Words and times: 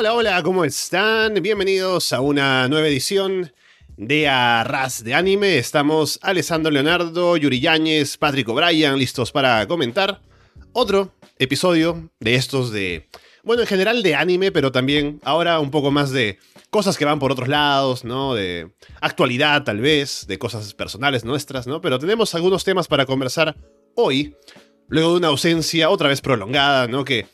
Hola, 0.00 0.14
hola, 0.14 0.42
¿cómo 0.42 0.64
están? 0.64 1.34
Bienvenidos 1.42 2.14
a 2.14 2.22
una 2.22 2.66
nueva 2.68 2.88
edición 2.88 3.52
de 3.98 4.28
Arras 4.28 5.04
de 5.04 5.12
Anime. 5.12 5.58
Estamos 5.58 6.18
Alessandro 6.22 6.72
Leonardo, 6.72 7.36
Yuri 7.36 7.60
Yáñez, 7.60 8.16
Patrick 8.16 8.48
O'Brien, 8.48 8.96
listos 8.96 9.30
para 9.30 9.68
comentar 9.68 10.22
otro 10.72 11.12
episodio 11.38 12.08
de 12.18 12.34
estos 12.34 12.72
de, 12.72 13.10
bueno, 13.44 13.60
en 13.60 13.68
general 13.68 14.02
de 14.02 14.14
anime, 14.14 14.50
pero 14.50 14.72
también 14.72 15.20
ahora 15.22 15.60
un 15.60 15.70
poco 15.70 15.90
más 15.90 16.10
de 16.12 16.38
cosas 16.70 16.96
que 16.96 17.04
van 17.04 17.18
por 17.18 17.32
otros 17.32 17.48
lados, 17.48 18.02
¿no? 18.02 18.32
De 18.32 18.70
actualidad 19.02 19.64
tal 19.64 19.80
vez, 19.80 20.24
de 20.26 20.38
cosas 20.38 20.72
personales 20.72 21.26
nuestras, 21.26 21.66
¿no? 21.66 21.82
Pero 21.82 21.98
tenemos 21.98 22.34
algunos 22.34 22.64
temas 22.64 22.88
para 22.88 23.04
conversar 23.04 23.54
hoy, 23.96 24.34
luego 24.88 25.10
de 25.10 25.16
una 25.18 25.28
ausencia 25.28 25.90
otra 25.90 26.08
vez 26.08 26.22
prolongada, 26.22 26.88
¿no? 26.88 27.04
Que 27.04 27.26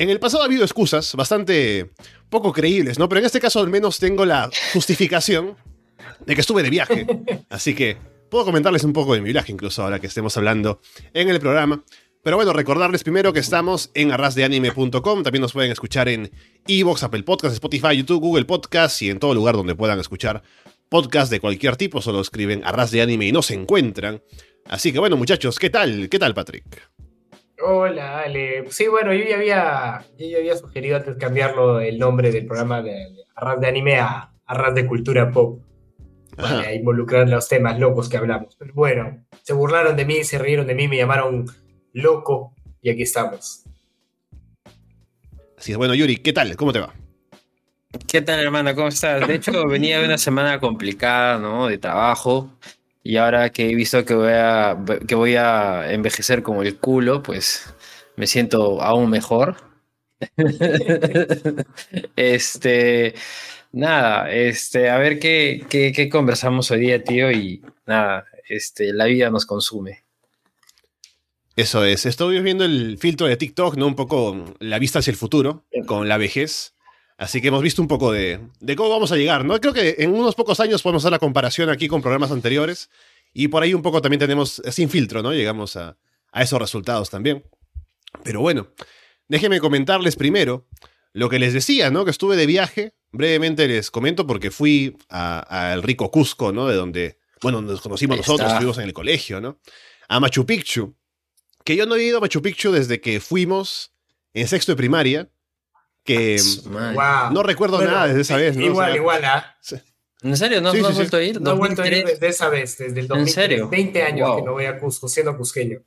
en 0.00 0.08
el 0.08 0.18
pasado 0.18 0.42
ha 0.42 0.46
habido 0.46 0.64
excusas 0.64 1.14
bastante 1.14 1.90
poco 2.30 2.54
creíbles, 2.54 2.98
¿no? 2.98 3.06
Pero 3.06 3.18
en 3.18 3.26
este 3.26 3.38
caso 3.38 3.60
al 3.60 3.68
menos 3.68 3.98
tengo 3.98 4.24
la 4.24 4.50
justificación 4.72 5.56
de 6.24 6.34
que 6.34 6.40
estuve 6.40 6.62
de 6.62 6.70
viaje. 6.70 7.06
Así 7.50 7.74
que 7.74 7.98
puedo 8.30 8.46
comentarles 8.46 8.82
un 8.84 8.94
poco 8.94 9.12
de 9.12 9.20
mi 9.20 9.30
viaje, 9.30 9.52
incluso 9.52 9.82
ahora 9.82 9.98
que 10.00 10.06
estemos 10.06 10.34
hablando 10.38 10.80
en 11.12 11.28
el 11.28 11.38
programa. 11.38 11.84
Pero 12.22 12.36
bueno, 12.36 12.54
recordarles 12.54 13.02
primero 13.02 13.34
que 13.34 13.40
estamos 13.40 13.90
en 13.92 14.10
arrasdeanime.com. 14.10 15.22
También 15.22 15.42
nos 15.42 15.52
pueden 15.52 15.70
escuchar 15.70 16.08
en 16.08 16.30
Evox, 16.66 17.02
Apple 17.02 17.22
Podcasts, 17.22 17.56
Spotify, 17.56 17.94
YouTube, 17.94 18.20
Google 18.20 18.46
Podcasts 18.46 19.02
y 19.02 19.10
en 19.10 19.18
todo 19.18 19.34
lugar 19.34 19.54
donde 19.54 19.74
puedan 19.74 20.00
escuchar 20.00 20.42
podcasts 20.88 21.28
de 21.28 21.40
cualquier 21.40 21.76
tipo. 21.76 22.00
Solo 22.00 22.22
escriben 22.22 22.62
Arras 22.64 22.90
de 22.90 23.02
Anime 23.02 23.26
y 23.26 23.32
no 23.32 23.42
se 23.42 23.52
encuentran. 23.52 24.22
Así 24.64 24.94
que 24.94 24.98
bueno, 24.98 25.18
muchachos, 25.18 25.58
¿qué 25.58 25.68
tal? 25.68 26.08
¿Qué 26.08 26.18
tal, 26.18 26.32
Patrick? 26.32 26.90
Hola, 27.62 28.20
Ale. 28.20 28.64
Sí, 28.70 28.88
bueno, 28.88 29.12
yo 29.12 29.24
ya 29.24 29.36
había, 29.36 30.04
yo 30.18 30.26
ya 30.28 30.38
había 30.38 30.56
sugerido 30.56 30.96
antes 30.96 31.16
cambiarlo 31.16 31.80
el 31.80 31.98
nombre 31.98 32.30
del 32.32 32.46
programa 32.46 32.82
de, 32.82 33.06
Arras 33.34 33.60
de 33.60 33.66
Anime 33.66 33.98
a 33.98 34.32
Arras 34.46 34.74
de 34.74 34.86
Cultura 34.86 35.30
Pop. 35.30 35.62
Para 36.36 36.72
involucrar 36.72 37.28
los 37.28 37.48
temas 37.48 37.78
locos 37.78 38.08
que 38.08 38.16
hablamos. 38.16 38.56
Pero 38.56 38.72
bueno, 38.72 39.26
se 39.42 39.52
burlaron 39.52 39.94
de 39.96 40.06
mí, 40.06 40.24
se 40.24 40.38
rieron 40.38 40.66
de 40.66 40.74
mí, 40.74 40.88
me 40.88 40.96
llamaron 40.96 41.44
loco 41.92 42.54
y 42.80 42.88
aquí 42.88 43.02
estamos. 43.02 43.64
Así 45.58 45.72
es, 45.72 45.76
bueno, 45.76 45.94
Yuri, 45.94 46.16
¿qué 46.16 46.32
tal? 46.32 46.56
¿Cómo 46.56 46.72
te 46.72 46.80
va? 46.80 46.94
¿Qué 48.06 48.22
tal, 48.22 48.40
hermano? 48.40 48.74
¿Cómo 48.74 48.88
estás? 48.88 49.26
De 49.26 49.34
hecho, 49.34 49.66
venía 49.66 49.98
de 49.98 50.06
una 50.06 50.16
semana 50.16 50.60
complicada, 50.60 51.38
¿no? 51.38 51.66
De 51.66 51.76
trabajo. 51.76 52.50
Y 53.02 53.16
ahora 53.16 53.50
que 53.50 53.70
he 53.70 53.74
visto 53.74 54.04
que 54.04 54.14
voy 54.14 54.32
a, 54.32 54.76
que 55.06 55.14
voy 55.14 55.36
a 55.36 55.92
envejecer 55.92 56.42
como 56.42 56.62
el 56.62 56.76
culo, 56.78 57.22
pues 57.22 57.72
me 58.16 58.26
siento 58.26 58.82
aún 58.82 59.10
mejor. 59.10 59.56
este, 62.16 63.14
nada, 63.72 64.30
este, 64.30 64.90
a 64.90 64.98
ver 64.98 65.18
qué, 65.18 65.64
qué, 65.70 65.92
qué 65.92 66.08
conversamos 66.10 66.70
hoy 66.70 66.80
día, 66.80 67.02
tío. 67.02 67.30
Y 67.30 67.62
nada, 67.86 68.26
este, 68.48 68.92
la 68.92 69.06
vida 69.06 69.30
nos 69.30 69.46
consume. 69.46 70.04
Eso 71.56 71.84
es. 71.84 72.06
Estoy 72.06 72.40
viendo 72.40 72.64
el 72.64 72.98
filtro 72.98 73.26
de 73.26 73.36
TikTok, 73.36 73.76
¿no? 73.76 73.86
Un 73.86 73.94
poco 73.94 74.54
la 74.60 74.78
vista 74.78 75.00
hacia 75.00 75.10
el 75.10 75.16
futuro, 75.16 75.64
con 75.86 76.08
la 76.08 76.16
vejez. 76.16 76.74
Así 77.20 77.42
que 77.42 77.48
hemos 77.48 77.62
visto 77.62 77.82
un 77.82 77.88
poco 77.88 78.10
de, 78.12 78.40
cómo 78.76 78.88
vamos 78.88 79.12
a 79.12 79.16
llegar, 79.16 79.44
¿no? 79.44 79.60
Creo 79.60 79.74
que 79.74 79.96
en 79.98 80.14
unos 80.14 80.34
pocos 80.34 80.58
años 80.58 80.82
podemos 80.82 81.02
hacer 81.04 81.12
la 81.12 81.18
comparación 81.18 81.68
aquí 81.68 81.86
con 81.86 82.00
programas 82.00 82.30
anteriores. 82.30 82.88
Y 83.32 83.48
por 83.48 83.62
ahí 83.62 83.74
un 83.74 83.82
poco 83.82 84.00
también 84.00 84.18
tenemos, 84.18 84.62
sin 84.70 84.88
filtro, 84.88 85.22
¿no? 85.22 85.32
Llegamos 85.32 85.76
a, 85.76 85.96
esos 86.34 86.58
resultados 86.58 87.10
también. 87.10 87.44
Pero 88.24 88.40
bueno, 88.40 88.68
déjenme 89.28 89.60
comentarles 89.60 90.16
primero 90.16 90.66
lo 91.12 91.28
que 91.28 91.38
les 91.38 91.52
decía, 91.52 91.90
¿no? 91.90 92.06
Que 92.06 92.10
estuve 92.10 92.36
de 92.36 92.46
viaje. 92.46 92.94
Brevemente 93.12 93.68
les 93.68 93.90
comento 93.90 94.26
porque 94.26 94.50
fui 94.50 94.96
al 95.10 95.82
rico 95.82 96.10
Cusco, 96.10 96.52
¿no? 96.52 96.66
De 96.68 96.74
donde, 96.74 97.18
bueno, 97.42 97.60
nos 97.60 97.82
conocimos 97.82 98.16
nosotros, 98.16 98.50
estuvimos 98.50 98.78
en 98.78 98.84
el 98.84 98.92
colegio, 98.94 99.40
¿no? 99.40 99.58
A 100.08 100.20
Machu 100.20 100.46
Picchu 100.46 100.96
que 101.64 101.76
yo 101.76 101.86
no 101.86 101.94
he 101.94 102.02
ido 102.02 102.18
a 102.18 102.20
Machu 102.20 102.42
Picchu 102.42 102.72
desde 102.72 103.00
que 103.00 103.20
fuimos 103.20 103.92
en 104.34 104.48
sexto 104.48 104.72
de 104.72 104.76
primaria, 104.76 105.30
que 106.04 106.36
no 107.32 107.42
recuerdo 107.42 107.82
nada 107.82 108.06
desde 108.06 108.20
esa 108.22 108.36
vez. 108.36 108.56
¿no? 108.56 108.64
Igual, 108.64 108.96
igual, 108.96 109.24
¿ah? 109.24 109.56
¿En 110.22 110.36
serio? 110.36 110.60
¿No, 110.60 110.70
has 110.70 110.94
vuelto 110.94 111.16
a 111.16 111.22
ir? 111.22 111.40
No 111.40 111.52
he 111.52 111.54
vuelto 111.54 111.82
a 111.82 111.88
ir 111.88 112.04
desde 112.04 112.28
esa 112.28 112.48
vez, 112.48 112.76
desde 112.76 113.00
el 113.00 113.08
2000, 113.08 113.26
¿En 113.26 113.32
serio? 113.32 113.68
20 113.68 114.02
años 114.02 114.36
que 114.36 114.42
no 114.42 114.52
voy 114.52 114.66
a 114.66 114.78
Cusco, 114.78 115.08
siendo 115.08 115.36
cusqueño. 115.36 115.80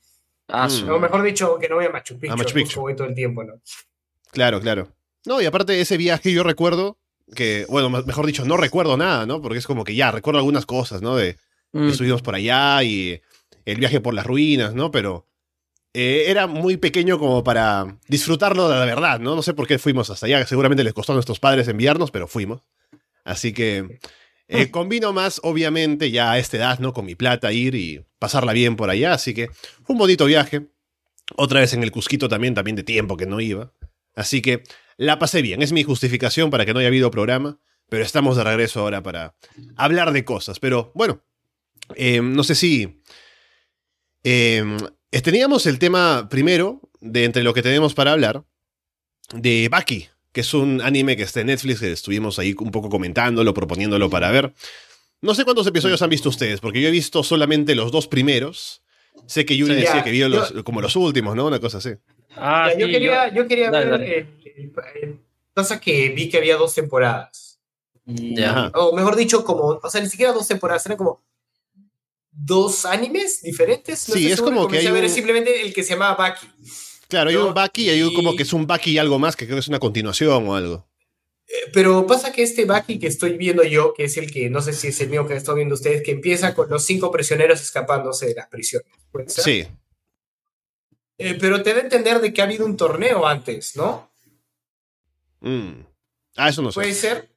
Ah, 0.47 0.67
o 0.89 0.99
mejor 0.99 1.23
dicho, 1.23 1.57
que 1.59 1.69
no 1.69 1.75
voy 1.75 1.85
a 1.85 1.89
Machu 1.89 2.19
Picchu. 2.19 2.33
A 2.33 2.35
Machu 2.35 2.53
Picchu. 2.53 2.81
voy 2.81 2.95
todo 2.95 3.07
el 3.07 3.15
tiempo, 3.15 3.43
¿no? 3.43 3.61
Claro, 4.31 4.59
claro. 4.59 4.89
No, 5.25 5.41
y 5.41 5.45
aparte 5.45 5.73
de 5.73 5.81
ese 5.81 5.97
viaje 5.97 6.33
yo 6.33 6.43
recuerdo 6.43 6.97
que, 7.35 7.65
bueno, 7.69 7.89
mejor 7.89 8.25
dicho, 8.25 8.43
no 8.43 8.57
recuerdo 8.57 8.97
nada, 8.97 9.25
¿no? 9.25 9.41
Porque 9.41 9.59
es 9.59 9.67
como 9.67 9.83
que 9.83 9.95
ya, 9.95 10.11
recuerdo 10.11 10.39
algunas 10.39 10.65
cosas, 10.65 11.01
¿no? 11.01 11.15
De 11.15 11.35
que 11.71 11.79
mm. 11.79 11.89
estuvimos 11.89 12.21
por 12.21 12.35
allá 12.35 12.83
y 12.83 13.21
el 13.65 13.77
viaje 13.77 14.01
por 14.01 14.13
las 14.13 14.25
ruinas, 14.25 14.73
¿no? 14.73 14.91
Pero 14.91 15.27
eh, 15.93 16.25
era 16.27 16.47
muy 16.47 16.77
pequeño 16.77 17.19
como 17.19 17.43
para 17.43 17.99
disfrutarlo 18.07 18.67
de 18.67 18.79
la 18.79 18.85
verdad, 18.85 19.19
¿no? 19.19 19.35
No 19.35 19.43
sé 19.43 19.53
por 19.53 19.67
qué 19.67 19.77
fuimos 19.77 20.09
hasta 20.09 20.25
allá. 20.25 20.45
Seguramente 20.47 20.83
les 20.83 20.93
costó 20.93 21.11
a 21.11 21.15
nuestros 21.15 21.39
padres 21.39 21.67
enviarnos, 21.67 22.09
pero 22.09 22.27
fuimos. 22.27 22.61
Así 23.23 23.53
que 23.53 23.99
eh, 24.47 24.71
combino 24.71 25.13
más, 25.13 25.39
obviamente, 25.43 26.11
ya 26.11 26.31
a 26.31 26.39
esta 26.39 26.57
edad, 26.57 26.79
¿no? 26.79 26.93
Con 26.93 27.05
mi 27.05 27.15
plata, 27.15 27.51
ir 27.51 27.75
y 27.75 28.03
pasarla 28.19 28.53
bien 28.53 28.75
por 28.75 28.89
allá. 28.89 29.13
Así 29.13 29.33
que 29.33 29.49
fue 29.83 29.93
un 29.93 29.99
bonito 29.99 30.25
viaje. 30.25 30.67
Otra 31.35 31.61
vez 31.61 31.73
en 31.73 31.83
el 31.83 31.91
Cusquito 31.91 32.27
también, 32.27 32.53
también 32.53 32.75
de 32.75 32.83
tiempo 32.83 33.15
que 33.15 33.25
no 33.25 33.39
iba. 33.39 33.71
Así 34.15 34.41
que 34.41 34.63
la 34.97 35.19
pasé 35.19 35.41
bien. 35.41 35.61
Es 35.61 35.71
mi 35.71 35.83
justificación 35.83 36.49
para 36.49 36.65
que 36.65 36.73
no 36.73 36.79
haya 36.79 36.87
habido 36.87 37.11
programa. 37.11 37.59
Pero 37.89 38.03
estamos 38.03 38.35
de 38.35 38.43
regreso 38.43 38.79
ahora 38.79 39.03
para 39.03 39.35
hablar 39.75 40.11
de 40.11 40.25
cosas. 40.25 40.59
Pero 40.59 40.91
bueno, 40.95 41.21
eh, 41.95 42.21
no 42.21 42.43
sé 42.43 42.55
si 42.55 43.01
Teníamos 45.21 45.67
el 45.67 45.77
tema 45.77 46.27
primero, 46.29 46.81
de 46.99 47.25
entre 47.25 47.43
lo 47.43 47.53
que 47.53 47.61
tenemos 47.61 47.93
para 47.93 48.13
hablar, 48.13 48.43
de 49.33 49.69
Baki, 49.69 50.07
que 50.31 50.41
es 50.41 50.53
un 50.53 50.81
anime 50.81 51.15
que 51.15 51.23
está 51.23 51.41
en 51.41 51.47
Netflix, 51.47 51.79
que 51.79 51.91
estuvimos 51.91 52.39
ahí 52.39 52.55
un 52.59 52.71
poco 52.71 52.89
comentándolo, 52.89 53.53
proponiéndolo 53.53 54.09
para 54.09 54.31
ver. 54.31 54.53
No 55.21 55.35
sé 55.35 55.45
cuántos 55.45 55.67
episodios 55.67 56.01
han 56.01 56.09
visto 56.09 56.29
ustedes, 56.29 56.59
porque 56.59 56.81
yo 56.81 56.89
he 56.89 56.91
visto 56.91 57.23
solamente 57.23 57.75
los 57.75 57.91
dos 57.91 58.07
primeros. 58.07 58.81
Sé 59.27 59.45
que 59.45 59.55
Yuri 59.55 59.75
decía 59.75 60.03
que 60.03 60.11
vio 60.11 60.27
los, 60.27 60.51
como 60.63 60.81
los 60.81 60.95
últimos, 60.95 61.35
¿no? 61.35 61.45
Una 61.45 61.59
cosa 61.59 61.77
así. 61.77 61.91
Ah, 62.35 62.71
yo, 62.77 62.87
quería, 62.87 63.33
yo, 63.33 63.47
quería, 63.47 63.69
ver. 63.69 64.27
pasa 65.53 65.79
que 65.79 66.09
vi 66.09 66.27
que 66.29 66.37
había 66.37 66.57
dos 66.57 66.73
temporadas. 66.73 67.59
O 68.73 68.95
mejor 68.95 69.15
dicho, 69.15 69.45
como. 69.45 69.79
O 69.81 69.89
sea, 69.89 70.01
ni 70.01 70.09
siquiera 70.09 70.33
dos 70.33 70.47
temporadas, 70.47 70.85
eran 70.87 70.97
como 70.97 71.21
dos 72.33 72.85
animes 72.85 73.41
diferentes. 73.41 73.99
sí, 73.99 74.31
es 74.31 74.41
como 74.41 74.67
que 74.67 74.79
hay 74.79 74.87
un... 74.87 75.09
simplemente 75.09 75.61
el 75.61 75.73
que 75.73 75.83
se 75.83 75.91
llama 75.91 76.15
Baki. 76.15 76.47
Claro, 77.07 77.29
hay 77.29 77.35
un 77.35 77.53
Baki 77.53 77.83
y 77.83 77.89
hay 77.89 78.13
como 78.13 78.35
que 78.35 78.43
es 78.43 78.53
un 78.53 78.65
Baki 78.65 78.91
y 78.91 78.97
algo 78.97 79.19
más 79.19 79.35
que 79.35 79.45
creo 79.45 79.57
que 79.57 79.61
es 79.61 79.67
una 79.67 79.79
continuación 79.79 80.47
o 80.47 80.55
algo. 80.55 80.87
Eh, 81.47 81.69
pero 81.71 82.07
pasa 82.07 82.31
que 82.31 82.41
este 82.41 82.65
Baki 82.65 82.99
que 82.99 83.07
estoy 83.07 83.37
viendo 83.37 83.63
yo, 83.63 83.93
que 83.93 84.05
es 84.05 84.17
el 84.17 84.31
que 84.31 84.49
no 84.49 84.61
sé 84.61 84.73
si 84.73 84.87
es 84.87 84.99
el 85.01 85.09
mío 85.09 85.27
que 85.27 85.35
están 85.35 85.55
viendo 85.55 85.75
ustedes, 85.75 86.01
que 86.01 86.11
empieza 86.11 86.55
con 86.55 86.69
los 86.69 86.83
cinco 86.83 87.11
prisioneros 87.11 87.61
escapándose 87.61 88.27
de 88.27 88.35
las 88.35 88.47
prisiones. 88.47 88.89
Sí. 89.27 89.67
Eh, 91.17 91.37
pero 91.39 91.61
te 91.61 91.73
da 91.73 91.79
a 91.79 91.83
entender 91.83 92.19
de 92.19 92.33
que 92.33 92.41
ha 92.41 92.45
habido 92.45 92.65
un 92.65 92.75
torneo 92.75 93.27
antes, 93.27 93.75
¿no? 93.75 94.09
Mm. 95.41 95.85
Ah, 96.35 96.49
eso 96.49 96.61
no 96.61 96.71
sé. 96.71 96.75
¿Puede 96.75 96.93
ser? 96.93 97.29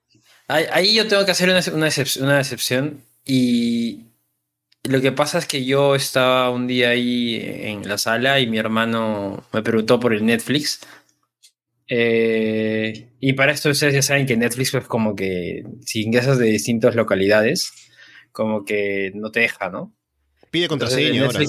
Ahí, 0.49 0.95
yo 0.95 1.09
tengo 1.09 1.25
que 1.25 1.33
hacer 1.33 1.51
una, 1.51 1.61
una, 1.73 1.91
una 2.21 2.41
excepción 2.41 3.03
y 3.25 4.05
lo 4.89 5.01
que 5.01 5.13
pasa 5.13 5.39
es 5.39 5.47
que 5.47 5.65
yo 5.65 5.95
estaba 5.95 6.51
un 6.51 6.67
día 6.67 6.91
ahí 6.91 7.41
en 7.43 7.89
la 7.89 7.99
sala 7.99 8.41
y 8.41 8.47
mi 8.47 8.59
hermano 8.59 9.45
me 9.53 9.63
preguntó 9.63 10.01
por 10.01 10.13
el 10.13 10.25
Netflix. 10.25 10.81
Eh, 11.89 13.11
y 13.21 13.33
para 13.35 13.53
esto 13.53 13.71
ustedes 13.71 13.95
ya 13.95 14.03
saben 14.03 14.27
que 14.27 14.37
Netflix 14.37 14.75
es 14.75 14.85
como 14.85 15.15
que 15.15 15.63
si 15.85 16.03
ingresas 16.03 16.39
de 16.39 16.47
distintas 16.47 16.95
localidades, 16.95 17.73
como 18.33 18.65
que 18.65 19.13
no 19.15 19.31
te 19.31 19.41
deja, 19.41 19.71
¿no? 19.71 19.95
Pide 20.51 20.69
contraseña 20.69 21.27
ahora. 21.27 21.41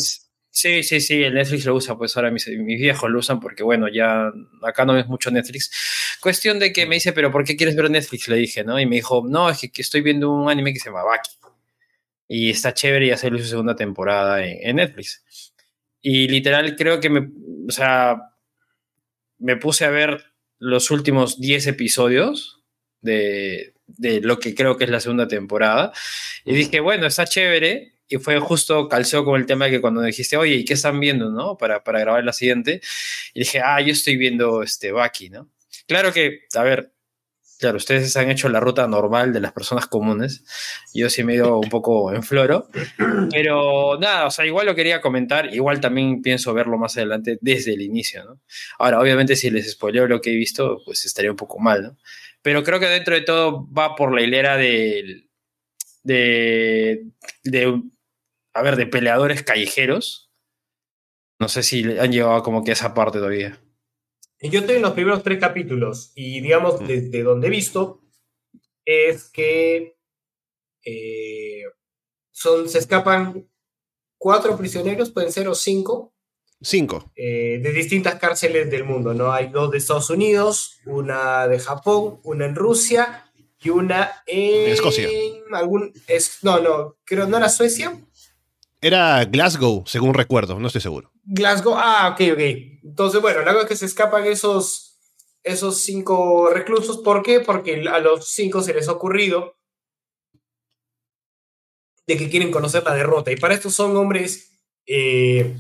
Sí, 0.49 0.81
sí, 0.81 1.01
sí, 1.01 1.21
el 1.21 1.35
Netflix 1.35 1.65
lo 1.65 1.75
usa, 1.75 1.95
pues 1.95 2.17
ahora 2.17 2.31
mis, 2.31 2.47
mis, 2.47 2.79
viejos 2.79 3.11
lo 3.11 3.19
usan 3.19 3.39
porque, 3.39 3.61
bueno, 3.61 3.87
ya 3.93 4.31
acá 4.63 4.85
no 4.85 4.97
es 4.97 5.05
mucho 5.05 5.29
Netflix. 5.29 5.69
Cuestión 6.19 6.57
de 6.57 6.73
que 6.73 6.87
me 6.87 6.95
dice, 6.95 7.13
pero 7.13 7.31
¿por 7.31 7.43
qué 7.43 7.55
quieres 7.55 7.75
ver 7.75 7.91
Netflix? 7.91 8.27
Le 8.27 8.37
dije, 8.37 8.63
¿no? 8.63 8.79
Y 8.79 8.87
me 8.87 8.95
dijo, 8.95 9.23
no, 9.27 9.51
es 9.51 9.59
que, 9.59 9.71
que 9.71 9.83
estoy 9.83 10.01
viendo 10.01 10.31
un 10.31 10.49
anime 10.49 10.73
que 10.73 10.79
se 10.79 10.89
llama 10.89 11.03
Baki. 11.03 11.29
Y 12.27 12.49
está 12.49 12.73
chévere 12.73 13.07
y 13.07 13.11
hacer 13.11 13.37
su 13.37 13.45
segunda 13.45 13.75
temporada 13.75 14.45
en, 14.45 14.75
Netflix. 14.77 15.23
Y 16.01 16.27
literal 16.27 16.75
creo 16.75 16.99
que 16.99 17.09
me, 17.09 17.29
o 17.67 17.71
sea, 17.71 18.17
me 19.39 19.55
puse 19.57 19.85
a 19.85 19.89
ver 19.89 20.33
los 20.59 20.91
últimos 20.91 21.39
10 21.39 21.67
episodios 21.67 22.63
de, 23.01 23.73
de, 23.87 24.21
lo 24.21 24.39
que 24.39 24.55
creo 24.55 24.77
que 24.77 24.85
es 24.85 24.89
la 24.89 24.99
segunda 24.99 25.27
temporada. 25.27 25.93
Y 26.45 26.53
dije, 26.53 26.79
bueno, 26.79 27.07
está 27.07 27.25
chévere. 27.25 27.93
Y 28.09 28.17
fue 28.17 28.39
justo 28.39 28.87
calzó 28.87 29.25
con 29.25 29.39
el 29.39 29.45
tema 29.45 29.69
que 29.69 29.81
cuando 29.81 30.01
dijiste, 30.01 30.37
oye, 30.37 30.55
¿y 30.55 30.65
qué 30.65 30.73
están 30.73 30.99
viendo, 30.99 31.29
no? 31.29 31.57
Para, 31.57 31.83
para 31.83 31.99
grabar 31.99 32.23
la 32.23 32.31
siguiente. 32.31 32.79
Y 33.33 33.41
dije, 33.41 33.59
ah, 33.63 33.81
yo 33.81 33.91
estoy 33.91 34.15
viendo 34.15 34.63
este 34.63 34.93
Baki, 34.93 35.29
¿no? 35.29 35.49
Claro 35.87 36.13
que, 36.13 36.41
a 36.53 36.63
ver, 36.63 36.93
claro, 37.59 37.77
ustedes 37.77 38.15
han 38.17 38.29
hecho 38.29 38.49
la 38.49 38.59
ruta 38.59 38.87
normal 38.87 39.33
de 39.33 39.39
las 39.39 39.51
personas 39.51 39.87
comunes. 39.87 40.43
Yo 40.93 41.09
sí 41.09 41.23
me 41.23 41.33
he 41.33 41.35
ido 41.37 41.59
un 41.59 41.69
poco 41.69 42.13
en 42.13 42.23
floro. 42.23 42.67
Pero 43.31 43.97
nada, 43.99 44.25
o 44.25 44.31
sea, 44.31 44.45
igual 44.45 44.65
lo 44.65 44.75
quería 44.75 45.01
comentar. 45.01 45.53
Igual 45.53 45.79
también 45.79 46.21
pienso 46.21 46.53
verlo 46.53 46.77
más 46.77 46.97
adelante 46.97 47.37
desde 47.41 47.73
el 47.73 47.81
inicio, 47.81 48.23
¿no? 48.23 48.41
Ahora, 48.79 48.99
obviamente, 48.99 49.35
si 49.35 49.49
les 49.49 49.71
spoileo 49.71 50.07
lo 50.07 50.21
que 50.21 50.31
he 50.31 50.35
visto, 50.35 50.81
pues 50.85 51.05
estaría 51.05 51.31
un 51.31 51.37
poco 51.37 51.59
mal, 51.59 51.83
¿no? 51.83 51.97
Pero 52.41 52.63
creo 52.63 52.79
que 52.79 52.87
dentro 52.87 53.15
de 53.15 53.21
todo 53.21 53.67
va 53.73 53.95
por 53.95 54.13
la 54.13 54.21
hilera 54.21 54.57
de, 54.57 55.27
de, 56.03 57.07
de 57.43 57.81
a 58.53 58.61
ver, 58.61 58.75
de 58.75 58.87
peleadores 58.87 59.43
callejeros. 59.43 60.31
No 61.39 61.49
sé 61.49 61.61
si 61.63 61.83
han 61.99 62.11
llegado 62.11 62.41
como 62.43 62.63
que 62.63 62.71
a 62.71 62.73
esa 62.73 62.93
parte 62.93 63.17
todavía. 63.17 63.59
Yo 64.39 64.59
estoy 64.59 64.75
en 64.75 64.83
los 64.83 64.93
primeros 64.93 65.23
tres 65.23 65.39
capítulos 65.39 66.11
y 66.15 66.41
digamos 66.41 66.85
desde 66.87 67.23
donde 67.23 67.47
he 67.47 67.49
visto 67.49 68.01
es 68.85 69.29
que 69.29 69.97
eh, 70.85 71.63
son, 72.31 72.69
se 72.69 72.79
escapan 72.79 73.49
cuatro 74.17 74.55
prisioneros, 74.57 75.11
pueden 75.11 75.31
ser 75.31 75.47
o 75.47 75.55
cinco. 75.55 76.13
Cinco. 76.61 77.11
Eh, 77.15 77.59
de 77.61 77.71
distintas 77.71 78.15
cárceles 78.15 78.69
del 78.71 78.83
mundo, 78.83 79.13
¿no? 79.13 79.31
Hay 79.31 79.49
dos 79.49 79.71
de 79.71 79.79
Estados 79.79 80.09
Unidos, 80.09 80.79
una 80.85 81.47
de 81.47 81.59
Japón, 81.59 82.19
una 82.23 82.45
en 82.45 82.55
Rusia 82.55 83.31
y 83.59 83.69
una 83.69 84.23
en... 84.25 84.71
Escocia. 84.71 85.09
Algún, 85.51 85.93
es, 86.07 86.39
no, 86.43 86.59
no, 86.59 86.97
creo, 87.03 87.27
¿no 87.27 87.37
era 87.37 87.49
Suecia? 87.49 87.99
Era 88.81 89.25
Glasgow, 89.25 89.83
según 89.87 90.13
recuerdo, 90.13 90.59
no 90.59 90.67
estoy 90.67 90.81
seguro. 90.81 91.11
Glasgow, 91.23 91.75
ah, 91.75 92.09
ok, 92.13 92.33
ok. 92.33 92.39
Entonces, 92.83 93.21
bueno, 93.21 93.41
luego 93.41 93.61
es 93.61 93.67
que 93.67 93.75
se 93.75 93.85
escapan 93.85 94.25
esos, 94.25 94.99
esos 95.43 95.77
cinco 95.79 96.49
reclusos. 96.51 96.99
¿Por 96.99 97.23
qué? 97.23 97.39
Porque 97.39 97.87
a 97.89 97.99
los 97.99 98.27
cinco 98.29 98.61
se 98.61 98.73
les 98.73 98.87
ha 98.87 98.93
ocurrido 98.93 99.55
de 102.05 102.17
que 102.17 102.29
quieren 102.29 102.51
conocer 102.51 102.83
la 102.83 102.93
derrota. 102.93 103.31
Y 103.31 103.35
para 103.35 103.55
esto 103.55 103.69
son 103.69 103.97
hombres 103.97 104.51
eh, 104.85 105.57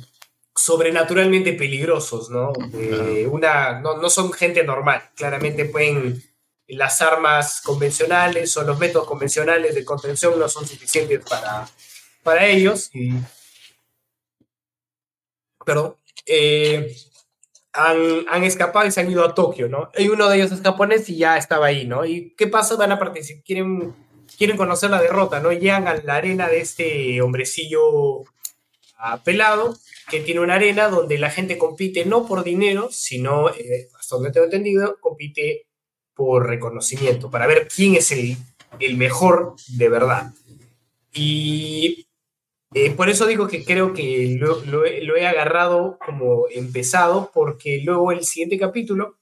sobrenaturalmente 0.55 1.53
peligrosos, 1.53 2.29
¿no? 2.29 2.53
Eh, 2.73 3.27
una, 3.29 3.79
no, 3.81 3.97
no 3.97 4.09
son 4.09 4.31
gente 4.31 4.63
normal. 4.63 5.09
Claramente 5.15 5.65
pueden 5.65 6.23
las 6.67 7.01
armas 7.01 7.61
convencionales 7.61 8.55
o 8.57 8.63
los 8.63 8.77
métodos 8.77 9.07
convencionales 9.07 9.73
de 9.73 9.85
contención 9.85 10.37
no 10.37 10.47
son 10.49 10.67
suficientes 10.67 11.23
para, 11.27 11.67
para 12.27 12.45
ellos. 12.45 12.89
Y, 12.93 13.13
perdón. 15.65 15.95
Eh, 16.25 16.93
han, 17.71 18.25
han, 18.27 18.43
escapado 18.43 18.85
y 18.85 18.91
se 18.91 18.99
han 18.99 19.09
ido 19.09 19.23
a 19.23 19.33
Tokio, 19.33 19.69
¿no? 19.69 19.89
Y 19.97 20.09
uno 20.09 20.27
de 20.27 20.35
ellos 20.35 20.51
es 20.51 20.61
japonés 20.61 21.07
y 21.09 21.15
ya 21.15 21.37
estaba 21.37 21.67
ahí, 21.67 21.87
¿no? 21.87 22.05
¿Y 22.05 22.33
qué 22.35 22.47
pasa? 22.47 22.75
Van 22.75 22.91
a 22.91 22.99
participar, 22.99 23.43
quieren, 23.45 23.95
quieren 24.37 24.57
conocer 24.57 24.89
la 24.89 25.01
derrota, 25.01 25.39
¿no? 25.39 25.53
Llegan 25.53 25.87
a 25.87 25.95
la 25.95 26.15
arena 26.15 26.49
de 26.49 26.59
este 26.59 27.21
hombrecillo 27.21 28.25
pelado, 29.23 29.77
que 30.09 30.19
tiene 30.19 30.41
una 30.41 30.55
arena 30.55 30.89
donde 30.89 31.17
la 31.17 31.29
gente 31.29 31.57
compite 31.57 32.03
no 32.03 32.25
por 32.25 32.43
dinero, 32.43 32.89
sino, 32.91 33.51
eh, 33.51 33.87
hasta 33.97 34.17
donde 34.17 34.31
tengo 34.31 34.47
entendido, 34.47 34.97
compite 34.99 35.67
por 36.13 36.45
reconocimiento, 36.45 37.31
para 37.31 37.47
ver 37.47 37.69
quién 37.73 37.95
es 37.95 38.11
el, 38.11 38.35
el 38.79 38.97
mejor 38.97 39.55
de 39.69 39.87
verdad. 39.87 40.33
Y 41.13 42.06
eh, 42.85 42.91
por 42.91 43.09
eso 43.09 43.25
digo 43.25 43.47
que 43.47 43.63
creo 43.63 43.93
que 43.93 44.35
lo, 44.39 44.63
lo, 44.65 44.83
lo, 44.85 45.15
he 45.15 45.25
agarrado 45.25 45.97
como 46.05 46.45
empezado, 46.49 47.31
porque 47.33 47.81
luego 47.83 48.11
el 48.11 48.23
siguiente 48.23 48.59
capítulo 48.59 49.17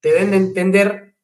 te 0.00 0.12
den 0.12 0.32
a 0.32 0.36
entender 0.36 1.14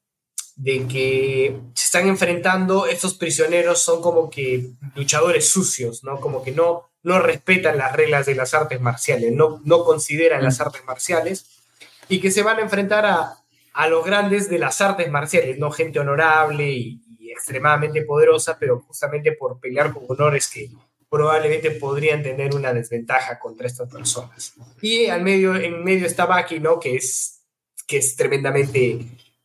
de 0.57 0.87
que 0.87 1.59
se 1.75 1.85
están 1.85 2.09
enfrentando, 2.09 2.87
estos 2.87 3.15
prisioneros 3.15 3.83
son 3.83 4.01
como 4.01 4.31
que 4.31 4.71
luchadores 4.95 5.49
sucios, 5.49 6.05
¿no? 6.05 6.21
Como 6.21 6.43
que 6.43 6.53
no, 6.53 6.91
no 7.03 7.19
respetan 7.19 7.79
las 7.79 7.95
reglas 7.95 8.27
de 8.27 8.35
las 8.35 8.55
artes 8.55 8.81
marciales, 8.81 9.33
no, 9.33 9.61
no 9.65 9.85
consideran 9.85 10.43
las 10.43 10.61
artes 10.61 10.85
marciales, 10.85 11.65
y 12.09 12.21
que 12.21 12.31
se 12.31 12.43
van 12.43 12.59
a 12.59 12.63
enfrentar 12.63 13.05
a, 13.05 13.39
a 13.75 13.89
los 13.89 14.05
grandes 14.05 14.49
de 14.49 14.59
las 14.59 14.81
artes 14.81 15.11
marciales, 15.11 15.59
no 15.59 15.71
gente 15.71 15.99
honorable 15.99 16.71
y, 16.71 17.03
y 17.19 17.31
extremadamente 17.31 18.03
poderosa, 18.03 18.57
pero 18.59 18.81
justamente 18.81 19.33
por 19.33 19.61
pelear 19.61 19.93
con 19.93 20.05
honores 20.09 20.49
que 20.49 20.71
probablemente 21.17 21.71
podrían 21.71 22.23
tener 22.23 22.55
una 22.55 22.75
desventaja 22.75 23.39
contra 23.39 23.67
estas 23.67 23.91
personas. 23.91 24.53
Y 24.83 25.07
al 25.07 25.23
medio, 25.23 25.57
en 25.57 25.83
medio 25.83 26.07
está 26.07 26.27
Baki, 26.27 26.61
¿no? 26.61 26.79
Que 26.79 26.97
es, 26.97 27.43
que 27.87 27.97
es 27.97 28.17
tremendamente 28.17 28.99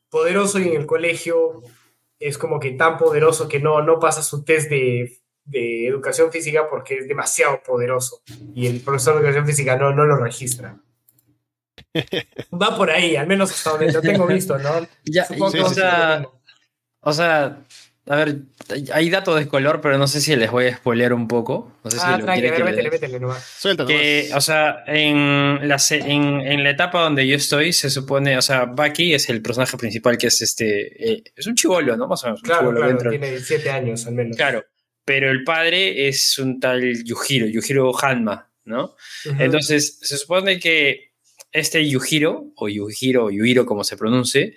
poderoso 0.09 0.59
y 0.59 0.67
en 0.67 0.81
el 0.81 0.85
colegio 0.85 1.63
es 2.19 2.37
como 2.37 2.59
que 2.59 2.71
tan 2.71 2.97
poderoso 2.97 3.47
que 3.47 3.61
no, 3.61 3.81
no 3.81 3.99
pasa 3.99 4.21
su 4.21 4.43
test 4.43 4.69
de, 4.69 5.17
de 5.45 5.87
educación 5.87 6.29
física 6.29 6.69
porque 6.69 6.97
es 6.97 7.07
demasiado 7.07 7.63
poderoso 7.63 8.21
y 8.53 8.67
el 8.67 8.81
profesor 8.81 9.15
de 9.15 9.21
educación 9.21 9.45
física 9.45 9.77
no, 9.77 9.93
no 9.93 10.05
lo 10.05 10.17
registra. 10.17 10.77
Va 12.61 12.75
por 12.75 12.91
ahí, 12.91 13.15
al 13.15 13.27
menos 13.27 13.49
hasta 13.51 13.69
donde 13.71 13.93
lo 13.93 14.01
tengo 14.01 14.27
visto, 14.27 14.57
¿no? 14.57 14.85
Ya, 15.05 15.25
Supongo 15.25 15.51
sí, 15.51 15.59
o, 15.59 15.69
sea, 15.69 16.27
o 16.99 17.13
sea, 17.13 17.63
a 18.11 18.15
ver, 18.17 18.41
hay 18.91 19.09
datos 19.09 19.39
de 19.39 19.47
color, 19.47 19.79
pero 19.79 19.97
no 19.97 20.05
sé 20.05 20.19
si 20.19 20.35
les 20.35 20.51
voy 20.51 20.65
a 20.65 20.75
spoilear 20.75 21.13
un 21.13 21.29
poco. 21.29 21.71
No 21.81 21.89
sé 21.89 21.97
ah, 22.01 22.17
si 22.17 22.23
tranqui, 22.23 22.41
métele, 22.41 22.63
métele, 22.65 22.89
métele 22.89 23.19
nomás. 23.21 23.41
Suelta 23.41 23.83
nomás. 23.83 23.97
Que, 23.97 24.31
o 24.35 24.41
sea, 24.41 24.83
en 24.85 25.65
la, 25.65 25.77
en, 25.91 26.41
en, 26.41 26.61
la 26.61 26.71
etapa 26.71 27.03
donde 27.03 27.25
yo 27.25 27.37
estoy, 27.37 27.71
se 27.71 27.89
supone, 27.89 28.37
o 28.37 28.41
sea, 28.41 28.65
Baki 28.65 29.13
es 29.13 29.29
el 29.29 29.41
personaje 29.41 29.77
principal 29.77 30.17
que 30.17 30.27
es 30.27 30.41
este. 30.41 31.13
Eh, 31.13 31.23
es 31.33 31.47
un 31.47 31.55
chivolo, 31.55 31.95
¿no? 31.95 32.09
Más 32.09 32.21
o 32.25 32.27
menos. 32.27 32.41
Claro, 32.41 32.71
un 32.71 32.75
claro 32.75 33.09
tiene 33.11 33.29
17 33.29 33.71
años 33.71 34.05
al 34.05 34.13
menos. 34.13 34.35
Claro, 34.35 34.65
pero 35.05 35.31
el 35.31 35.45
padre 35.45 36.09
es 36.09 36.37
un 36.37 36.59
tal 36.59 37.05
Yujiro, 37.05 37.47
Yujiro 37.47 37.93
Hanma, 37.97 38.51
¿no? 38.65 38.93
Uh 39.23 39.29
-huh. 39.29 39.35
Entonces, 39.39 39.99
se 40.01 40.17
supone 40.17 40.59
que 40.59 41.13
este 41.53 41.87
Yujiro, 41.87 42.51
o 42.57 42.67
Yujiro, 42.67 43.27
o 43.27 43.31
Yuhiro, 43.31 43.65
como 43.65 43.85
se 43.85 43.95
pronuncie, 43.95 44.53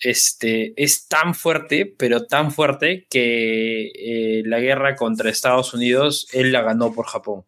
este, 0.00 0.72
es 0.82 1.08
tan 1.08 1.34
fuerte, 1.34 1.86
pero 1.86 2.26
tan 2.26 2.50
fuerte 2.52 3.06
que 3.10 3.90
eh, 3.94 4.42
la 4.46 4.58
guerra 4.60 4.96
contra 4.96 5.30
Estados 5.30 5.74
Unidos, 5.74 6.28
él 6.32 6.52
la 6.52 6.62
ganó 6.62 6.92
por 6.92 7.06
Japón. 7.06 7.44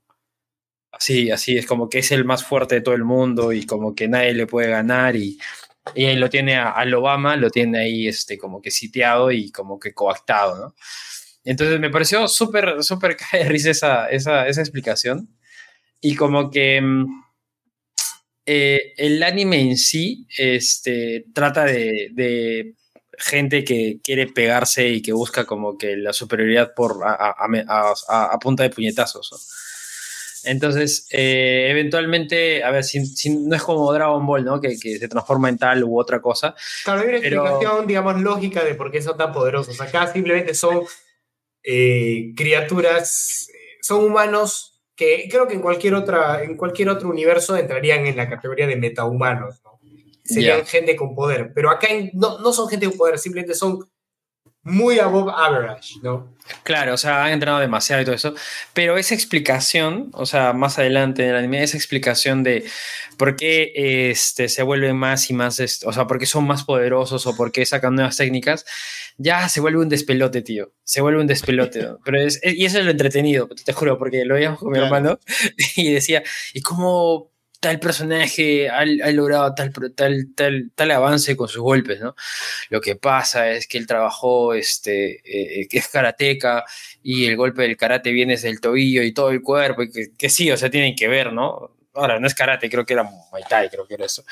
Así, 0.93 1.31
así 1.31 1.57
es 1.57 1.67
como 1.67 1.89
que 1.89 2.01
es 2.01 2.13
el 2.13 2.25
más 2.25 2.45
fuerte 2.45 2.77
de 2.77 2.81
todo 2.83 2.95
el 2.95 3.05
mundo 3.05 3.53
y 3.53 3.65
como 3.65 3.95
que 3.95 4.09
nadie 4.09 4.35
le 4.35 4.47
puede 4.47 4.69
ganar 4.69 5.17
y, 5.17 5.39
y 5.95 6.05
ahí 6.05 6.17
lo 6.17 6.29
tiene 6.29 6.57
a, 6.57 6.71
al 6.71 6.93
Obama, 6.95 7.37
lo 7.37 7.51
tiene 7.51 7.79
ahí 7.81 8.09
este, 8.09 8.39
como 8.39 8.61
que 8.61 8.71
sitiado 8.71 9.31
y 9.33 9.51
como 9.51 9.79
que 9.81 9.95
coactado, 9.95 10.59
¿no? 10.59 10.75
Entonces 11.45 11.81
me 11.81 11.91
pareció 11.91 12.29
súper, 12.29 12.83
súper 12.85 13.17
cae 13.31 13.45
de 13.45 13.49
risa 13.49 13.71
esa, 13.71 14.09
esa, 14.09 14.47
esa 14.47 14.61
explicación 14.61 15.29
y 16.01 16.15
como 16.15 16.51
que 16.51 16.81
eh, 18.47 18.93
el 18.97 19.23
anime 19.23 19.61
en 19.61 19.77
sí 19.77 20.27
este, 20.37 21.27
trata 21.35 21.65
de, 21.65 22.09
de, 22.13 22.75
gente 23.19 23.63
que 23.63 24.01
quiere 24.03 24.27
pegarse 24.27 24.89
y 24.89 25.03
que 25.03 25.13
busca 25.13 25.45
como 25.45 25.79
que 25.79 25.97
la 25.97 26.13
superioridad 26.13 26.75
por 26.75 27.05
a, 27.05 27.13
a, 27.15 27.95
a, 28.09 28.25
a 28.25 28.39
punta 28.39 28.63
de 28.65 28.71
puñetazos. 28.71 29.31
¿no? 29.31 29.39
Entonces, 30.45 31.07
eh, 31.11 31.69
eventualmente, 31.71 32.65
a 32.65 32.71
ver, 32.71 32.85
si, 32.85 33.05
si, 33.07 33.31
no 33.31 33.55
es 33.55 33.63
como 33.63 33.93
Dragon 33.93 34.27
Ball, 34.27 34.45
¿no? 34.45 34.61
Que, 34.61 34.79
que, 34.79 34.99
se 34.99 35.09
transforma 35.09 35.49
en 35.49 35.59
tal 35.59 35.85
u 35.85 35.99
otra 35.99 36.21
cosa. 36.21 36.55
Claro, 36.85 37.03
hay 37.03 37.09
una 37.09 37.21
pero... 37.21 37.45
explicación, 37.45 37.87
digamos, 37.87 38.21
lógica 38.21 38.65
de 38.65 38.75
por 38.75 38.91
qué 38.91 39.01
son 39.01 39.17
tan 39.17 39.33
poderosos. 39.33 39.81
Acá 39.81 40.13
simplemente 40.13 40.55
son 40.55 40.83
eh, 41.63 42.33
criaturas, 42.37 43.49
son 43.81 44.05
humanos 44.05 44.72
que 44.95 45.29
creo 45.31 45.49
que 45.49 45.55
en 45.55 45.61
cualquier, 45.61 45.95
otra, 45.95 46.43
en 46.43 46.57
cualquier 46.57 46.89
otro 46.89 47.09
universo 47.09 47.57
entrarían 47.57 48.07
en 48.07 48.17
la 48.17 48.29
categoría 48.29 48.67
de 48.67 48.77
metahumanos, 48.77 49.63
¿no? 49.65 49.81
Serían 50.25 50.59
yeah. 50.59 50.67
gente 50.67 50.95
con 50.95 51.15
poder, 51.15 51.53
pero 51.53 51.71
acá 51.71 51.89
no, 52.13 52.39
no 52.39 52.53
son 52.53 52.69
gente 52.69 52.87
con 52.87 52.97
poder, 52.97 53.19
simplemente 53.19 53.55
son 53.55 53.81
muy 54.65 55.01
above 55.01 55.33
average, 55.35 55.95
¿no? 56.03 56.37
Claro, 56.63 56.95
o 56.95 56.97
sea, 56.97 57.25
han 57.25 57.33
entrenado 57.33 57.61
demasiado 57.61 58.03
y 58.03 58.05
todo 58.05 58.15
eso, 58.15 58.35
pero 58.73 58.97
esa 58.97 59.15
explicación, 59.15 60.11
o 60.13 60.27
sea, 60.27 60.53
más 60.53 60.79
adelante 60.79 61.25
en 61.25 61.31
el 61.31 61.37
anime, 61.37 61.63
esa 61.63 61.77
explicación 61.77 62.43
de 62.45 62.65
por 63.17 63.35
qué 63.37 63.73
este, 64.11 64.49
se 64.49 64.63
vuelven 64.63 64.97
más 64.97 65.31
y 65.31 65.35
más, 65.35 65.61
o 65.85 65.93
sea, 65.93 66.07
por 66.07 66.19
qué 66.19 66.27
son 66.27 66.47
más 66.47 66.65
poderosos 66.65 67.27
o 67.27 67.37
por 67.37 67.51
qué 67.51 67.67
sacan 67.67 67.95
nuevas 67.95 68.17
técnicas, 68.17 68.65
ya 69.19 69.49
se 69.49 69.61
vuelve 69.61 69.81
un 69.81 69.89
despelote, 69.89 70.43
tío, 70.43 70.73
se 70.85 71.01
vuelve 71.01 71.21
un 71.21 71.27
despelote, 71.27 71.83
¿no? 71.83 71.99
pero 72.05 72.21
es, 72.21 72.41
y 72.43 72.65
eso 72.65 72.79
es 72.79 72.85
lo 72.85 72.91
entretenido, 72.91 73.49
te 73.65 73.73
juro, 73.73 73.99
porque 73.99 74.25
lo 74.25 74.35
veíamos 74.35 74.59
con 74.59 74.69
mi 74.71 74.79
claro. 74.79 74.87
hermano 74.87 75.21
y 75.77 75.93
decía, 75.93 76.23
¿y 76.55 76.61
cómo 76.61 77.33
tal 77.63 77.79
personaje 77.79 78.69
ha, 78.69 78.81
ha, 78.81 79.11
logrado 79.13 79.55
tal, 79.55 79.73
tal, 79.95 80.35
tal, 80.35 80.73
tal 80.75 80.91
avance 80.91 81.37
con 81.37 81.47
sus 81.47 81.63
golpes, 81.63 82.01
¿no? 82.01 82.17
Lo 82.71 82.81
que 82.81 82.97
pasa 82.97 83.53
es 83.53 83.69
que 83.69 83.79
él 83.79 83.87
trabajó, 83.87 84.53
este, 84.53 85.21
eh, 85.25 85.69
que 85.69 85.79
es 85.79 85.87
karateca 85.87 86.65
y 87.05 87.27
el 87.27 87.37
golpe 87.37 87.63
del 87.63 87.77
karate 87.77 88.11
viene 88.11 88.33
desde 88.33 88.49
el 88.49 88.61
tobillo 88.61 89.05
y 89.05 89.13
todo 89.13 89.31
el 89.31 89.43
cuerpo, 89.43 89.85
y 89.85 89.93
que, 89.93 90.09
que 90.19 90.29
sí, 90.29 90.51
o 90.51 90.57
sea, 90.57 90.71
tienen 90.71 90.97
que 90.97 91.07
ver, 91.07 91.33
¿no? 91.33 91.71
Ahora 91.95 92.19
no 92.19 92.27
es 92.27 92.35
karate, 92.35 92.71
creo 92.71 92.85
que 92.85 92.95
era 92.95 93.03
Muay 93.03 93.45
Thai, 93.49 93.71
creo 93.71 93.87
que 93.87 93.95
era 93.95 94.07
eso. 94.07 94.25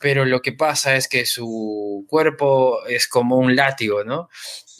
Pero 0.00 0.24
lo 0.24 0.40
que 0.40 0.52
pasa 0.52 0.96
es 0.96 1.08
que 1.08 1.26
su 1.26 2.06
cuerpo 2.08 2.84
es 2.86 3.08
como 3.08 3.36
un 3.36 3.56
látigo, 3.56 4.04
¿no? 4.04 4.28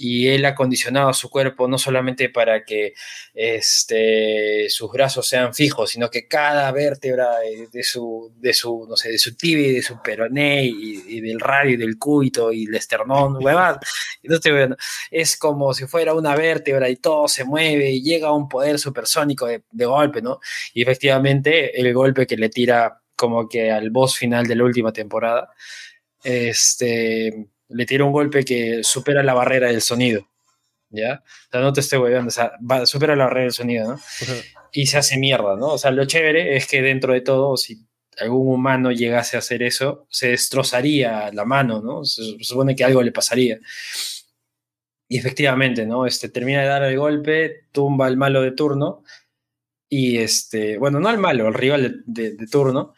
Y 0.00 0.28
él 0.28 0.46
ha 0.46 0.54
condicionado 0.54 1.12
su 1.12 1.28
cuerpo 1.28 1.68
no 1.68 1.76
solamente 1.76 2.30
para 2.30 2.64
que 2.64 2.94
este, 3.34 4.66
sus 4.70 4.90
brazos 4.90 5.28
sean 5.28 5.52
fijos, 5.52 5.90
sino 5.90 6.10
que 6.10 6.26
cada 6.26 6.72
vértebra 6.72 7.36
de 7.70 7.82
su, 7.82 8.32
de 8.36 8.54
su, 8.54 8.86
no 8.88 8.96
sé, 8.96 9.10
de 9.10 9.18
su 9.18 9.36
tibia 9.36 9.70
de 9.74 9.82
su 9.82 10.00
peroné 10.00 10.64
y, 10.64 11.20
del 11.20 11.38
radio 11.38 11.72
y 11.72 11.76
del 11.76 11.98
cúbito 11.98 12.50
y 12.50 12.64
el 12.64 12.74
esternón, 12.74 13.44
huevada. 13.44 13.78
es 15.10 15.36
como 15.36 15.74
si 15.74 15.86
fuera 15.86 16.14
una 16.14 16.34
vértebra 16.34 16.88
y 16.88 16.96
todo 16.96 17.28
se 17.28 17.44
mueve 17.44 17.90
y 17.90 18.02
llega 18.02 18.28
a 18.28 18.32
un 18.32 18.48
poder 18.48 18.78
supersónico 18.78 19.46
de, 19.46 19.64
de 19.70 19.84
golpe, 19.84 20.22
¿no? 20.22 20.40
Y 20.72 20.80
efectivamente 20.80 21.78
el 21.78 21.92
golpe 21.92 22.26
que 22.26 22.38
le 22.38 22.48
tira 22.48 23.02
como 23.16 23.46
que 23.46 23.70
al 23.70 23.90
boss 23.90 24.16
final 24.16 24.46
de 24.46 24.56
la 24.56 24.64
última 24.64 24.94
temporada, 24.94 25.50
este 26.24 27.50
le 27.70 27.86
tira 27.86 28.04
un 28.04 28.12
golpe 28.12 28.44
que 28.44 28.82
supera 28.82 29.22
la 29.22 29.34
barrera 29.34 29.68
del 29.68 29.80
sonido. 29.80 30.26
¿Ya? 30.92 31.22
O 31.48 31.50
sea, 31.52 31.60
no 31.60 31.72
te 31.72 31.80
estoy 31.80 32.00
hueveando, 32.00 32.28
o 32.28 32.32
sea, 32.32 32.52
supera 32.84 33.14
la 33.14 33.26
barrera 33.26 33.44
del 33.44 33.52
sonido, 33.52 33.92
¿no? 33.92 34.00
Y 34.72 34.86
se 34.86 34.98
hace 34.98 35.18
mierda, 35.18 35.56
¿no? 35.56 35.68
O 35.68 35.78
sea, 35.78 35.92
lo 35.92 36.04
chévere 36.04 36.56
es 36.56 36.66
que 36.66 36.82
dentro 36.82 37.12
de 37.12 37.20
todo, 37.20 37.56
si 37.56 37.86
algún 38.18 38.52
humano 38.52 38.90
llegase 38.90 39.36
a 39.36 39.38
hacer 39.38 39.62
eso, 39.62 40.06
se 40.10 40.30
destrozaría 40.30 41.30
la 41.32 41.44
mano, 41.44 41.80
¿no? 41.80 42.04
Se, 42.04 42.22
supone 42.40 42.74
que 42.74 42.84
algo 42.84 43.02
le 43.02 43.12
pasaría. 43.12 43.58
Y 45.08 45.18
efectivamente, 45.18 45.86
¿no? 45.86 46.06
Este, 46.06 46.28
termina 46.28 46.62
de 46.62 46.66
dar 46.66 46.82
el 46.82 46.98
golpe, 46.98 47.66
tumba 47.70 48.06
al 48.06 48.16
malo 48.16 48.42
de 48.42 48.52
turno, 48.52 49.04
y 49.88 50.18
este, 50.18 50.76
bueno, 50.78 50.98
no 50.98 51.08
al 51.08 51.18
malo, 51.18 51.46
al 51.46 51.54
rival 51.54 52.02
de, 52.06 52.32
de 52.32 52.46
turno, 52.48 52.94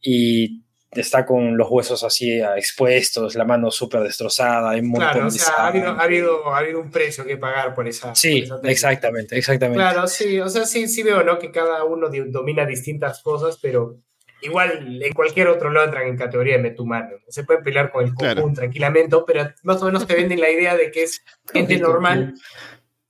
y 0.00 0.61
está 0.94 1.24
con 1.24 1.56
los 1.56 1.68
huesos 1.70 2.04
así 2.04 2.40
expuestos, 2.56 3.34
la 3.34 3.44
mano 3.44 3.70
súper 3.70 4.02
destrozada, 4.02 4.72
Claro, 4.94 5.26
o 5.26 5.30
sea, 5.30 5.54
ha 5.54 5.66
habido, 5.68 6.52
ha, 6.52 6.58
habido, 6.58 6.80
un 6.80 6.90
precio 6.90 7.24
que 7.24 7.36
pagar 7.36 7.74
por 7.74 7.88
esa. 7.88 8.14
Sí, 8.14 8.44
exactamente, 8.64 9.36
exactamente. 9.38 9.78
Claro, 9.78 10.06
sí, 10.06 10.38
o 10.40 10.48
sea, 10.48 10.66
sí, 10.66 10.88
sí 10.88 11.02
veo, 11.02 11.22
¿no? 11.22 11.38
Que 11.38 11.50
cada 11.50 11.84
uno 11.84 12.08
domina 12.26 12.66
distintas 12.66 13.22
cosas, 13.22 13.58
pero 13.60 13.98
igual 14.42 15.02
en 15.02 15.12
cualquier 15.12 15.48
otro 15.48 15.70
lo 15.70 15.82
entran 15.82 16.08
en 16.08 16.16
categoría 16.16 16.56
de 16.56 16.62
metumano. 16.62 17.16
Se 17.28 17.44
pueden 17.44 17.62
pelear 17.62 17.90
con 17.90 18.04
el 18.04 18.14
Cocoon 18.14 18.54
tranquilamente, 18.54 19.16
pero 19.26 19.50
más 19.62 19.80
o 19.82 19.86
menos 19.86 20.06
te 20.06 20.14
venden 20.14 20.40
la 20.40 20.50
idea 20.50 20.76
de 20.76 20.90
que 20.90 21.04
es 21.04 21.24
gente 21.52 21.78
normal. 21.78 22.34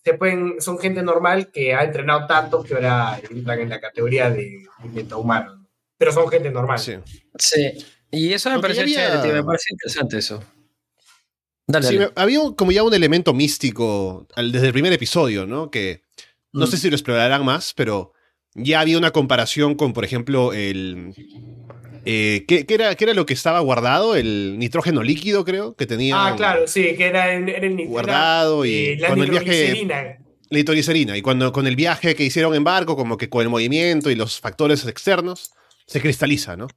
Se 0.05 0.15
pueden, 0.15 0.61
son 0.61 0.79
gente 0.79 1.03
normal 1.03 1.51
que 1.53 1.75
ha 1.75 1.85
entrenado 1.85 2.27
tanto 2.27 2.63
que 2.63 2.75
ahora 2.75 3.21
entran 3.31 3.61
en 3.61 3.69
la 3.69 3.81
categoría 3.81 4.31
de, 4.31 4.65
de 4.83 4.89
metahumano 4.93 5.62
pero 6.03 6.11
son 6.11 6.29
gente 6.29 6.51
normal. 6.51 6.81
Sí. 6.81 6.95
sí. 7.39 7.79
Y 8.11 8.33
eso 8.33 8.51
me 8.51 8.59
pareció 8.59 8.85
me 8.85 9.45
parece 9.45 9.67
interesante 9.71 10.19
eso. 10.19 10.43
Dale, 11.65 11.87
sí, 11.87 11.97
había 12.17 12.41
como 12.57 12.73
ya 12.73 12.83
un 12.83 12.93
elemento 12.93 13.33
místico 13.33 14.27
desde 14.37 14.67
el 14.67 14.73
primer 14.73 14.93
episodio, 14.93 15.47
¿no? 15.47 15.71
Que 15.71 16.03
no 16.53 16.67
sé 16.67 16.75
mm. 16.75 16.81
si 16.81 16.91
lo 16.91 16.97
explorarán 16.97 17.45
más, 17.45 17.73
pero 17.77 18.15
ya 18.55 18.81
había 18.81 18.99
una 18.99 19.13
comparación 19.13 19.77
con, 19.77 19.93
por 19.93 20.05
ejemplo, 20.05 20.53
el. 20.53 21.15
Eh, 22.05 22.47
¿qué, 22.49 22.67
era, 22.69 22.97
¿qué, 22.97 23.05
era, 23.05 23.15
lo 23.15 23.25
que 23.25 23.35
estaba 23.35 23.61
guardado? 23.61 24.17
El 24.17 24.59
nitrógeno 24.59 25.05
líquido, 25.05 25.45
creo, 25.45 25.77
que 25.77 25.87
tenía. 25.87 26.17
Ah, 26.17 26.35
claro, 26.37 26.67
sí, 26.67 26.97
que 26.97 27.07
era, 27.07 27.33
el 27.33 27.87
Guardado 27.87 28.65
y. 28.65 28.97
la 28.97 29.07
cuando 29.07 29.25
el 29.25 29.31
viaje. 29.31 29.87
La 29.87 30.59
nitroglicerina. 30.59 31.17
Y 31.17 31.23
cuando 31.23 31.53
con 31.53 31.67
el 31.67 31.77
viaje 31.77 32.17
que 32.17 32.25
hicieron 32.25 32.57
en 32.57 32.65
barco, 32.65 32.97
como 32.97 33.17
que 33.17 33.31
con 33.31 33.43
el 33.43 33.49
movimiento 33.49 34.11
y 34.11 34.17
los 34.17 34.41
factores 34.41 34.85
externos, 34.85 35.53
se 35.87 36.01
cristaliza, 36.01 36.57
¿no? 36.57 36.69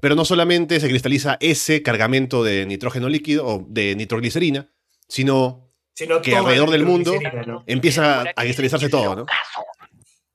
Pero 0.00 0.14
no 0.14 0.24
solamente 0.24 0.80
se 0.80 0.88
cristaliza 0.88 1.38
ese 1.40 1.82
cargamento 1.82 2.44
de 2.44 2.66
nitrógeno 2.66 3.08
líquido 3.08 3.46
o 3.46 3.66
de 3.68 3.94
nitroglicerina, 3.96 4.70
sino, 5.08 5.70
que 5.94 6.36
alrededor 6.36 6.70
del 6.70 6.84
mundo 6.84 7.14
empieza 7.66 8.22
a 8.22 8.42
cristalizarse 8.42 8.88
todo, 8.88 9.16
¿no? 9.16 9.26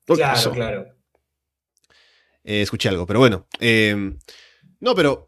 Claro, 0.05 0.51
claro. 0.51 0.95
Eh, 2.43 2.61
escuché 2.61 2.89
algo, 2.89 3.05
pero 3.05 3.19
bueno. 3.19 3.47
Eh, 3.59 4.15
no, 4.79 4.95
pero 4.95 5.27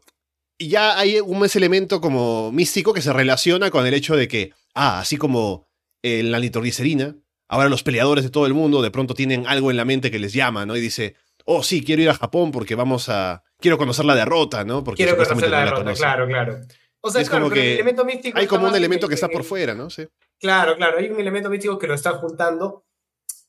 ya 0.58 0.98
hay 0.98 1.20
un 1.20 1.44
ese 1.44 1.58
elemento 1.58 2.00
como 2.00 2.50
místico 2.52 2.92
que 2.92 3.02
se 3.02 3.12
relaciona 3.12 3.70
con 3.70 3.86
el 3.86 3.94
hecho 3.94 4.16
de 4.16 4.28
que, 4.28 4.52
ah, 4.74 5.00
así 5.00 5.16
como 5.16 5.68
en 6.02 6.32
la 6.32 6.40
nitroglicerina, 6.40 7.16
ahora 7.48 7.68
los 7.68 7.82
peleadores 7.82 8.24
de 8.24 8.30
todo 8.30 8.46
el 8.46 8.54
mundo 8.54 8.82
de 8.82 8.90
pronto 8.90 9.14
tienen 9.14 9.46
algo 9.46 9.70
en 9.70 9.76
la 9.76 9.84
mente 9.84 10.10
que 10.10 10.18
les 10.18 10.32
llama, 10.32 10.66
¿no? 10.66 10.76
Y 10.76 10.80
dice, 10.80 11.16
oh, 11.44 11.62
sí, 11.62 11.84
quiero 11.84 12.02
ir 12.02 12.10
a 12.10 12.14
Japón 12.14 12.50
porque 12.50 12.74
vamos 12.74 13.08
a. 13.08 13.42
Quiero 13.58 13.78
conocer 13.78 14.04
la 14.04 14.14
derrota, 14.14 14.64
¿no? 14.64 14.82
Porque 14.82 15.04
quiero 15.04 15.16
conocer 15.16 15.50
la 15.50 15.64
derrota, 15.64 15.94
claro, 15.94 16.26
claro. 16.26 16.60
O 17.00 17.10
sea, 17.10 17.20
es 17.20 17.28
como 17.28 17.50
que 17.50 17.60
el 17.60 17.74
elemento 17.74 18.04
místico. 18.04 18.38
Hay 18.38 18.46
como 18.46 18.68
un 18.68 18.74
elemento 18.74 19.08
que 19.08 19.14
está 19.14 19.28
por 19.28 19.44
fuera, 19.44 19.74
¿no? 19.74 19.90
Sí. 19.90 20.06
Claro, 20.38 20.76
claro, 20.76 20.98
hay 20.98 21.08
un 21.10 21.20
elemento 21.20 21.50
místico 21.50 21.78
que 21.78 21.86
lo 21.86 21.94
está 21.94 22.12
juntando, 22.12 22.84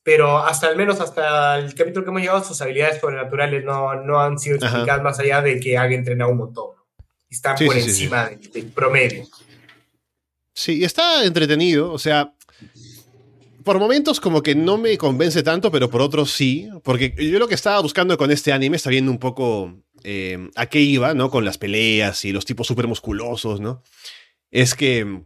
pero 0.02 0.38
hasta 0.38 0.68
al 0.68 0.76
menos 0.76 1.00
hasta 1.00 1.58
el 1.58 1.74
capítulo 1.74 2.04
que 2.04 2.10
hemos 2.10 2.22
llegado, 2.22 2.44
sus 2.44 2.60
habilidades 2.60 3.00
sobrenaturales 3.00 3.64
no, 3.64 3.94
no 3.94 4.20
han 4.20 4.38
sido 4.38 4.56
explicadas 4.56 5.02
más 5.02 5.18
allá 5.18 5.40
de 5.42 5.58
que 5.60 5.76
haga 5.78 5.94
entrenado 5.94 6.30
un 6.30 6.38
montón. 6.38 6.70
Están 7.28 7.56
por 7.64 7.76
encima 7.76 8.30
del 8.52 8.66
promedio. 8.66 9.26
Sí, 10.54 10.84
está 10.84 11.24
entretenido, 11.24 11.92
o 11.92 11.98
sea, 11.98 12.32
por 13.64 13.78
momentos 13.78 14.20
como 14.20 14.42
que 14.42 14.54
no 14.54 14.78
me 14.78 14.96
convence 14.98 15.42
tanto, 15.42 15.70
pero 15.70 15.90
por 15.90 16.02
otros 16.02 16.30
sí, 16.30 16.68
porque 16.82 17.14
yo 17.18 17.38
lo 17.38 17.48
que 17.48 17.54
estaba 17.54 17.80
buscando 17.80 18.16
con 18.18 18.30
este 18.30 18.52
anime, 18.52 18.76
está 18.76 18.90
viendo 18.90 19.10
un 19.10 19.18
poco 19.18 19.82
eh, 20.04 20.50
a 20.54 20.66
qué 20.66 20.80
iba, 20.80 21.14
¿no? 21.14 21.30
Con 21.30 21.44
las 21.44 21.58
peleas 21.58 22.24
y 22.24 22.32
los 22.32 22.44
tipos 22.44 22.66
súper 22.66 22.86
musculosos, 22.86 23.60
¿no? 23.60 23.82
Es 24.50 24.74
que 24.74 25.24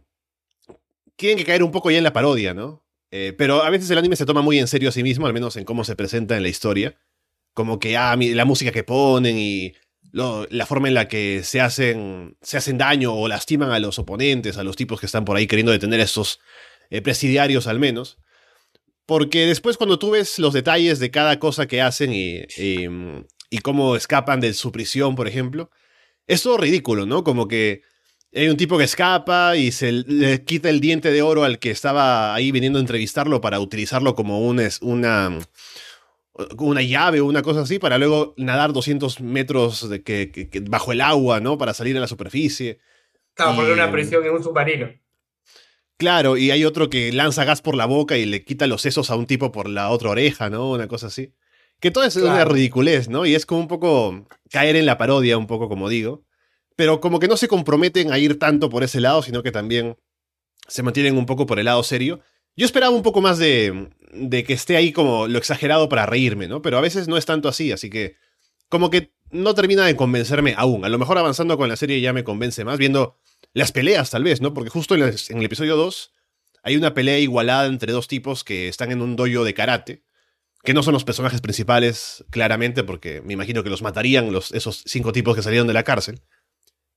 tienen 1.17 1.37
que 1.37 1.45
caer 1.45 1.63
un 1.63 1.71
poco 1.71 1.91
ya 1.91 1.97
en 1.97 2.03
la 2.03 2.13
parodia, 2.13 2.53
¿no? 2.53 2.85
Eh, 3.11 3.33
pero 3.37 3.63
a 3.63 3.69
veces 3.69 3.89
el 3.89 3.97
anime 3.97 4.15
se 4.15 4.25
toma 4.25 4.41
muy 4.41 4.57
en 4.57 4.67
serio 4.67 4.89
a 4.89 4.91
sí 4.93 5.03
mismo, 5.03 5.27
al 5.27 5.33
menos 5.33 5.57
en 5.57 5.65
cómo 5.65 5.83
se 5.83 5.95
presenta 5.95 6.37
en 6.37 6.43
la 6.43 6.49
historia. 6.49 6.97
Como 7.53 7.77
que, 7.77 7.97
ah, 7.97 8.15
la 8.17 8.45
música 8.45 8.71
que 8.71 8.83
ponen 8.83 9.37
y 9.37 9.73
la 10.11 10.65
forma 10.65 10.87
en 10.87 10.93
la 10.93 11.07
que 11.07 11.41
se 11.43 11.61
hacen, 11.61 12.37
se 12.41 12.57
hacen 12.57 12.77
daño 12.77 13.13
o 13.13 13.27
lastiman 13.27 13.71
a 13.71 13.79
los 13.79 13.99
oponentes, 13.99 14.57
a 14.57 14.63
los 14.63 14.75
tipos 14.75 14.99
que 14.99 15.05
están 15.05 15.25
por 15.25 15.37
ahí 15.37 15.45
queriendo 15.45 15.71
detener 15.71 15.99
a 15.99 16.03
estos 16.03 16.39
eh, 16.89 17.01
presidiarios 17.01 17.67
al 17.67 17.79
menos. 17.79 18.17
Porque 19.09 19.47
después 19.47 19.75
cuando 19.75 19.97
tú 19.97 20.11
ves 20.11 20.37
los 20.37 20.53
detalles 20.53 20.99
de 20.99 21.09
cada 21.09 21.39
cosa 21.39 21.65
que 21.65 21.81
hacen 21.81 22.13
y, 22.13 22.43
y, 22.55 23.57
cómo 23.63 23.95
escapan 23.95 24.39
de 24.39 24.53
su 24.53 24.71
prisión, 24.71 25.15
por 25.15 25.27
ejemplo, 25.27 25.71
es 26.27 26.43
todo 26.43 26.57
ridículo, 26.57 27.07
¿no? 27.07 27.23
Como 27.23 27.47
que 27.47 27.81
hay 28.35 28.49
un 28.49 28.55
tipo 28.55 28.77
que 28.77 28.83
escapa 28.83 29.55
y 29.55 29.71
se 29.71 29.91
le 29.91 30.43
quita 30.45 30.69
el 30.69 30.79
diente 30.79 31.11
de 31.11 31.23
oro 31.23 31.43
al 31.43 31.57
que 31.57 31.71
estaba 31.71 32.35
ahí 32.35 32.51
viniendo 32.51 32.77
a 32.77 32.81
entrevistarlo 32.81 33.41
para 33.41 33.59
utilizarlo 33.59 34.13
como 34.13 34.47
un, 34.47 34.61
una, 34.81 35.39
una 36.59 36.81
llave 36.83 37.19
o 37.19 37.25
una 37.25 37.41
cosa 37.41 37.61
así, 37.61 37.79
para 37.79 37.97
luego 37.97 38.35
nadar 38.37 38.73
200 38.73 39.21
metros 39.21 39.89
de 39.89 40.03
que, 40.03 40.51
bajo 40.69 40.91
el 40.91 41.01
agua, 41.01 41.39
¿no? 41.39 41.57
Para 41.57 41.73
salir 41.73 41.97
a 41.97 41.99
la 41.99 42.07
superficie. 42.07 42.77
Claro, 43.33 43.55
porque 43.55 43.73
una 43.73 43.91
prisión 43.91 44.23
en 44.23 44.33
un 44.33 44.43
submarino. 44.43 44.91
Claro, 45.99 46.37
y 46.37 46.49
hay 46.49 46.63
otro 46.63 46.89
que 46.89 47.11
lanza 47.11 47.43
gas 47.43 47.61
por 47.61 47.75
la 47.75 47.85
boca 47.85 48.17
y 48.17 48.25
le 48.25 48.45
quita 48.45 48.67
los 48.67 48.81
sesos 48.81 49.09
a 49.09 49.17
un 49.17 49.25
tipo 49.25 49.51
por 49.51 49.67
la 49.67 49.89
otra 49.89 50.11
oreja, 50.11 50.49
¿no? 50.49 50.71
Una 50.71 50.87
cosa 50.87 51.07
así. 51.07 51.33
Que 51.81 51.91
todo 51.91 52.05
es 52.05 52.15
una 52.15 52.45
ridiculez, 52.45 53.09
¿no? 53.09 53.25
Y 53.25 53.35
es 53.35 53.45
como 53.45 53.59
un 53.59 53.67
poco 53.67 54.25
caer 54.49 54.77
en 54.77 54.85
la 54.85 54.97
parodia, 54.97 55.37
un 55.37 55.45
poco 55.45 55.67
como 55.67 55.89
digo. 55.89 56.23
Pero 56.77 57.01
como 57.01 57.19
que 57.19 57.27
no 57.27 57.35
se 57.35 57.49
comprometen 57.49 58.13
a 58.13 58.17
ir 58.17 58.39
tanto 58.39 58.69
por 58.69 58.85
ese 58.85 59.01
lado, 59.01 59.21
sino 59.23 59.43
que 59.43 59.51
también 59.51 59.97
se 60.69 60.83
mantienen 60.83 61.17
un 61.17 61.25
poco 61.25 61.45
por 61.45 61.59
el 61.59 61.65
lado 61.65 61.83
serio. 61.83 62.21
Yo 62.55 62.65
esperaba 62.65 62.95
un 62.95 63.03
poco 63.03 63.19
más 63.19 63.37
de, 63.37 63.89
de 64.13 64.45
que 64.45 64.53
esté 64.53 64.77
ahí 64.77 64.93
como 64.93 65.27
lo 65.27 65.37
exagerado 65.37 65.89
para 65.89 66.05
reírme, 66.05 66.47
¿no? 66.47 66.61
Pero 66.61 66.77
a 66.77 66.81
veces 66.81 67.09
no 67.09 67.17
es 67.17 67.25
tanto 67.25 67.49
así, 67.49 67.73
así 67.73 67.89
que 67.89 68.15
como 68.69 68.89
que 68.89 69.11
no 69.31 69.53
termina 69.53 69.85
de 69.85 69.97
convencerme 69.97 70.53
aún. 70.55 70.85
A 70.85 70.89
lo 70.89 70.97
mejor 70.97 71.17
avanzando 71.17 71.57
con 71.57 71.67
la 71.67 71.75
serie 71.75 71.99
ya 71.99 72.13
me 72.13 72.23
convence 72.23 72.63
más, 72.63 72.77
viendo 72.77 73.17
las 73.53 73.71
peleas, 73.71 74.09
tal 74.09 74.23
vez, 74.23 74.41
¿no? 74.41 74.53
Porque 74.53 74.69
justo 74.69 74.95
en, 74.95 75.01
el 75.03 75.43
episodio 75.43 75.75
2 75.75 76.13
hay 76.63 76.75
una 76.75 76.93
pelea 76.93 77.19
igualada 77.19 77.67
entre 77.67 77.91
dos 77.91 78.07
tipos 78.07 78.43
que 78.43 78.67
están 78.67 78.91
en 78.91 79.01
un 79.01 79.15
dojo 79.15 79.43
de 79.43 79.53
karate, 79.53 80.03
que 80.63 80.73
no 80.73 80.83
son 80.83 80.93
los 80.93 81.05
personajes 81.05 81.41
principales, 81.41 82.25
claramente, 82.29 82.83
porque 82.83 83.21
me 83.21 83.33
imagino 83.33 83.63
que 83.63 83.69
los 83.69 83.81
matarían 83.81 84.31
los, 84.31 84.51
esos 84.51 84.83
cinco 84.85 85.13
tipos 85.13 85.35
que 85.35 85.41
salieron 85.41 85.67
de 85.67 85.73
la 85.73 85.83
cárcel. 85.83 86.21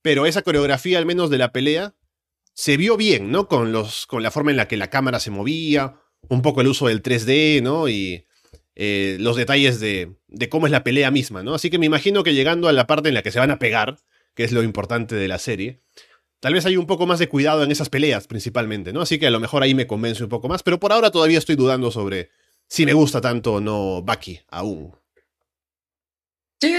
Pero 0.01 0.25
esa 0.25 0.41
coreografía, 0.41 0.97
al 0.97 1.05
menos 1.05 1.29
de 1.29 1.37
la 1.37 1.53
pelea, 1.53 1.95
se 2.53 2.77
vio 2.77 2.97
bien, 2.97 3.31
¿no? 3.31 3.47
Con, 3.47 3.71
los, 3.71 4.05
con 4.05 4.21
la 4.21 4.31
forma 4.31 4.51
en 4.51 4.57
la 4.57 4.67
que 4.67 4.77
la 4.77 4.89
cámara 4.89 5.19
se 5.19 5.31
movía, 5.31 5.95
un 6.27 6.41
poco 6.41 6.61
el 6.61 6.67
uso 6.67 6.87
del 6.87 7.01
3D, 7.01 7.63
¿no? 7.63 7.87
Y 7.87 8.25
eh, 8.75 9.17
los 9.19 9.37
detalles 9.37 9.79
de, 9.79 10.17
de 10.27 10.49
cómo 10.49 10.67
es 10.67 10.71
la 10.71 10.83
pelea 10.83 11.09
misma, 11.09 11.41
¿no? 11.41 11.53
Así 11.53 11.69
que 11.69 11.79
me 11.79 11.85
imagino 11.85 12.23
que 12.23 12.33
llegando 12.33 12.67
a 12.67 12.73
la 12.73 12.85
parte 12.85 13.09
en 13.09 13.15
la 13.15 13.23
que 13.23 13.31
se 13.31 13.39
van 13.39 13.51
a 13.51 13.59
pegar, 13.59 13.97
que 14.35 14.43
es 14.43 14.51
lo 14.51 14.61
importante 14.61 15.15
de 15.15 15.27
la 15.27 15.39
serie, 15.39 15.81
Tal 16.43 16.53
vez 16.53 16.65
hay 16.65 16.75
un 16.75 16.85
poco 16.85 17.07
más 17.07 17.19
de 17.19 17.29
cuidado 17.29 17.63
en 17.63 17.71
esas 17.71 17.87
peleas 17.87 18.27
principalmente, 18.27 18.91
¿no? 18.91 18.99
Así 18.99 19.17
que 19.17 19.27
a 19.27 19.31
lo 19.31 19.39
mejor 19.39 19.63
ahí 19.63 19.73
me 19.73 19.87
convence 19.87 20.25
un 20.25 20.29
poco 20.29 20.49
más, 20.49 20.61
pero 20.61 20.77
por 20.77 20.91
ahora 20.91 21.09
todavía 21.09 21.37
estoy 21.37 21.55
dudando 21.55 21.89
sobre 21.89 22.31
si 22.67 22.85
me 22.85 22.91
gusta 22.91 23.21
tanto 23.21 23.53
o 23.53 23.61
no 23.61 24.01
Bucky 24.01 24.41
aún. 24.49 24.93
Sí, 26.59 26.75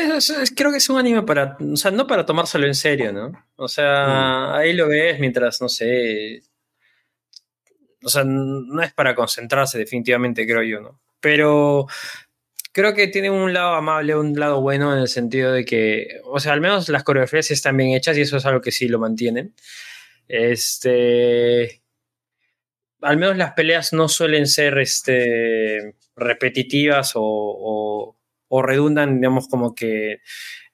creo 0.54 0.70
que 0.70 0.76
es 0.76 0.90
un 0.90 0.98
anime 0.98 1.22
para, 1.22 1.56
o 1.58 1.76
sea, 1.76 1.90
no 1.90 2.06
para 2.06 2.26
tomárselo 2.26 2.66
en 2.66 2.74
serio, 2.74 3.10
¿no? 3.10 3.32
O 3.56 3.66
sea, 3.66 4.52
mm. 4.52 4.54
ahí 4.56 4.74
lo 4.74 4.86
ves 4.86 5.18
mientras, 5.18 5.58
no 5.62 5.70
sé, 5.70 6.42
o 8.02 8.10
sea, 8.10 8.22
no 8.22 8.82
es 8.82 8.92
para 8.92 9.14
concentrarse 9.14 9.78
definitivamente, 9.78 10.46
creo 10.46 10.62
yo, 10.62 10.82
¿no? 10.82 11.00
Pero 11.20 11.86
creo 12.74 12.92
que 12.92 13.06
tiene 13.06 13.30
un 13.30 13.54
lado 13.54 13.74
amable, 13.74 14.16
un 14.16 14.38
lado 14.38 14.60
bueno 14.60 14.92
en 14.92 14.98
el 14.98 15.08
sentido 15.08 15.52
de 15.52 15.64
que, 15.64 16.20
o 16.24 16.40
sea, 16.40 16.52
al 16.52 16.60
menos 16.60 16.88
las 16.88 17.04
coreografías 17.04 17.52
están 17.52 17.76
bien 17.76 17.90
hechas 17.90 18.18
y 18.18 18.22
eso 18.22 18.36
es 18.36 18.44
algo 18.44 18.60
que 18.60 18.72
sí 18.72 18.88
lo 18.88 18.98
mantienen. 18.98 19.54
Este, 20.26 21.82
al 23.00 23.16
menos 23.16 23.36
las 23.36 23.52
peleas 23.52 23.92
no 23.92 24.08
suelen 24.08 24.48
ser 24.48 24.76
este, 24.78 25.94
repetitivas 26.16 27.12
o, 27.14 28.16
redundan, 28.50 29.20
digamos, 29.20 29.48
como 29.48 29.74
que 29.74 30.20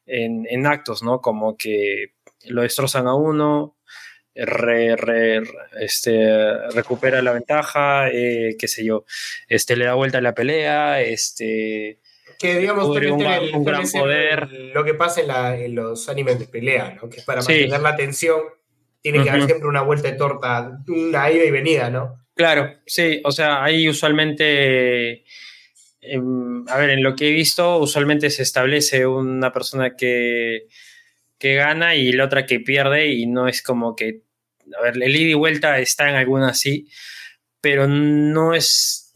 en, 0.07 0.67
actos, 0.67 1.03
¿no? 1.03 1.21
Como 1.21 1.57
que 1.57 2.15
lo 2.47 2.63
destrozan 2.63 3.07
a 3.09 3.15
uno, 3.15 3.77
este, 5.79 6.69
recupera 6.75 7.23
la 7.23 7.33
ventaja, 7.33 8.09
eh, 8.11 8.57
qué 8.59 8.69
sé 8.69 8.85
yo, 8.85 9.05
este, 9.49 9.77
le 9.77 9.85
da 9.85 9.95
vuelta 9.95 10.19
a 10.19 10.23
la 10.23 10.35
pelea, 10.35 11.01
este... 11.01 11.99
Que 12.39 12.59
digamos, 12.59 12.89
un, 12.89 13.65
gran 13.65 13.91
poder. 13.91 14.51
Lo 14.75 14.83
que 14.83 14.95
pasa 14.95 15.55
en, 15.57 15.75
los 15.75 16.09
animes 16.09 16.39
de 16.39 16.47
pelea, 16.47 16.97
¿no? 17.01 17.11
Que 17.11 17.19
es 17.19 17.25
para 17.25 17.43
mantener 17.43 17.81
la 17.81 17.97
tensión 17.97 18.41
tiene 19.03 19.23
que 19.23 19.31
haber 19.31 19.45
siempre 19.45 19.69
una 19.69 19.83
vuelta 19.83 20.11
de 20.11 20.17
torta, 20.17 20.79
una 20.89 21.31
ida 21.31 21.45
y 21.45 21.51
venida, 21.51 21.91
¿no? 21.91 22.17
Claro, 22.35 22.75
sí, 22.87 23.21
o 23.25 23.33
sea, 23.33 23.63
ahí 23.63 23.89
usualmente, 23.89 25.25
em, 26.01 26.67
a 26.69 26.79
ver, 26.79 26.91
en 26.91 27.03
lo 27.03 27.15
que 27.15 27.29
he 27.29 27.33
visto, 27.33 27.79
usualmente 27.79 28.31
se 28.31 28.43
establece 28.43 29.07
una 29.07 29.53
persona 29.53 29.97
que, 29.97 30.67
que 31.39 31.55
gana 31.55 31.95
y 31.95 32.13
la 32.13 32.25
otra 32.25 32.47
que 32.47 32.61
pierde 32.61 33.09
y 33.09 33.27
no 33.27 33.49
es 33.49 33.63
como 33.63 33.97
que, 33.97 34.23
a 34.79 34.83
ver, 34.83 35.03
el 35.03 35.17
ida 35.17 35.31
y 35.31 35.35
vuelta 35.35 35.79
está 35.79 36.09
en 36.09 36.17
algunas 36.17 36.59
sí, 36.59 36.89
pero 37.61 37.87
no 37.87 38.55
es, 38.55 39.13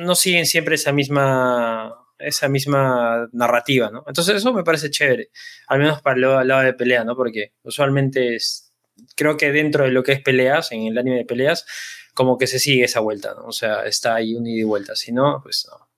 no 0.00 0.14
siguen 0.14 0.46
siempre 0.46 0.74
esa 0.74 0.92
misma, 0.92 1.94
esa 2.18 2.48
misma 2.48 3.28
narrativa, 3.32 3.90
¿no? 3.90 4.04
Entonces 4.06 4.36
eso 4.36 4.52
me 4.52 4.64
parece 4.64 4.90
chévere, 4.90 5.30
al 5.68 5.78
menos 5.78 6.02
para 6.02 6.16
el 6.42 6.48
lado 6.48 6.62
de 6.62 6.74
pelea, 6.74 7.04
¿no? 7.04 7.16
Porque 7.16 7.52
usualmente 7.62 8.34
es, 8.36 8.72
creo 9.16 9.36
que 9.36 9.52
dentro 9.52 9.84
de 9.84 9.90
lo 9.90 10.02
que 10.02 10.12
es 10.12 10.20
peleas, 10.20 10.72
en 10.72 10.86
el 10.86 10.98
anime 10.98 11.18
de 11.18 11.24
peleas, 11.24 11.66
como 12.14 12.38
que 12.38 12.46
se 12.46 12.58
sigue 12.58 12.84
esa 12.84 13.00
vuelta, 13.00 13.34
¿no? 13.34 13.46
O 13.46 13.52
sea, 13.52 13.84
está 13.86 14.14
ahí 14.14 14.34
un 14.34 14.46
ida 14.46 14.60
y 14.60 14.64
vuelta, 14.64 14.94
si 14.96 15.12
no, 15.12 15.40
pues 15.42 15.66
no. 15.70 15.88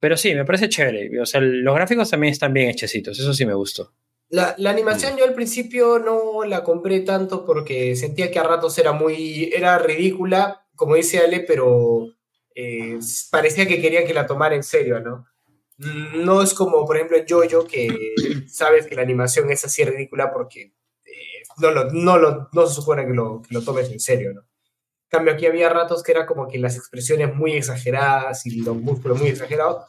Pero 0.00 0.16
sí, 0.16 0.34
me 0.34 0.44
parece 0.44 0.68
chévere. 0.68 1.20
O 1.20 1.26
sea, 1.26 1.40
los 1.40 1.74
gráficos 1.74 2.10
también 2.10 2.32
están 2.32 2.52
bien 2.52 2.70
hechecitos, 2.70 3.18
eso 3.18 3.32
sí 3.32 3.46
me 3.46 3.54
gustó. 3.54 3.92
La, 4.32 4.56
animación 4.70 5.18
yo 5.18 5.26
al 5.26 5.34
principio 5.34 5.98
no 5.98 6.44
la 6.44 6.64
compré 6.64 7.00
tanto 7.00 7.44
porque 7.44 7.94
sentía 7.96 8.30
que 8.30 8.38
a 8.38 8.42
ratos 8.42 8.78
era 8.78 8.92
muy, 8.92 9.52
era 9.52 9.78
ridícula, 9.78 10.66
como 10.74 10.94
dice 10.94 11.18
Ale, 11.18 11.40
pero 11.40 12.06
eh, 12.54 12.98
parecía 13.30 13.68
que 13.68 13.82
quería 13.82 14.06
que 14.06 14.14
la 14.14 14.26
tomara 14.26 14.54
en 14.54 14.62
serio, 14.62 15.00
¿no? 15.00 15.26
No 15.76 16.42
es 16.42 16.54
como, 16.54 16.86
por 16.86 16.96
ejemplo, 16.96 17.18
en 17.18 17.26
Jojo, 17.28 17.66
que 17.66 17.94
sabes 18.48 18.86
que 18.86 18.94
la 18.94 19.02
animación 19.02 19.50
es 19.50 19.66
así 19.66 19.84
ridícula 19.84 20.32
porque 20.32 20.72
eh, 21.04 21.42
no, 21.58 21.70
lo, 21.70 21.90
no, 21.90 22.16
lo, 22.16 22.48
no 22.54 22.66
se 22.66 22.74
supone 22.74 23.06
que 23.06 23.12
lo, 23.12 23.42
que 23.42 23.52
lo 23.52 23.62
tomes 23.62 23.90
en 23.90 24.00
serio, 24.00 24.32
¿no? 24.32 24.46
cambio, 25.10 25.34
aquí 25.34 25.44
había 25.44 25.68
ratos 25.68 26.02
que 26.02 26.12
era 26.12 26.24
como 26.24 26.48
que 26.48 26.58
las 26.58 26.74
expresiones 26.76 27.34
muy 27.34 27.52
exageradas 27.52 28.46
y 28.46 28.62
los 28.62 28.74
músculos 28.74 29.20
muy 29.20 29.28
exagerados, 29.28 29.84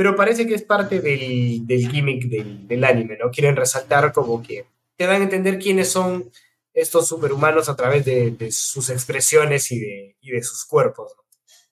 pero 0.00 0.16
parece 0.16 0.46
que 0.46 0.54
es 0.54 0.62
parte 0.62 1.02
del, 1.02 1.66
del 1.66 1.90
gimmick 1.90 2.24
del, 2.24 2.66
del, 2.66 2.84
anime, 2.84 3.18
¿no? 3.18 3.30
Quieren 3.30 3.54
resaltar 3.54 4.14
como 4.14 4.42
que 4.42 4.64
te 4.96 5.04
dan 5.04 5.20
a 5.20 5.24
entender 5.24 5.58
quiénes 5.58 5.90
son 5.90 6.30
estos 6.72 7.06
superhumanos 7.06 7.68
a 7.68 7.76
través 7.76 8.06
de, 8.06 8.30
de 8.30 8.50
sus 8.50 8.88
expresiones 8.88 9.70
y 9.70 9.78
de, 9.78 10.16
y 10.22 10.30
de 10.30 10.42
sus 10.42 10.64
cuerpos. 10.64 11.12
¿no? 11.14 11.24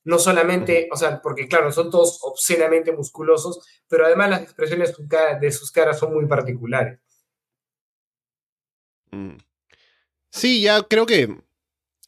no 0.04 0.18
solamente, 0.18 0.90
o 0.92 0.96
sea, 0.98 1.22
porque 1.22 1.48
claro, 1.48 1.72
son 1.72 1.90
todos 1.90 2.18
obscenamente 2.20 2.92
musculosos, 2.92 3.66
pero 3.88 4.04
además 4.04 4.28
las 4.28 4.42
expresiones 4.42 4.94
de 5.40 5.50
sus 5.50 5.72
caras 5.72 5.98
son 5.98 6.12
muy 6.12 6.26
particulares. 6.26 7.00
Mm. 9.10 9.38
Sí, 10.28 10.60
ya 10.60 10.82
creo 10.82 11.06
que 11.06 11.34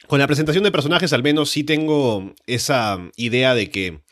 con 0.07 0.19
la 0.19 0.27
presentación 0.27 0.65
de 0.65 0.71
personajes 0.71 1.15
al 1.15 1.23
menos 1.23 1.49
sí 1.49 1.65
tengo 1.65 2.35
esa 2.47 2.99
idea 3.17 3.55
de 3.55 3.71
que 3.71 4.03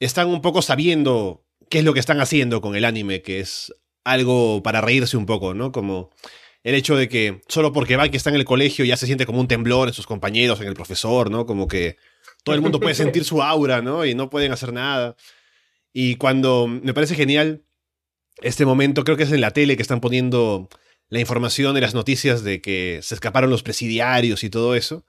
están 0.00 0.28
un 0.28 0.42
poco 0.42 0.62
sabiendo 0.62 1.44
qué 1.68 1.78
es 1.78 1.84
lo 1.84 1.94
que 1.94 2.00
están 2.00 2.20
haciendo 2.20 2.60
con 2.60 2.76
el 2.76 2.84
anime, 2.84 3.22
que 3.22 3.40
es 3.40 3.74
algo 4.04 4.62
para 4.62 4.80
reírse 4.80 5.16
un 5.16 5.26
poco, 5.26 5.54
¿no? 5.54 5.72
Como 5.72 6.10
el 6.62 6.74
hecho 6.74 6.96
de 6.96 7.08
que 7.08 7.42
solo 7.48 7.72
porque 7.72 7.96
Baki 7.96 8.16
está 8.16 8.30
en 8.30 8.36
el 8.36 8.44
colegio 8.44 8.84
ya 8.84 8.96
se 8.96 9.06
siente 9.06 9.26
como 9.26 9.40
un 9.40 9.48
temblor 9.48 9.88
en 9.88 9.94
sus 9.94 10.06
compañeros, 10.06 10.60
en 10.60 10.68
el 10.68 10.74
profesor, 10.74 11.30
¿no? 11.30 11.46
Como 11.46 11.68
que 11.68 11.96
todo 12.44 12.54
el 12.54 12.60
mundo 12.60 12.80
puede 12.80 12.94
sentir 12.94 13.24
su 13.24 13.42
aura, 13.42 13.82
¿no? 13.82 14.04
Y 14.04 14.14
no 14.14 14.30
pueden 14.30 14.52
hacer 14.52 14.72
nada. 14.72 15.16
Y 15.92 16.16
cuando 16.16 16.66
me 16.66 16.94
parece 16.94 17.14
genial 17.14 17.64
este 18.42 18.66
momento, 18.66 19.04
creo 19.04 19.16
que 19.16 19.24
es 19.24 19.32
en 19.32 19.40
la 19.40 19.52
tele 19.52 19.76
que 19.76 19.82
están 19.82 20.00
poniendo 20.00 20.68
la 21.08 21.20
información 21.20 21.74
de 21.74 21.80
las 21.80 21.94
noticias 21.94 22.42
de 22.44 22.60
que 22.60 23.00
se 23.02 23.14
escaparon 23.14 23.50
los 23.50 23.62
presidiarios 23.62 24.44
y 24.44 24.50
todo 24.50 24.74
eso. 24.74 25.04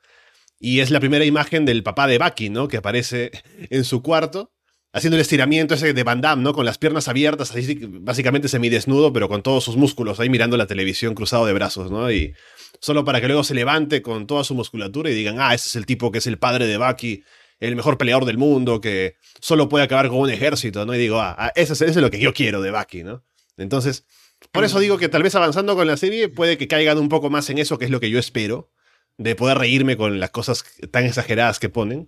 Y 0.60 0.80
es 0.80 0.90
la 0.90 1.00
primera 1.00 1.26
imagen 1.26 1.66
del 1.66 1.84
papá 1.84 2.08
de 2.08 2.18
Bucky, 2.18 2.50
¿no? 2.50 2.68
Que 2.68 2.78
aparece 2.78 3.32
en 3.70 3.84
su 3.84 4.02
cuarto, 4.02 4.54
haciendo 4.98 5.16
el 5.16 5.22
estiramiento 5.22 5.76
ese 5.76 5.94
de 5.94 6.04
Van 6.04 6.22
Damme, 6.22 6.44
¿no? 6.44 6.54
Con 6.54 6.66
las 6.66 6.78
piernas 6.78 7.08
abiertas, 7.08 7.52
así 7.52 7.80
básicamente 7.84 8.48
semidesnudo, 8.48 9.14
pero 9.14 9.30
con 9.30 9.44
todos 9.44 9.64
sus 9.64 9.78
músculos 9.78 10.20
ahí 10.20 10.30
mirando 10.30 10.58
la 10.58 10.66
televisión 10.66 11.14
cruzado 11.14 11.46
de 11.46 11.54
brazos, 11.54 11.92
¿no? 11.92 12.12
Y 12.12 12.34
solo 12.80 13.06
para 13.06 13.22
que 13.22 13.28
luego 13.28 13.44
se 13.44 13.54
levante 13.54 14.02
con 14.02 14.28
toda 14.28 14.44
su 14.44 14.56
musculatura 14.56 15.10
y 15.10 15.14
digan, 15.14 15.38
ah, 15.40 15.54
ese 15.54 15.70
es 15.70 15.76
el 15.76 15.86
tipo 15.86 16.12
que 16.12 16.18
es 16.18 16.28
el 16.28 16.38
padre 16.38 16.66
de 16.68 16.78
Bucky, 16.78 17.24
el 17.60 17.76
mejor 17.76 17.98
peleador 17.98 18.26
del 18.26 18.38
mundo, 18.38 18.82
que 18.82 19.16
solo 19.40 19.70
puede 19.70 19.86
acabar 19.86 20.10
con 20.10 20.20
un 20.20 20.30
ejército, 20.30 20.86
¿no? 20.86 20.96
Y 20.96 20.98
digo, 20.98 21.20
ah, 21.20 21.36
ah 21.38 21.52
eso, 21.56 21.74
es, 21.74 21.96
lo 21.96 22.10
que 22.10 22.20
yo 22.20 22.34
quiero 22.34 22.62
de 22.62 22.72
Bucky, 22.72 23.04
¿no? 23.04 23.24
Entonces, 23.58 24.06
por 24.52 24.64
eso 24.64 24.80
digo 24.80 24.98
que 24.98 25.10
tal 25.10 25.24
vez 25.24 25.36
avanzando 25.36 25.76
con 25.76 25.88
la 25.88 25.98
serie 25.98 26.30
puede 26.30 26.58
que 26.58 26.68
caigan 26.68 26.98
un 26.98 27.10
poco 27.10 27.30
más 27.30 27.50
en 27.50 27.58
eso, 27.58 27.78
que 27.78 27.86
es 27.86 27.92
lo 27.92 28.00
que 28.00 28.10
yo 28.10 28.20
espero 28.20 28.72
de 29.18 29.36
poder 29.36 29.58
reírme 29.58 29.98
con 29.98 30.20
las 30.20 30.30
cosas 30.30 30.64
tan 30.92 31.06
exageradas 31.06 31.60
que 31.60 31.70
ponen. 31.70 32.08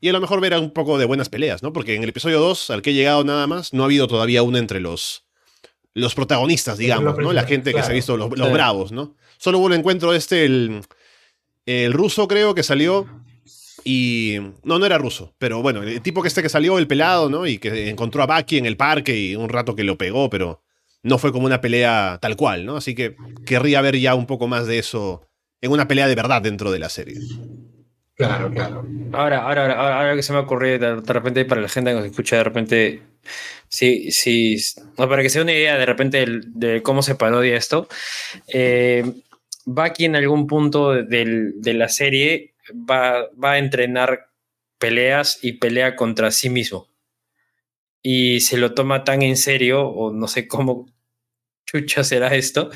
Y 0.00 0.08
a 0.08 0.12
lo 0.12 0.20
mejor 0.20 0.40
ver 0.40 0.54
un 0.54 0.72
poco 0.72 0.98
de 0.98 1.06
buenas 1.06 1.28
peleas, 1.28 1.62
¿no? 1.62 1.72
Porque 1.72 1.94
en 1.94 2.02
el 2.02 2.10
episodio 2.10 2.38
2, 2.40 2.70
al 2.70 2.82
que 2.82 2.90
he 2.90 2.94
llegado 2.94 3.24
nada 3.24 3.46
más, 3.46 3.72
no 3.72 3.82
ha 3.82 3.86
habido 3.86 4.06
todavía 4.06 4.42
una 4.42 4.58
entre 4.58 4.80
los, 4.80 5.24
los 5.94 6.14
protagonistas, 6.14 6.78
digamos, 6.78 7.16
¿no? 7.18 7.32
La 7.32 7.44
gente 7.44 7.72
que 7.72 7.82
se 7.82 7.90
ha 7.90 7.94
visto, 7.94 8.16
los, 8.16 8.30
bravos, 8.30 8.92
¿no? 8.92 9.16
Solo 9.38 9.58
hubo 9.58 9.66
un 9.66 9.72
encuentro 9.72 10.12
este, 10.12 10.44
el, 10.44 10.82
el 11.64 11.92
ruso 11.92 12.28
creo 12.28 12.54
que 12.54 12.62
salió 12.62 13.06
y... 13.84 14.36
No, 14.64 14.78
no 14.78 14.84
era 14.84 14.98
ruso, 14.98 15.34
pero 15.38 15.62
bueno, 15.62 15.82
el 15.82 16.02
tipo 16.02 16.20
que 16.20 16.28
este 16.28 16.42
que 16.42 16.48
salió, 16.48 16.78
el 16.78 16.86
pelado, 16.86 17.30
¿no? 17.30 17.46
Y 17.46 17.58
que 17.58 17.88
encontró 17.88 18.22
a 18.22 18.26
Baki 18.26 18.58
en 18.58 18.66
el 18.66 18.76
parque 18.76 19.18
y 19.18 19.36
un 19.36 19.48
rato 19.48 19.74
que 19.74 19.84
lo 19.84 19.96
pegó, 19.96 20.28
pero 20.28 20.62
no 21.02 21.18
fue 21.18 21.32
como 21.32 21.46
una 21.46 21.60
pelea 21.60 22.18
tal 22.20 22.36
cual, 22.36 22.66
¿no? 22.66 22.76
Así 22.76 22.94
que 22.94 23.16
querría 23.46 23.80
ver 23.80 23.96
ya 23.96 24.14
un 24.14 24.26
poco 24.26 24.48
más 24.48 24.66
de 24.66 24.78
eso 24.78 25.22
en 25.60 25.70
una 25.70 25.88
pelea 25.88 26.08
de 26.08 26.14
verdad 26.14 26.42
dentro 26.42 26.70
de 26.70 26.78
la 26.78 26.88
serie. 26.88 27.16
Claro, 28.16 28.50
claro. 28.50 28.82
Ahora, 29.12 29.42
ahora, 29.42 29.98
ahora, 29.98 30.16
que 30.16 30.22
se 30.22 30.32
me 30.32 30.38
ocurrió 30.38 30.78
de, 30.78 31.12
repente 31.12 31.44
para 31.44 31.60
la 31.60 31.68
gente 31.68 31.90
que 31.90 31.96
nos 31.96 32.06
escucha 32.06 32.36
de 32.36 32.44
repente, 32.44 33.02
sí, 33.68 34.10
sí, 34.10 34.56
para 34.96 35.20
que 35.20 35.28
sea 35.28 35.42
una 35.42 35.52
idea 35.52 35.76
de 35.76 35.84
repente 35.84 36.24
de, 36.26 36.82
cómo 36.82 37.02
se 37.02 37.14
parodia 37.14 37.56
esto, 37.56 37.88
eh, 38.48 39.04
aquí 39.76 40.06
en 40.06 40.16
algún 40.16 40.46
punto 40.46 40.94
de, 40.94 41.52
de 41.56 41.74
la 41.74 41.90
serie 41.90 42.54
va, 42.72 43.26
va, 43.32 43.52
a 43.52 43.58
entrenar 43.58 44.30
peleas 44.78 45.38
y 45.42 45.54
pelea 45.54 45.94
contra 45.94 46.30
sí 46.30 46.48
mismo. 46.48 46.88
Y 48.02 48.40
se 48.40 48.56
lo 48.56 48.72
toma 48.72 49.04
tan 49.04 49.20
en 49.20 49.36
serio, 49.36 49.86
o 49.88 50.10
no 50.10 50.26
sé 50.26 50.48
cómo 50.48 50.86
chucha 51.66 52.02
será 52.02 52.34
esto, 52.34 52.70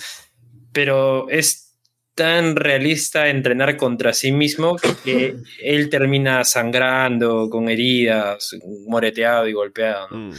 pero 0.72 1.31
es 1.31 1.69
tan 2.14 2.57
realista 2.57 3.29
entrenar 3.29 3.77
contra 3.77 4.12
sí 4.12 4.33
mismo 4.33 4.77
que 5.05 5.37
él 5.62 5.90
termina 5.90 6.44
sangrando, 6.44 7.49
con 7.51 7.68
heridas, 7.68 8.57
moreteado 8.87 9.49
y 9.49 9.53
golpeado. 9.53 10.09
Mm. 10.11 10.33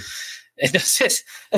Entonces, 0.56 1.26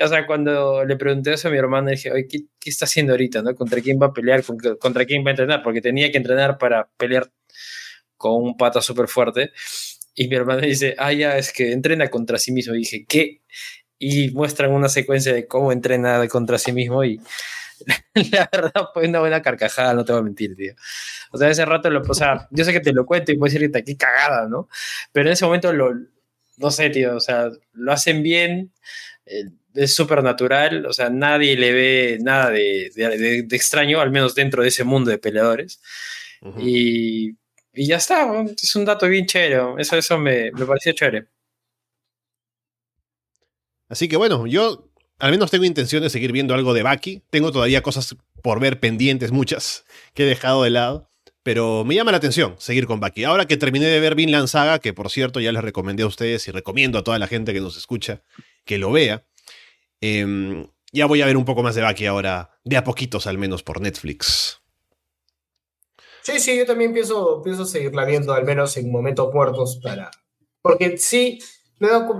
o 0.00 0.08
sea, 0.08 0.26
cuando 0.26 0.84
le 0.84 0.96
pregunté 0.96 1.34
eso 1.34 1.48
a 1.48 1.50
mi 1.50 1.58
hermano, 1.58 1.90
dije, 1.90 2.10
Oye, 2.10 2.26
¿qué, 2.26 2.38
¿qué, 2.58 2.70
está 2.70 2.86
haciendo 2.86 3.12
ahorita? 3.12 3.42
¿no? 3.42 3.54
¿Contra 3.54 3.82
quién 3.82 3.98
va 4.00 4.06
a 4.06 4.12
pelear? 4.12 4.42
¿Contra 4.80 5.04
quién 5.04 5.24
va 5.24 5.28
a 5.28 5.32
entrenar? 5.32 5.62
Porque 5.62 5.82
tenía 5.82 6.10
que 6.10 6.16
entrenar 6.16 6.56
para 6.56 6.88
pelear 6.96 7.30
con 8.16 8.42
un 8.42 8.56
pata 8.56 8.80
súper 8.80 9.08
fuerte. 9.08 9.52
Y 10.14 10.28
mi 10.28 10.36
hermano 10.36 10.62
dice, 10.62 10.94
ah, 10.98 11.12
ya, 11.12 11.36
es 11.36 11.52
que 11.52 11.72
entrena 11.72 12.08
contra 12.08 12.38
sí 12.38 12.52
mismo. 12.52 12.74
Y 12.74 12.78
dije, 12.78 13.04
¿qué? 13.06 13.42
Y 13.98 14.30
muestran 14.30 14.72
una 14.72 14.88
secuencia 14.88 15.34
de 15.34 15.46
cómo 15.46 15.72
entrena 15.72 16.26
contra 16.28 16.58
sí 16.58 16.72
mismo 16.72 17.04
y 17.04 17.20
la 18.32 18.48
verdad 18.52 18.88
fue 18.92 19.08
una 19.08 19.20
buena 19.20 19.42
carcajada, 19.42 19.94
no 19.94 20.04
te 20.04 20.12
voy 20.12 20.20
a 20.20 20.24
mentir, 20.24 20.56
tío. 20.56 20.74
O 21.30 21.38
sea, 21.38 21.48
ese 21.50 21.64
rato, 21.64 21.90
lo, 21.90 22.02
o 22.02 22.14
sea, 22.14 22.48
yo 22.50 22.64
sé 22.64 22.72
que 22.72 22.80
te 22.80 22.92
lo 22.92 23.06
cuento 23.06 23.32
y 23.32 23.38
puedes 23.38 23.54
decirte 23.54 23.84
qué 23.84 23.96
cagada, 23.96 24.48
¿no? 24.48 24.68
Pero 25.12 25.28
en 25.28 25.32
ese 25.32 25.44
momento 25.44 25.72
lo, 25.72 25.94
no 26.58 26.70
sé, 26.70 26.90
tío, 26.90 27.16
o 27.16 27.20
sea, 27.20 27.50
lo 27.72 27.92
hacen 27.92 28.22
bien. 28.22 28.72
Eh, 29.26 29.44
es 29.74 29.94
súper 29.94 30.22
natural, 30.22 30.86
o 30.86 30.92
sea, 30.92 31.08
nadie 31.10 31.56
le 31.56 31.72
ve 31.72 32.18
nada 32.20 32.50
de, 32.50 32.90
de, 32.94 33.42
de, 33.42 33.56
extraño, 33.56 34.00
al 34.00 34.10
menos 34.10 34.34
dentro 34.34 34.62
de 34.62 34.68
ese 34.68 34.84
mundo 34.84 35.10
de 35.10 35.18
peleadores. 35.18 35.80
y, 36.58 37.30
y, 37.72 37.86
ya 37.86 37.96
está, 37.96 38.44
es 38.44 38.76
un 38.76 38.84
dato 38.84 39.08
bien 39.08 39.26
chévere, 39.26 39.60
eso, 39.78 39.96
eso 39.96 40.18
me, 40.18 40.52
me 40.52 40.66
pareció 40.66 40.92
chévere. 40.92 41.28
Así 43.88 44.08
que 44.08 44.16
bueno, 44.16 44.46
yo 44.46 44.91
al 45.22 45.30
menos 45.30 45.52
tengo 45.52 45.64
intención 45.64 46.02
de 46.02 46.10
seguir 46.10 46.32
viendo 46.32 46.52
algo 46.52 46.74
de 46.74 46.82
Baki. 46.82 47.22
Tengo 47.30 47.52
todavía 47.52 47.80
cosas 47.80 48.16
por 48.42 48.58
ver 48.58 48.80
pendientes, 48.80 49.30
muchas, 49.30 49.84
que 50.14 50.24
he 50.24 50.26
dejado 50.26 50.64
de 50.64 50.70
lado. 50.70 51.08
Pero 51.44 51.84
me 51.84 51.94
llama 51.94 52.10
la 52.10 52.16
atención 52.16 52.56
seguir 52.58 52.88
con 52.88 52.98
Baki. 52.98 53.22
Ahora 53.22 53.46
que 53.46 53.56
terminé 53.56 53.86
de 53.86 54.00
ver 54.00 54.16
Vinland 54.16 54.48
Saga, 54.48 54.80
que 54.80 54.92
por 54.92 55.10
cierto 55.10 55.38
ya 55.38 55.52
les 55.52 55.62
recomendé 55.62 56.02
a 56.02 56.08
ustedes 56.08 56.48
y 56.48 56.50
recomiendo 56.50 56.98
a 56.98 57.04
toda 57.04 57.20
la 57.20 57.28
gente 57.28 57.52
que 57.52 57.60
nos 57.60 57.76
escucha 57.76 58.22
que 58.64 58.78
lo 58.78 58.90
vea. 58.90 59.24
Em, 60.00 60.66
ya 60.92 61.06
voy 61.06 61.22
a 61.22 61.26
ver 61.26 61.36
un 61.36 61.44
poco 61.44 61.62
más 61.62 61.76
de 61.76 61.82
Baki 61.82 62.06
ahora, 62.06 62.58
de 62.64 62.76
a 62.76 62.82
poquitos 62.82 63.28
al 63.28 63.38
menos 63.38 63.62
por 63.62 63.80
Netflix. 63.80 64.60
Sí, 66.22 66.40
sí, 66.40 66.58
yo 66.58 66.66
también 66.66 66.92
pienso, 66.92 67.42
pienso 67.44 67.64
seguirla 67.64 68.04
viendo, 68.04 68.32
al 68.32 68.44
menos 68.44 68.76
en 68.76 68.90
momentos 68.90 69.32
muertos, 69.32 69.78
para. 69.80 70.10
Porque 70.60 70.98
sí, 70.98 71.38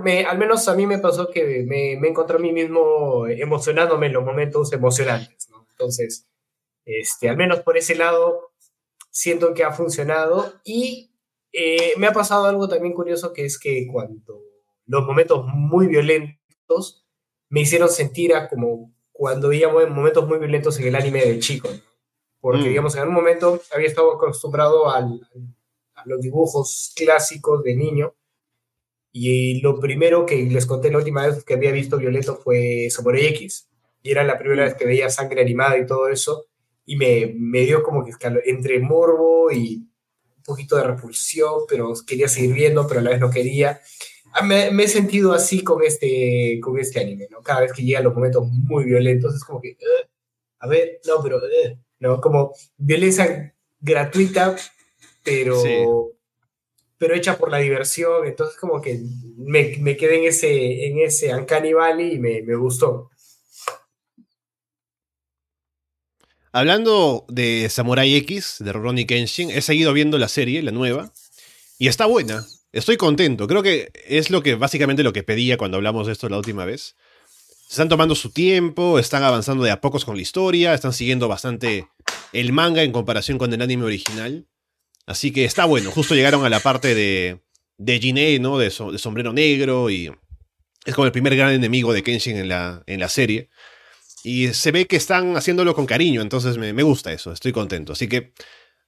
me, 0.03 0.25
al 0.25 0.37
menos 0.37 0.67
a 0.67 0.75
mí 0.75 0.85
me 0.85 0.99
pasó 0.99 1.29
que 1.29 1.63
me, 1.65 1.97
me, 1.99 2.09
encontré 2.09 2.37
a 2.37 2.39
mí 2.39 2.51
mismo 2.51 3.27
emocionándome 3.27 4.07
en 4.07 4.13
los 4.13 4.23
momentos 4.23 4.73
emocionantes, 4.73 5.49
¿no? 5.49 5.65
Entonces, 5.71 6.27
este, 6.85 7.29
al 7.29 7.37
menos 7.37 7.61
por 7.61 7.77
ese 7.77 7.95
lado, 7.95 8.51
siento 9.09 9.53
que 9.53 9.63
ha 9.63 9.71
funcionado 9.71 10.53
y 10.63 11.11
eh, 11.51 11.93
me 11.97 12.07
ha 12.07 12.13
pasado 12.13 12.45
algo 12.45 12.67
también 12.67 12.93
curioso 12.93 13.31
que 13.31 13.45
es 13.45 13.59
que 13.59 13.87
cuando 13.91 14.41
los 14.85 15.05
momentos 15.05 15.45
muy 15.45 15.87
violentos 15.87 17.05
me 17.49 17.61
hicieron 17.61 17.89
sentir 17.89 18.33
a 18.33 18.49
como 18.49 18.91
cuando 19.11 19.49
veíamos 19.49 19.87
momentos 19.89 20.27
muy 20.27 20.39
violentos 20.39 20.79
en 20.79 20.87
el 20.87 20.95
anime 20.95 21.23
de 21.23 21.39
chico. 21.39 21.69
Porque, 22.41 22.63
mm. 22.63 22.69
digamos, 22.69 22.95
en 22.95 23.07
un 23.07 23.13
momento 23.13 23.61
había 23.73 23.87
estado 23.87 24.11
acostumbrado 24.13 24.89
al, 24.89 25.21
a 25.93 26.03
los 26.05 26.19
dibujos 26.19 26.91
clásicos 26.95 27.63
de 27.63 27.75
niño. 27.75 28.15
Y 29.15 29.61
lo 29.61 29.79
primero 29.79 30.25
que 30.25 30.43
les 30.43 30.65
conté 30.65 30.89
la 30.91 30.97
última 30.97 31.27
vez 31.27 31.43
que 31.43 31.53
había 31.53 31.71
visto 31.71 31.97
violento 31.97 32.35
fue 32.35 32.87
Samurai 32.89 33.27
X. 33.27 33.69
Y 34.01 34.09
era 34.11 34.23
la 34.23 34.39
primera 34.39 34.63
vez 34.63 34.73
que 34.73 34.85
veía 34.85 35.09
sangre 35.09 35.41
animada 35.41 35.77
y 35.77 35.85
todo 35.85 36.09
eso. 36.09 36.47
Y 36.85 36.95
me, 36.95 37.31
me 37.37 37.61
dio 37.61 37.83
como 37.83 38.03
que 38.03 38.11
entre 38.45 38.79
morbo 38.79 39.51
y 39.51 39.87
un 40.35 40.43
poquito 40.43 40.75
de 40.75 40.83
repulsión, 40.83 41.61
pero 41.69 41.93
quería 42.05 42.27
seguir 42.27 42.53
viendo, 42.53 42.87
pero 42.87 43.01
a 43.01 43.03
la 43.03 43.11
vez 43.11 43.19
no 43.19 43.29
quería. 43.29 43.79
Ah, 44.33 44.43
me, 44.43 44.67
he 44.67 44.87
sentido 44.87 45.31
así 45.31 45.63
con 45.63 45.83
este, 45.83 46.59
con 46.59 46.79
este 46.79 46.99
anime, 46.99 47.27
¿no? 47.29 47.41
Cada 47.41 47.61
vez 47.61 47.71
que 47.71 47.83
llegan 47.83 48.03
los 48.03 48.15
momentos 48.15 48.47
muy 48.47 48.83
violentos 48.83 49.35
es 49.35 49.43
como 49.43 49.61
que, 49.61 49.77
a 50.59 50.67
ver, 50.67 50.99
no, 51.05 51.21
pero, 51.21 51.39
¿no? 51.99 52.19
Como 52.19 52.51
violencia 52.75 53.55
gratuita, 53.79 54.55
pero, 55.23 56.12
pero 57.03 57.15
hecha 57.15 57.37
por 57.37 57.51
la 57.51 57.57
diversión, 57.57 58.25
entonces 58.25 58.57
como 58.57 58.79
que 58.79 59.01
me, 59.35 59.75
me 59.79 59.97
quedé 59.97 60.19
en 60.19 60.23
ese, 60.23 60.87
en 60.87 60.99
ese 60.99 61.35
Uncanny 61.35 61.73
Valley 61.73 62.13
y 62.13 62.17
me, 62.17 62.41
me 62.43 62.55
gustó. 62.55 63.09
Hablando 66.53 67.25
de 67.27 67.67
Samurai 67.69 68.15
X, 68.15 68.55
de 68.59 68.71
Ronnie 68.71 69.05
Kenshin, 69.05 69.51
he 69.51 69.59
seguido 69.59 69.91
viendo 69.91 70.17
la 70.17 70.29
serie, 70.29 70.63
la 70.63 70.71
nueva, 70.71 71.11
y 71.77 71.89
está 71.89 72.05
buena. 72.05 72.45
Estoy 72.71 72.95
contento. 72.95 73.47
Creo 73.47 73.63
que 73.63 73.91
es 74.07 74.29
lo 74.29 74.41
que 74.41 74.55
básicamente 74.55 75.03
lo 75.03 75.11
que 75.11 75.23
pedía 75.23 75.57
cuando 75.57 75.75
hablamos 75.75 76.07
de 76.07 76.13
esto 76.13 76.29
la 76.29 76.37
última 76.37 76.63
vez. 76.63 76.95
Se 77.67 77.71
están 77.71 77.89
tomando 77.89 78.15
su 78.15 78.31
tiempo, 78.31 78.97
están 78.97 79.23
avanzando 79.23 79.65
de 79.65 79.71
a 79.71 79.81
pocos 79.81 80.05
con 80.05 80.15
la 80.15 80.21
historia, 80.21 80.73
están 80.73 80.93
siguiendo 80.93 81.27
bastante 81.27 81.85
el 82.31 82.53
manga 82.53 82.81
en 82.81 82.93
comparación 82.93 83.37
con 83.37 83.51
el 83.53 83.61
anime 83.61 83.83
original. 83.83 84.47
Así 85.05 85.31
que 85.31 85.45
está 85.45 85.65
bueno. 85.65 85.91
Justo 85.91 86.15
llegaron 86.15 86.45
a 86.45 86.49
la 86.49 86.59
parte 86.59 86.95
de, 86.95 87.41
de 87.77 87.99
Jiné, 87.99 88.39
¿no? 88.39 88.57
De, 88.57 88.69
sombrero 88.69 89.33
negro 89.33 89.89
y 89.89 90.11
es 90.85 90.95
como 90.95 91.05
el 91.05 91.11
primer 91.11 91.35
gran 91.35 91.51
enemigo 91.51 91.93
de 91.93 92.03
Kenshin 92.03 92.37
en 92.37 92.49
la, 92.49 92.83
en 92.87 92.99
la 92.99 93.09
serie. 93.09 93.49
Y 94.23 94.49
se 94.53 94.71
ve 94.71 94.87
que 94.87 94.95
están 94.95 95.35
haciéndolo 95.35 95.75
con 95.75 95.85
cariño, 95.85 96.21
entonces 96.21 96.57
me, 96.57 96.71
me 96.71 96.83
gusta 96.83 97.11
eso, 97.11 97.33
estoy 97.33 97.51
contento. 97.51 97.91
Así 97.91 98.07
que 98.07 98.33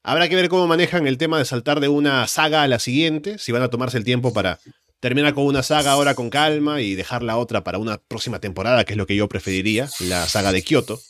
Habrá 0.07 0.29
que 0.29 0.35
ver 0.35 0.49
cómo 0.49 0.67
manejan 0.67 1.07
el 1.07 1.17
tema 1.17 1.39
de 1.39 1.45
saltar 1.45 1.79
de 1.79 1.87
una 1.87 2.27
saga 2.27 2.61
a 2.61 2.67
la 2.67 2.77
siguiente, 2.77 3.39
si 3.39 3.51
van 3.51 3.63
a 3.63 3.69
tomarse 3.69 3.97
el 3.97 4.03
tiempo 4.03 4.33
para 4.33 4.59
terminar 4.99 5.33
con 5.33 5.45
una 5.45 5.63
saga 5.63 5.93
ahora 5.93 6.13
con 6.13 6.29
calma 6.29 6.79
y 6.79 6.93
dejar 6.93 7.23
la 7.23 7.37
otra 7.37 7.63
para 7.63 7.79
una 7.79 7.97
próxima 7.97 8.39
temporada, 8.39 8.83
que 8.83 8.93
es 8.93 8.97
lo 8.97 9.07
que 9.07 9.15
yo 9.15 9.27
preferiría, 9.27 9.89
la 10.01 10.27
saga 10.27 10.51
de 10.51 10.61
Kyoto. 10.61 11.01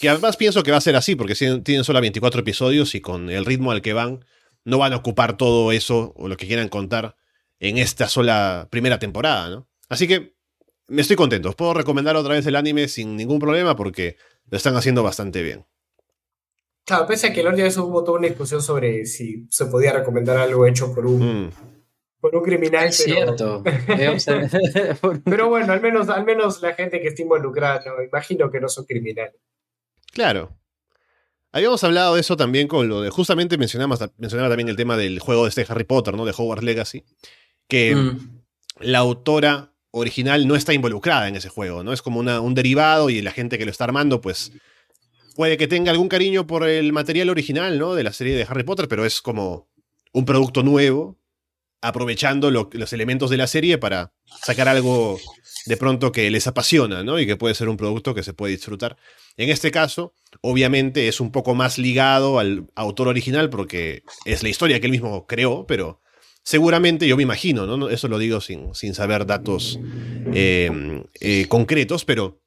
Que 0.00 0.08
además 0.08 0.36
pienso 0.36 0.62
que 0.62 0.70
va 0.70 0.76
a 0.76 0.82
ser 0.82 0.96
así, 0.96 1.16
porque 1.16 1.34
tienen 1.34 1.84
solo 1.84 2.00
24 2.00 2.40
episodios 2.40 2.94
y 2.94 3.00
con 3.00 3.30
el 3.30 3.44
ritmo 3.44 3.72
al 3.72 3.82
que 3.82 3.92
van, 3.92 4.24
no 4.64 4.78
van 4.78 4.92
a 4.92 4.96
ocupar 4.96 5.36
todo 5.36 5.72
eso 5.72 6.12
o 6.16 6.28
lo 6.28 6.36
que 6.36 6.46
quieran 6.46 6.68
contar 6.68 7.16
en 7.58 7.78
esta 7.78 8.08
sola 8.08 8.68
primera 8.70 8.98
temporada, 8.98 9.48
¿no? 9.48 9.68
Así 9.88 10.06
que 10.06 10.36
me 10.86 11.02
estoy 11.02 11.16
contento. 11.16 11.52
puedo 11.52 11.74
recomendar 11.74 12.16
otra 12.16 12.34
vez 12.34 12.46
el 12.46 12.56
anime 12.56 12.88
sin 12.88 13.16
ningún 13.16 13.38
problema 13.38 13.76
porque 13.76 14.16
lo 14.50 14.56
están 14.56 14.76
haciendo 14.76 15.02
bastante 15.02 15.42
bien. 15.42 15.66
Claro, 16.84 17.06
pese 17.06 17.26
a 17.26 17.32
que 17.32 17.40
el 17.40 17.48
otro 17.48 17.56
día 17.58 17.82
hubo 17.82 18.02
toda 18.02 18.18
una 18.18 18.28
discusión 18.28 18.62
sobre 18.62 19.04
si 19.04 19.46
se 19.50 19.66
podía 19.66 19.92
recomendar 19.92 20.38
algo 20.38 20.66
hecho 20.66 20.94
por 20.94 21.04
un, 21.04 21.46
mm. 21.46 21.50
por 22.20 22.34
un 22.34 22.42
criminal. 22.42 22.88
Es 22.88 22.96
cierto. 22.96 23.62
pero 25.24 25.48
bueno, 25.50 25.72
al 25.72 25.82
menos, 25.82 26.08
al 26.08 26.24
menos 26.24 26.62
la 26.62 26.72
gente 26.72 27.00
que 27.02 27.08
está 27.08 27.20
involucrada, 27.20 27.84
imagino 28.06 28.50
que 28.50 28.60
no 28.60 28.68
son 28.70 28.86
criminales. 28.86 29.38
Claro. 30.12 30.56
Habíamos 31.52 31.82
hablado 31.82 32.14
de 32.14 32.20
eso 32.20 32.36
también 32.36 32.68
con 32.68 32.88
lo 32.88 33.00
de. 33.00 33.10
Justamente 33.10 33.56
mencionamos, 33.56 34.00
mencionaba 34.18 34.48
también 34.50 34.68
el 34.68 34.76
tema 34.76 34.96
del 34.96 35.18
juego 35.18 35.44
de 35.44 35.48
este 35.48 35.66
Harry 35.68 35.84
Potter, 35.84 36.14
¿no? 36.14 36.24
De 36.24 36.34
Hogwarts 36.36 36.64
Legacy. 36.64 37.04
Que 37.66 37.94
mm. 37.94 38.42
la 38.80 38.98
autora 38.98 39.72
original 39.90 40.46
no 40.46 40.56
está 40.56 40.74
involucrada 40.74 41.28
en 41.28 41.36
ese 41.36 41.48
juego, 41.48 41.82
¿no? 41.82 41.92
Es 41.92 42.02
como 42.02 42.20
una, 42.20 42.40
un 42.40 42.54
derivado 42.54 43.10
y 43.10 43.22
la 43.22 43.32
gente 43.32 43.58
que 43.58 43.64
lo 43.64 43.70
está 43.70 43.84
armando, 43.84 44.20
pues 44.20 44.52
puede 45.34 45.56
que 45.56 45.68
tenga 45.68 45.90
algún 45.90 46.08
cariño 46.08 46.46
por 46.46 46.68
el 46.68 46.92
material 46.92 47.30
original, 47.30 47.78
¿no? 47.78 47.94
De 47.94 48.02
la 48.02 48.12
serie 48.12 48.36
de 48.36 48.46
Harry 48.48 48.64
Potter, 48.64 48.88
pero 48.88 49.06
es 49.06 49.22
como 49.22 49.68
un 50.12 50.24
producto 50.24 50.62
nuevo, 50.62 51.18
aprovechando 51.80 52.50
los 52.50 52.92
elementos 52.92 53.30
de 53.30 53.36
la 53.36 53.46
serie 53.46 53.78
para 53.78 54.12
sacar 54.42 54.68
algo 54.68 55.18
de 55.66 55.76
pronto 55.76 56.12
que 56.12 56.30
les 56.30 56.46
apasiona, 56.46 57.04
¿no? 57.04 57.18
Y 57.18 57.26
que 57.26 57.36
puede 57.36 57.54
ser 57.54 57.68
un 57.68 57.76
producto 57.76 58.14
que 58.14 58.22
se 58.22 58.32
puede 58.32 58.52
disfrutar. 58.52 58.96
En 59.36 59.50
este 59.50 59.70
caso, 59.70 60.14
obviamente 60.40 61.08
es 61.08 61.20
un 61.20 61.30
poco 61.30 61.54
más 61.54 61.78
ligado 61.78 62.38
al 62.38 62.66
autor 62.74 63.08
original 63.08 63.50
porque 63.50 64.02
es 64.24 64.42
la 64.42 64.48
historia 64.48 64.80
que 64.80 64.86
él 64.86 64.92
mismo 64.92 65.26
creó, 65.26 65.66
pero 65.66 66.00
seguramente 66.42 67.06
yo 67.06 67.16
me 67.16 67.22
imagino, 67.22 67.66
¿no? 67.66 67.88
Eso 67.90 68.08
lo 68.08 68.18
digo 68.18 68.40
sin, 68.40 68.74
sin 68.74 68.94
saber 68.94 69.26
datos 69.26 69.78
eh, 70.32 71.04
eh, 71.20 71.46
concretos, 71.48 72.04
pero 72.04 72.40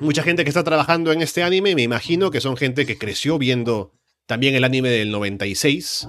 mucha 0.00 0.22
gente 0.22 0.44
que 0.44 0.50
está 0.50 0.64
trabajando 0.64 1.12
en 1.12 1.22
este 1.22 1.42
anime, 1.42 1.74
me 1.74 1.82
imagino 1.82 2.30
que 2.30 2.40
son 2.40 2.56
gente 2.56 2.84
que 2.84 2.98
creció 2.98 3.38
viendo 3.38 3.92
también 4.26 4.54
el 4.54 4.64
anime 4.64 4.88
del 4.88 5.10
96 5.10 6.08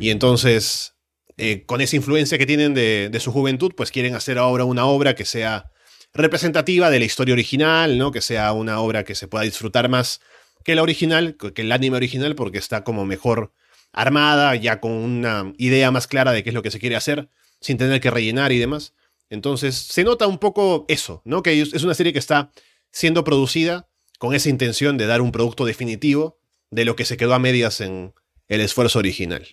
y 0.00 0.10
entonces 0.10 0.94
eh, 1.38 1.64
con 1.66 1.80
esa 1.80 1.94
influencia 1.94 2.36
que 2.36 2.46
tienen 2.46 2.74
de, 2.74 3.16
su 3.20 3.30
juventud, 3.30 3.72
pues 3.76 3.92
quieren 3.92 4.16
hacer 4.16 4.38
ahora 4.38 4.64
una 4.64 4.86
obra 4.86 5.14
que 5.14 5.24
sea 5.24 5.70
representativa 6.12 6.90
de 6.90 6.98
la 6.98 7.04
historia 7.04 7.32
original, 7.32 7.96
¿no? 7.96 8.10
Que 8.10 8.20
sea 8.20 8.52
una 8.52 8.80
obra 8.80 9.04
que 9.04 9.14
se 9.14 9.28
pueda 9.28 9.44
disfrutar 9.44 9.88
más 9.88 10.20
que 10.64 10.74
la 10.74 10.82
original, 10.82 11.36
que 11.54 11.62
el 11.62 11.70
anime 11.70 11.96
original, 11.96 12.34
porque 12.34 12.58
está 12.58 12.82
como 12.82 13.06
mejor 13.06 13.52
armada, 13.92 14.54
ya 14.56 14.80
con 14.80 14.90
una 14.90 15.52
idea 15.58 15.92
más 15.92 16.08
clara 16.08 16.32
de 16.32 16.42
qué 16.42 16.50
es 16.50 16.54
lo 16.54 16.62
que 16.62 16.72
se 16.72 16.80
quiere 16.80 16.96
hacer, 16.96 17.28
sin 17.60 17.78
tener 17.78 18.00
que 18.00 18.10
rellenar 18.10 18.50
y 18.50 18.58
demás. 18.58 18.94
Entonces, 19.30 19.76
se 19.76 20.02
nota 20.02 20.26
un 20.26 20.38
poco 20.38 20.86
eso, 20.88 21.22
¿no? 21.24 21.44
Que 21.44 21.60
es 21.60 21.84
una 21.84 21.94
serie 21.94 22.12
que 22.12 22.18
está 22.18 22.50
siendo 22.90 23.22
producida 23.22 23.88
con 24.18 24.34
esa 24.34 24.48
intención 24.48 24.96
de 24.98 25.06
dar 25.06 25.20
un 25.20 25.30
producto 25.30 25.64
definitivo 25.64 26.40
de 26.70 26.84
lo 26.84 26.96
que 26.96 27.04
se 27.04 27.16
quedó 27.16 27.34
a 27.34 27.38
medias 27.38 27.80
en 27.80 28.12
el 28.48 28.60
esfuerzo 28.60 28.98
original. 28.98 29.46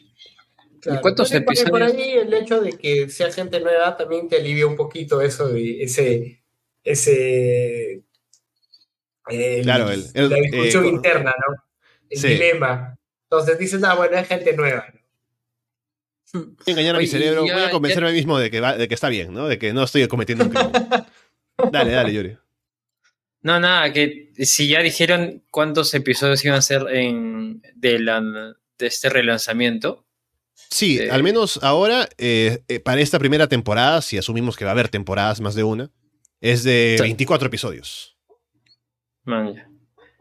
Cuántos 1.02 1.32
episodios? 1.34 1.70
Por 1.70 1.84
ahí 1.84 2.12
el 2.14 2.34
hecho 2.34 2.62
de 2.62 2.74
que 2.74 3.10
sea 3.10 3.32
gente 3.32 3.60
nueva 3.60 3.98
también 3.98 4.28
te 4.28 4.38
alivia 4.38 4.68
un 4.68 4.76
poquito 4.76 5.22
eso 5.22 5.48
de 5.50 5.84
ese 5.84 6.44
ese 6.84 8.04
claro, 9.64 9.90
el, 9.90 10.06
la 10.14 10.38
discusión 10.38 10.86
eh, 10.86 10.90
interna, 10.90 11.34
¿no? 11.48 11.56
El 12.10 12.22
dilema. 12.22 12.98
Entonces 13.24 13.58
dices, 13.58 13.84
ah, 13.84 13.96
bueno, 13.96 14.16
es 14.18 14.28
gente 14.28 14.56
nueva. 14.56 14.86
Voy 16.34 16.56
a 16.68 16.72
engañar 16.72 16.96
a 16.96 17.00
mi 17.00 17.08
cerebro, 17.08 17.42
voy 17.42 17.52
a 17.52 17.72
convencerme 17.72 18.12
mismo 18.12 18.38
de 18.38 18.52
que, 18.52 18.62
de 18.62 18.88
que 18.88 18.94
está 18.94 19.10
bien, 19.10 19.34
¿no? 19.34 19.48
De 19.48 19.58
que 19.58 19.74
no 19.74 19.84
estoy 19.84 20.08
cometiendo 20.08 20.46
un 20.46 20.52
crimen. 20.52 20.72
dale, 21.72 21.92
dale, 21.92 22.14
Yuri. 22.14 22.38
No, 23.42 23.60
nada, 23.60 23.92
que 23.94 24.32
si 24.40 24.68
ya 24.68 24.82
dijeron 24.82 25.44
cuántos 25.52 25.94
episodios 25.94 26.44
iban 26.44 26.58
a 26.58 26.62
ser 26.62 26.88
en, 26.90 27.62
de, 27.76 28.00
de 28.78 28.88
este 28.88 29.10
relanzamiento. 29.10 30.05
Sí, 30.70 31.00
eh, 31.00 31.10
al 31.12 31.24
menos 31.24 31.60
ahora, 31.62 32.10
eh, 32.18 32.64
eh, 32.68 32.80
para 32.80 33.02
esta 33.02 33.20
primera 33.20 33.48
temporada, 33.48 34.02
si 34.02 34.18
asumimos 34.18 34.58
que 34.58 34.66
va 34.66 34.72
a 34.72 34.74
haber 34.74 34.90
temporadas 34.90 35.42
más 35.42 35.56
de 35.56 35.64
una, 35.64 35.92
Es 36.42 36.64
de 36.64 36.96
Sí. 36.98 37.04
24 37.04 37.48
episodios. 37.48 38.18
Man, 39.24 39.56
ya. 39.56 39.70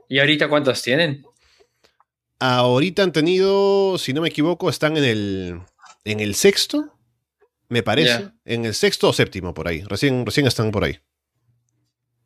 ¿Y 0.09 0.19
ahorita 0.21 0.49
cuántos 0.49 0.81
tienen? 0.83 1.25
Ahorita 2.39 3.03
han 3.03 3.13
tenido, 3.13 3.99
si 3.99 4.13
no 4.13 4.23
me 4.23 4.29
equivoco, 4.29 4.71
están 4.71 4.97
en 4.97 5.05
el, 5.05 5.61
en 6.05 6.21
el 6.21 6.35
sexto, 6.35 6.93
me 7.69 7.83
parece. 7.83 8.29
En 8.45 8.65
el 8.65 8.75
sexto 8.75 9.09
o 9.09 9.13
séptimo, 9.13 9.55
por 9.55 9.67
ahí. 9.69 9.83
Recién, 9.83 10.25
recién 10.25 10.47
están 10.47 10.71
por 10.71 10.85
ahí. 10.85 10.99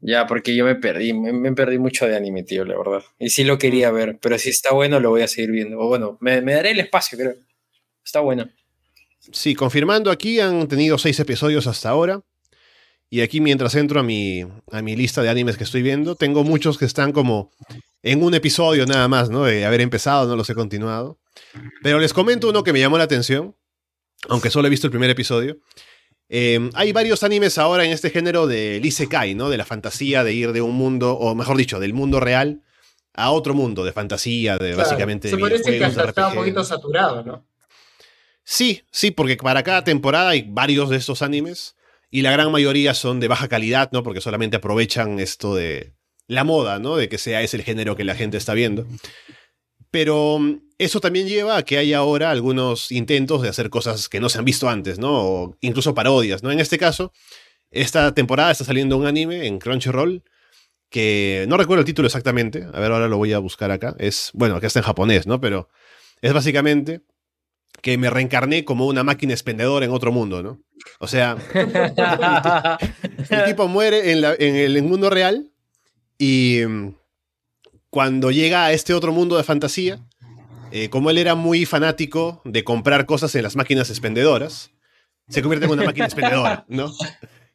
Ya, 0.00 0.26
porque 0.26 0.54
yo 0.54 0.64
me 0.64 0.76
perdí, 0.76 1.12
me, 1.12 1.32
me 1.32 1.52
perdí 1.52 1.78
mucho 1.78 2.06
de 2.06 2.16
anime, 2.16 2.42
tío, 2.44 2.64
la 2.64 2.76
verdad. 2.78 3.02
Y 3.18 3.30
sí 3.30 3.42
lo 3.44 3.58
quería 3.58 3.90
ver, 3.90 4.18
pero 4.20 4.38
si 4.38 4.50
está 4.50 4.72
bueno 4.72 5.00
lo 5.00 5.10
voy 5.10 5.22
a 5.22 5.28
seguir 5.28 5.50
viendo. 5.50 5.78
O 5.78 5.88
bueno, 5.88 6.18
me, 6.20 6.40
me 6.40 6.54
daré 6.54 6.70
el 6.70 6.80
espacio, 6.80 7.18
creo. 7.18 7.34
Está 8.08 8.20
bueno. 8.20 8.48
Sí, 9.32 9.54
confirmando 9.54 10.10
aquí, 10.10 10.40
han 10.40 10.66
tenido 10.66 10.96
seis 10.96 11.20
episodios 11.20 11.66
hasta 11.66 11.90
ahora. 11.90 12.22
Y 13.10 13.20
aquí, 13.20 13.42
mientras 13.42 13.74
entro 13.74 14.00
a 14.00 14.02
mi, 14.02 14.46
a 14.72 14.80
mi 14.80 14.96
lista 14.96 15.20
de 15.20 15.28
animes 15.28 15.58
que 15.58 15.64
estoy 15.64 15.82
viendo, 15.82 16.14
tengo 16.14 16.42
muchos 16.42 16.78
que 16.78 16.86
están 16.86 17.12
como 17.12 17.50
en 18.02 18.22
un 18.22 18.32
episodio 18.32 18.86
nada 18.86 19.08
más, 19.08 19.28
¿no? 19.28 19.44
De 19.44 19.66
haber 19.66 19.82
empezado, 19.82 20.26
no 20.26 20.36
los 20.36 20.48
he 20.48 20.54
continuado. 20.54 21.18
Pero 21.82 21.98
les 21.98 22.14
comento 22.14 22.48
uno 22.48 22.64
que 22.64 22.72
me 22.72 22.80
llamó 22.80 22.96
la 22.96 23.04
atención, 23.04 23.54
aunque 24.30 24.48
solo 24.48 24.68
he 24.68 24.70
visto 24.70 24.86
el 24.86 24.90
primer 24.90 25.10
episodio. 25.10 25.58
Eh, 26.30 26.70
hay 26.72 26.92
varios 26.92 27.22
animes 27.24 27.58
ahora 27.58 27.84
en 27.84 27.90
este 27.90 28.08
género 28.08 28.46
del 28.46 28.86
Isekai, 28.86 29.34
¿no? 29.34 29.50
De 29.50 29.58
la 29.58 29.66
fantasía 29.66 30.24
de 30.24 30.32
ir 30.32 30.54
de 30.54 30.62
un 30.62 30.76
mundo, 30.76 31.12
o 31.12 31.34
mejor 31.34 31.58
dicho, 31.58 31.78
del 31.78 31.92
mundo 31.92 32.20
real 32.20 32.62
a 33.12 33.32
otro 33.32 33.52
mundo 33.52 33.84
de 33.84 33.92
fantasía, 33.92 34.54
de 34.54 34.72
Claro, 34.72 34.76
básicamente 34.78 35.28
de 35.28 35.34
Se 35.34 35.38
parece 35.38 35.64
que 35.64 35.70
videojuegos, 35.72 35.98
hasta 35.98 36.08
estaba 36.08 36.28
un 36.28 36.36
poquito 36.36 36.64
saturado, 36.64 37.22
¿no? 37.22 37.47
Sí, 38.50 38.84
sí, 38.90 39.10
porque 39.10 39.36
para 39.36 39.62
cada 39.62 39.84
temporada 39.84 40.30
hay 40.30 40.46
varios 40.48 40.88
de 40.88 40.96
estos 40.96 41.20
animes 41.20 41.76
y 42.10 42.22
la 42.22 42.32
gran 42.32 42.50
mayoría 42.50 42.94
son 42.94 43.20
de 43.20 43.28
baja 43.28 43.46
calidad, 43.46 43.90
¿no? 43.92 44.02
Porque 44.02 44.22
solamente 44.22 44.56
aprovechan 44.56 45.20
esto 45.20 45.54
de 45.54 45.92
la 46.28 46.44
moda, 46.44 46.78
¿no? 46.78 46.96
De 46.96 47.10
que 47.10 47.18
sea 47.18 47.42
ese 47.42 47.58
el 47.58 47.62
género 47.62 47.94
que 47.94 48.04
la 48.04 48.14
gente 48.14 48.38
está 48.38 48.54
viendo. 48.54 48.86
Pero 49.90 50.38
mm, 50.38 50.62
eso 50.78 50.98
también 50.98 51.28
lleva 51.28 51.58
a 51.58 51.62
que 51.62 51.76
haya 51.76 51.98
ahora 51.98 52.30
algunos 52.30 52.90
intentos 52.90 53.42
de 53.42 53.50
hacer 53.50 53.68
cosas 53.68 54.08
que 54.08 54.18
no 54.18 54.30
se 54.30 54.38
han 54.38 54.46
visto 54.46 54.66
antes, 54.66 54.98
¿no? 54.98 55.12
O 55.12 55.58
incluso 55.60 55.94
parodias, 55.94 56.42
¿no? 56.42 56.50
En 56.50 56.58
este 56.58 56.78
caso, 56.78 57.12
esta 57.70 58.14
temporada 58.14 58.50
está 58.50 58.64
saliendo 58.64 58.96
un 58.96 59.06
anime 59.06 59.46
en 59.46 59.58
Crunchyroll 59.58 60.22
que 60.88 61.44
no 61.50 61.58
recuerdo 61.58 61.80
el 61.80 61.86
título 61.86 62.06
exactamente. 62.06 62.64
A 62.72 62.80
ver, 62.80 62.92
ahora 62.92 63.08
lo 63.08 63.18
voy 63.18 63.34
a 63.34 63.40
buscar 63.40 63.70
acá. 63.70 63.94
Es, 63.98 64.30
bueno, 64.32 64.56
acá 64.56 64.68
está 64.68 64.78
en 64.78 64.86
japonés, 64.86 65.26
¿no? 65.26 65.38
Pero 65.38 65.68
es 66.22 66.32
básicamente 66.32 67.02
que 67.82 67.96
me 67.98 68.10
reencarné 68.10 68.64
como 68.64 68.86
una 68.86 69.04
máquina 69.04 69.32
expendedora 69.32 69.84
en 69.86 69.92
otro 69.92 70.12
mundo, 70.12 70.42
¿no? 70.42 70.60
O 71.00 71.06
sea, 71.06 71.36
el 73.30 73.44
tipo 73.44 73.68
muere 73.68 74.12
en, 74.12 74.20
la- 74.20 74.34
en 74.38 74.56
el 74.56 74.82
mundo 74.82 75.10
real 75.10 75.50
y 76.18 76.60
mm, 76.66 76.94
cuando 77.90 78.30
llega 78.30 78.64
a 78.66 78.72
este 78.72 78.94
otro 78.94 79.12
mundo 79.12 79.36
de 79.36 79.44
fantasía, 79.44 80.00
eh, 80.70 80.88
como 80.90 81.10
él 81.10 81.18
era 81.18 81.34
muy 81.34 81.64
fanático 81.66 82.42
de 82.44 82.64
comprar 82.64 83.06
cosas 83.06 83.34
en 83.34 83.42
las 83.42 83.56
máquinas 83.56 83.90
expendedoras, 83.90 84.70
se 85.28 85.42
convierte 85.42 85.66
en 85.66 85.72
una 85.72 85.84
máquina 85.84 86.06
expendedora, 86.06 86.64
¿no? 86.68 86.90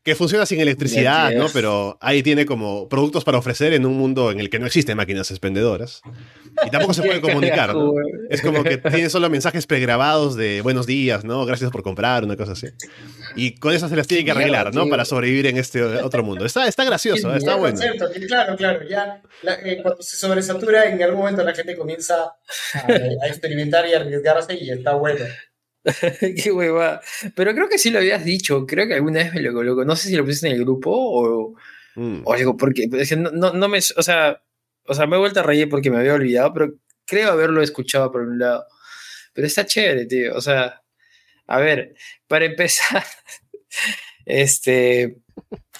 Que 0.04 0.16
funciona 0.16 0.46
sin 0.46 0.60
electricidad, 0.60 1.32
¿no? 1.32 1.48
Pero 1.54 1.98
ahí 2.02 2.22
tiene 2.24 2.46
como 2.46 2.89
productos 2.89 3.24
para 3.24 3.38
ofrecer 3.38 3.72
en 3.72 3.86
un 3.86 3.94
mundo 3.98 4.32
en 4.32 4.42
el 4.42 4.50
que 4.50 4.60
no 4.60 4.66
existen 4.66 4.98
máquinas 4.98 5.32
expendedoras. 5.32 6.02
Y 6.66 6.70
tampoco 6.70 6.94
se 6.94 7.02
puede 7.08 7.22
comunicar, 7.22 7.74
¿no? 7.74 7.94
Es 8.30 8.42
como 8.42 8.63
que 8.63 8.78
tiene 8.78 9.10
solo 9.10 9.30
mensajes 9.30 9.66
pregrabados 9.66 10.36
de 10.36 10.60
buenos 10.62 10.88
días, 10.88 11.24
¿no? 11.24 11.46
Gracias 11.46 11.72
por 11.72 11.84
comprar, 11.84 12.26
una 12.26 12.36
cosa 12.36 12.52
así. 12.52 12.68
Y 13.38 13.56
con 13.56 13.74
eso 13.74 13.88
se 13.88 13.96
las 13.96 14.06
tiene 14.06 14.26
que 14.26 14.32
arreglar, 14.32 14.76
¿no? 14.76 14.89
Para 14.89 15.06
sobrevivir 15.06 15.48
en 15.48 15.56
este 15.58 15.82
otro 15.82 16.22
mundo. 16.22 16.46
Está, 16.46 16.68
está 16.68 16.84
gracioso, 16.84 17.34
¿eh? 17.34 17.38
está 17.38 17.56
bueno. 17.56 17.78
Claro, 18.28 18.56
claro, 18.58 18.80
ya 18.89 19.22
la- 19.42 19.54
eh, 19.63 19.80
cuando 19.82 20.02
se 20.02 20.18
sobresatura, 20.18 20.86
en 20.89 21.02
algún 21.02 21.20
momento 21.20 21.44
la 21.46 21.54
gente 21.56 21.78
comienza 21.78 22.16
a, 22.74 22.92
a 23.24 23.28
experimentar 23.30 23.88
y 23.88 23.94
arriesgarse 23.94 24.58
y 24.60 24.70
está 24.70 24.96
bueno. 24.96 25.24
Qué 26.43 26.52
hueva. 26.52 27.02
Pero 27.36 27.54
creo 27.54 27.69
que 27.69 27.78
sí 27.78 27.89
lo 27.89 28.00
habías 28.00 28.24
dicho. 28.26 28.65
Creo 28.65 28.88
que 28.88 28.96
alguna 28.96 29.19
vez 29.24 29.34
me 29.34 29.41
lo 29.41 29.54
coloco. 29.54 29.86
No 29.86 29.96
sé 29.96 30.10
si 30.10 30.15
lo 30.15 30.26
pusiste 30.26 30.48
en 30.48 30.56
el 30.56 30.62
grupo 30.63 30.91
o, 30.93 31.56
Mm. 31.96 32.22
o 32.26 32.34
algo, 32.34 32.58
porque 32.58 32.88
es 32.93 33.10
que 33.10 33.15
no, 33.17 33.30
no, 33.32 33.54
no 33.54 33.67
me. 33.67 33.78
O 33.78 34.02
sea, 34.04 34.41
o 34.88 34.93
sea, 34.96 35.06
me 35.08 35.15
he 35.15 35.19
vuelto 35.19 35.39
a 35.41 35.43
reír 35.43 35.69
porque 35.69 35.91
me 35.91 35.98
había 35.98 36.15
olvidado, 36.15 36.52
pero 36.54 36.74
creo 37.06 37.32
haberlo 37.32 37.62
escuchado 37.62 38.12
por 38.12 38.22
un 38.22 38.39
lado. 38.39 38.65
Pero 39.34 39.48
está 39.48 39.65
chévere, 39.65 40.06
tío. 40.08 40.36
O 40.36 40.41
sea, 40.41 40.82
a 41.48 41.60
ver, 41.60 41.96
para 42.28 42.46
empezar, 42.46 43.04
este. 44.26 45.17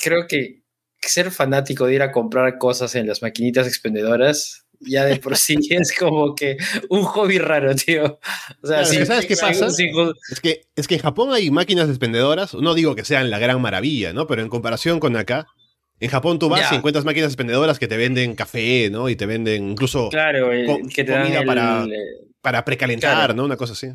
Creo 0.04 0.28
que 0.28 0.64
ser 1.02 1.32
fanático 1.32 1.86
de 1.88 1.96
ir 1.96 2.02
a 2.02 2.12
comprar 2.12 2.58
cosas 2.58 2.96
en 2.96 3.08
las 3.08 3.22
maquinitas 3.22 3.68
expendedoras. 3.68 4.63
Ya 4.86 5.06
de 5.06 5.18
por 5.18 5.36
sí 5.38 5.58
es 5.70 5.94
como 5.98 6.36
que 6.36 6.58
un 6.90 7.04
hobby 7.04 7.38
raro, 7.40 7.74
tío. 7.76 8.20
O 8.62 8.68
sea, 8.68 8.84
Claro, 8.84 9.06
¿sabes 9.06 9.26
qué 9.26 9.36
pasa? 9.38 9.68
Es 9.68 10.40
que, 10.42 10.62
es 10.76 10.88
que 10.88 10.96
en 10.96 11.02
Japón 11.02 11.32
hay 11.34 11.50
máquinas 11.52 11.90
expendedoras, 11.90 12.54
no 12.54 12.74
digo 12.74 12.96
que 12.96 13.06
sean 13.06 13.30
la 13.30 13.40
gran 13.40 13.62
maravilla, 13.62 14.14
¿no? 14.14 14.28
Pero 14.28 14.42
en 14.42 14.50
comparación 14.50 15.00
con 15.00 15.16
acá, 15.18 15.48
en 16.00 16.10
Japón 16.10 16.40
tú 16.40 16.50
vas 16.50 16.62
Ya. 16.62 16.76
y 16.76 16.78
encuentras 16.78 17.06
máquinas 17.06 17.30
expendedoras 17.30 17.80
que 17.80 17.88
te 17.88 17.96
venden 17.98 18.36
café, 18.36 18.90
¿no? 18.92 19.08
Y 19.10 19.16
te 19.16 19.26
venden 19.26 19.70
incluso 19.72 20.10
Claro, 20.10 20.52
el- 20.52 20.66
Co- 20.66 20.80
que 20.94 21.04
te 21.04 21.12
dan 21.12 21.24
comida 21.24 21.40
el- 21.42 21.46
para- 21.48 21.84
eh, 21.86 22.28
para 22.42 22.66
precalentar, 22.66 23.16
Claro. 23.16 23.34
¿no? 23.34 23.46
Una 23.46 23.56
cosa 23.56 23.74
así. 23.74 23.88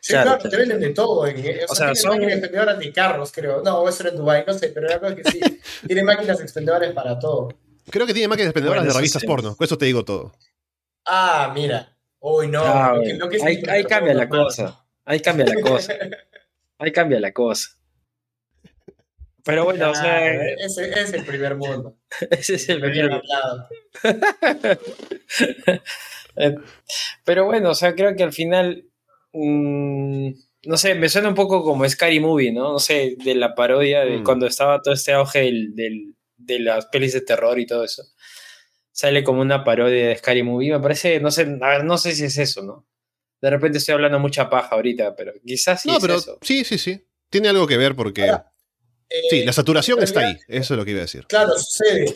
Sí, 0.00 0.12
Claro, 0.12 0.36
te 0.38 0.54
venden 0.56 0.80
de 0.80 0.90
todo. 0.90 1.26
en- 1.26 1.38
eh, 1.38 1.60
o, 1.68 1.72
O 1.72 1.74
sea, 1.74 1.86
sea, 1.86 1.92
tienen 1.92 1.96
son- 1.96 2.10
máquinas 2.10 2.32
expendedoras 2.38 2.78
de 2.78 2.92
carros, 2.92 3.32
creo. 3.32 3.62
No, 3.62 3.88
eso 3.88 4.02
era 4.02 4.10
en 4.10 4.16
Dubái, 4.18 4.44
no 4.46 4.52
sé, 4.54 4.68
pero 4.68 4.88
la 4.88 4.98
verdad 4.98 5.18
es 5.18 5.24
que 5.24 5.30
sí. 5.32 5.40
Tiene 5.86 6.02
máquinas 6.04 6.40
expendedoras 6.40 6.92
para 6.92 7.18
todo. 7.18 7.48
Creo 7.90 8.06
que 8.06 8.12
tiene 8.12 8.28
máquinas 8.28 8.48
expendedoras 8.48 8.82
Bueno, 8.82 8.92
de 8.92 8.98
revistas 8.98 9.20
sí. 9.22 9.26
porno, 9.26 9.56
con 9.56 9.64
eso 9.64 9.78
te 9.78 9.86
digo 9.86 10.04
todo. 10.04 10.32
Ah, 11.06 11.50
mira. 11.54 11.96
Uy, 12.20 12.48
no. 12.48 12.62
ah, 12.64 12.92
lo 12.94 13.00
que- 13.00 13.06
bueno. 13.08 13.24
lo 13.24 13.30
que 13.30 13.36
es 13.36 13.42
ahí, 13.44 13.84
cambia 13.84 14.14
la 14.14 14.28
cosa. 14.28 14.84
Ahí 15.04 15.20
cambia 15.20 15.46
la 15.46 15.60
cosa. 15.60 15.94
Ahí 16.78 16.92
cambia 16.92 17.20
la 17.20 17.32
cosa. 17.32 17.70
Pero 19.44 19.64
bueno, 19.64 19.90
o 19.90 19.94
sea, 19.94 20.28
ese 20.56 20.90
es 20.90 21.12
el 21.14 21.24
primer 21.24 21.54
mundo. 21.56 21.96
ese 22.30 22.56
es 22.56 22.68
el 22.68 22.80
primer. 22.80 23.22
Eh, 26.36 26.54
Pero 27.24 27.44
bueno, 27.46 27.70
o 27.70 27.74
sea, 27.74 27.94
creo 27.94 28.14
que 28.16 28.22
al 28.24 28.32
final. 28.32 28.84
mm, 29.32 30.30
no 30.64 30.76
sé, 30.76 30.94
me 30.96 31.08
suena 31.08 31.28
un 31.28 31.34
poco 31.34 31.62
como 31.62 31.88
Scary 31.88 32.20
Movie, 32.20 32.52
¿no? 32.52 32.72
No 32.72 32.78
sé, 32.78 33.16
de 33.24 33.34
la 33.36 33.54
parodia 33.54 34.00
de 34.04 34.18
Mm. 34.18 34.24
cuando 34.24 34.46
estaba 34.46 34.82
todo 34.82 34.92
este 34.94 35.12
auge 35.12 35.40
del, 35.40 35.74
del- 35.74 36.14
de 36.38 36.60
las 36.60 36.86
pelis 36.86 37.12
de 37.12 37.20
terror 37.20 37.58
y 37.58 37.66
todo 37.66 37.84
eso. 37.84 38.02
Sale 38.90 39.22
como 39.22 39.42
una 39.42 39.62
parodia 39.62 40.08
de 40.08 40.16
Scary 40.16 40.42
Movie. 40.42 40.72
Me 40.72 40.80
parece, 40.80 41.20
no 41.20 41.30
sé, 41.30 41.42
a 41.60 41.68
ver, 41.68 41.84
no 41.84 41.98
sé 41.98 42.12
si 42.12 42.24
es 42.24 42.38
eso, 42.38 42.62
¿no? 42.62 42.86
De 43.40 43.50
repente 43.50 43.78
estoy 43.78 43.92
hablando 43.94 44.18
mucha 44.18 44.48
paja 44.50 44.74
ahorita, 44.74 45.14
pero 45.14 45.32
quizás 45.44 45.82
sí 45.82 45.88
no, 45.88 45.96
es 45.98 46.02
pero 46.02 46.14
eso. 46.16 46.38
sí, 46.42 46.64
sí, 46.64 46.78
sí. 46.78 47.06
Tiene 47.30 47.48
algo 47.48 47.66
que 47.66 47.76
ver 47.76 47.94
porque... 47.94 48.22
Ahora, 48.22 48.50
Eh, 49.10 49.22
Sí, 49.30 49.44
la 49.44 49.52
saturación 49.52 50.02
está 50.02 50.20
ahí, 50.20 50.38
eso 50.48 50.74
es 50.74 50.78
lo 50.78 50.84
que 50.84 50.90
iba 50.92 51.00
a 51.00 51.02
decir. 51.02 51.26
Claro, 51.26 51.52
sucede. 51.56 52.14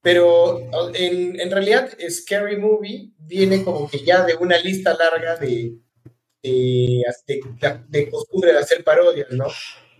Pero 0.00 0.60
en, 0.94 1.38
en 1.38 1.50
realidad 1.50 1.92
Scary 2.10 2.56
Movie 2.56 3.10
viene 3.18 3.62
como 3.62 3.88
que 3.88 4.02
ya 4.04 4.24
de 4.24 4.34
una 4.34 4.58
lista 4.58 4.94
larga 4.94 5.36
de, 5.36 5.74
de, 6.42 7.02
de- 7.28 7.80
de 7.88 8.10
costumbre 8.10 8.52
de 8.52 8.58
hacer 8.58 8.82
parodias, 8.82 9.30
¿no? 9.30 9.46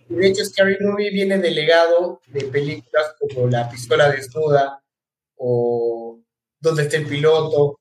De 0.09 0.27
hecho 0.27 0.45
Scary 0.45 0.77
Movie 0.81 1.11
viene 1.11 1.39
del 1.39 1.55
legado 1.55 2.21
de 2.27 2.45
películas 2.45 3.15
como 3.19 3.49
La 3.49 3.69
pistola 3.69 4.11
desnuda 4.11 4.83
o 5.37 6.21
Donde 6.61 6.83
está 6.83 6.97
el 6.97 7.07
piloto, 7.07 7.81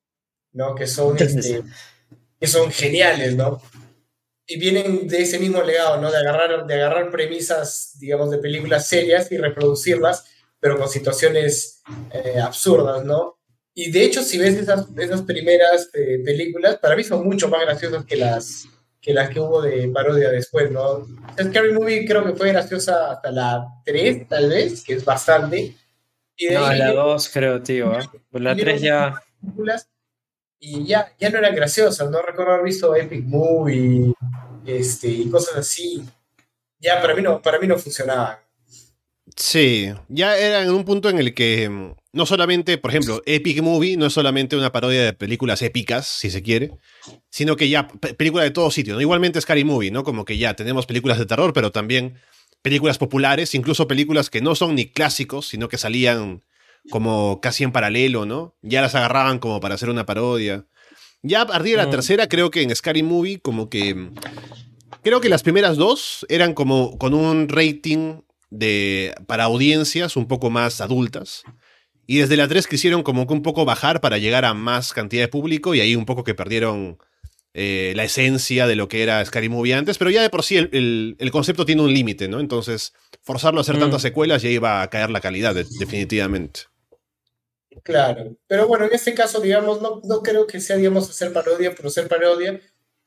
¿no? 0.54 0.76
Que 0.76 0.88
son, 0.88 1.18
este, 1.18 1.64
que 2.40 2.48
son 2.48 2.72
geniales, 2.72 3.36
¿no? 3.36 3.62
Y 4.48 4.58
vienen 4.58 5.08
de 5.08 5.22
ese 5.22 5.40
mismo 5.40 5.62
legado, 5.62 6.02
¿no? 6.02 6.12
De 6.12 6.18
agarrar, 6.18 6.66
de 6.66 6.74
agarrar 6.74 7.12
premisas, 7.12 7.96
digamos, 8.00 8.32
de 8.32 8.40
películas 8.40 8.88
serias 8.88 9.32
y 9.32 9.38
reproducirlas 9.38 10.26
pero 10.62 10.78
con 10.78 10.88
situaciones 10.88 11.82
eh, 12.14 12.40
absurdas, 12.40 13.04
¿no? 13.04 13.40
Y 13.74 13.92
de 13.92 14.04
hecho, 14.04 14.22
si 14.22 14.38
ves 14.38 14.56
esas, 14.56 14.86
esas 14.98 15.24
primeras 15.24 15.90
eh, 15.94 16.22
películas, 16.24 16.78
para 16.78 16.96
mí 16.96 17.04
son 17.04 17.26
mucho 17.26 17.50
más 17.50 17.62
graciosas 17.62 18.06
que 18.06 18.16
las 18.16 18.68
que, 19.02 19.14
las 19.14 19.30
que 19.30 19.40
hubo 19.40 19.62
de 19.62 19.90
parodia 19.90 20.30
después, 20.30 20.72
¿no? 20.72 21.08
Scary 21.42 21.74
Movie 21.74 22.06
creo 22.06 22.24
que 22.24 22.34
fue 22.34 22.52
graciosa 22.52 23.12
hasta 23.12 23.32
la 23.32 23.68
3, 23.84 24.28
tal 24.28 24.50
vez, 24.50 24.84
que 24.84 24.94
es 24.94 25.04
bastante. 25.04 25.76
Y 26.38 26.48
de 26.48 26.54
No, 26.54 26.66
ahí 26.66 26.78
la 26.78 26.86
vinieron 26.86 27.08
2 27.08 27.30
creo, 27.30 27.62
tío. 27.62 28.00
¿eh? 28.00 28.04
La 28.34 28.54
vinieron 28.54 28.80
3 28.80 28.82
ya... 28.82 29.14
y 30.60 30.86
ya, 30.86 31.12
ya 31.20 31.30
no 31.30 31.40
eran 31.40 31.56
graciosas, 31.56 32.10
¿no? 32.10 32.22
Recuerdo 32.22 32.54
haber 32.54 32.66
visto 32.66 32.96
Epic 32.96 33.26
Movie 33.26 34.14
este, 34.66 35.08
y 35.08 35.30
cosas 35.30 35.58
así. 35.58 36.06
Ya 36.80 37.02
para 37.02 37.16
mí 37.16 37.22
no, 37.22 37.42
para 37.42 37.60
mí 37.60 37.68
no 37.68 37.78
funcionaban. 37.78 38.38
Sí, 39.36 39.92
ya 40.10 40.38
era 40.38 40.62
en 40.64 40.72
un 40.72 40.84
punto 40.84 41.10
en 41.10 41.18
el 41.20 41.34
que 41.34 41.70
mm, 41.70 41.94
no 42.14 42.26
solamente, 42.26 42.78
por 42.78 42.92
ejemplo, 42.92 43.22
Epic 43.26 43.62
Movie 43.62 43.96
no 43.96 44.08
es 44.08 44.14
solamente 44.14 44.58
una 44.58 44.72
parodia 44.72 45.04
de 45.06 45.14
películas 45.14 45.62
épicas, 45.62 46.06
si 46.08 46.30
se 46.30 46.42
quiere, 46.42 46.72
sino 47.30 47.56
que 47.56 47.70
ya 47.70 47.88
pe- 47.88 48.14
película 48.14 48.44
de 48.44 48.52
todo 48.52 48.72
sitio, 48.72 48.94
¿no? 48.96 49.02
Igualmente 49.02 49.40
Scary 49.40 49.64
Movie, 49.64 49.92
¿no? 49.92 50.04
Como 50.04 50.26
que 50.26 50.38
ya 50.38 50.56
tenemos 50.56 50.86
películas 50.86 51.18
de 51.18 51.26
terror, 51.26 51.54
pero 51.54 51.72
también 51.72 52.16
películas 52.62 52.98
populares, 52.98 53.56
incluso 53.56 53.88
películas 53.88 54.30
que 54.30 54.42
no 54.42 54.54
son 54.56 54.76
ni 54.76 54.88
clásicos, 54.88 55.48
sino 55.48 55.70
que 55.70 55.78
salían 55.78 56.44
como 56.90 57.40
casi 57.42 57.64
en 57.64 57.72
paralelo, 57.72 58.26
¿no? 58.26 58.56
Ya 58.64 58.82
las 58.82 58.96
agarraban 58.96 59.40
como 59.40 59.60
para 59.62 59.76
hacer 59.76 59.90
una 59.90 60.06
parodia. 60.06 60.66
Ya 61.22 61.42
a 61.42 61.48
partir 61.48 61.72
de 61.74 61.78
la 61.78 61.88
Mm. 61.88 61.92
tercera, 61.92 62.28
creo 62.28 62.50
que 62.52 62.64
en 62.64 62.76
Scary 62.76 63.04
Movie, 63.04 63.40
como 63.40 63.70
que. 63.70 64.10
Creo 65.04 65.22
que 65.22 65.30
las 65.30 65.44
primeras 65.44 65.78
dos 65.78 66.26
eran 66.30 66.54
como 66.54 66.98
con 66.98 67.14
un 67.14 67.48
rating 67.50 68.22
de, 68.52 69.16
para 69.28 69.46
audiencias 69.46 70.16
un 70.16 70.28
poco 70.28 70.52
más 70.52 70.82
adultas. 70.82 71.44
Y 72.08 72.20
desde 72.20 72.38
la 72.38 72.48
3 72.48 72.68
quisieron 72.68 73.04
como 73.04 73.26
que 73.26 73.34
un 73.34 73.42
poco 73.42 73.66
bajar 73.66 74.02
para 74.02 74.20
llegar 74.20 74.46
a 74.46 74.54
más 74.54 74.94
cantidad 74.94 75.24
de 75.24 75.28
público 75.30 75.74
y 75.74 75.82
ahí 75.82 75.96
un 75.96 76.06
poco 76.06 76.24
que 76.24 76.36
perdieron 76.36 77.00
eh, 77.54 77.94
la 77.96 78.04
esencia 78.06 78.68
de 78.68 78.76
lo 78.76 78.88
que 78.88 79.04
era 79.04 79.24
Scary 79.26 79.50
Movie 79.50 79.74
antes, 79.74 79.98
pero 79.98 80.10
ya 80.12 80.22
de 80.22 80.30
por 80.30 80.44
sí 80.44 80.58
el, 80.58 80.70
el- 80.74 81.16
el 81.20 81.32
concepto 81.32 81.66
tiene 81.66 81.82
un 81.82 81.94
límite, 81.94 82.28
¿no? 82.30 82.40
Entonces, 82.40 82.94
forzarlo 83.24 83.60
a 83.60 83.62
hacer 83.62 83.76
Mm. 83.78 83.80
tantas 83.82 84.02
secuelas 84.04 84.42
ya 84.42 84.50
iba 84.50 84.82
a 84.82 84.90
caer 84.90 85.10
la 85.10 85.20
calidad, 85.22 85.54
de- 85.56 85.66
definitivamente. 85.80 86.62
Claro, 87.84 88.36
pero 88.48 88.68
bueno, 88.68 88.86
en 88.86 88.94
este 88.94 89.14
caso, 89.14 89.40
digamos, 89.40 89.82
no, 89.82 90.02
no 90.04 90.22
creo 90.22 90.46
que 90.46 90.60
sea, 90.60 90.76
digamos, 90.76 91.10
hacer 91.10 91.32
parodia 91.32 91.74
por 91.74 91.90
ser 91.90 92.08
parodia, 92.08 92.60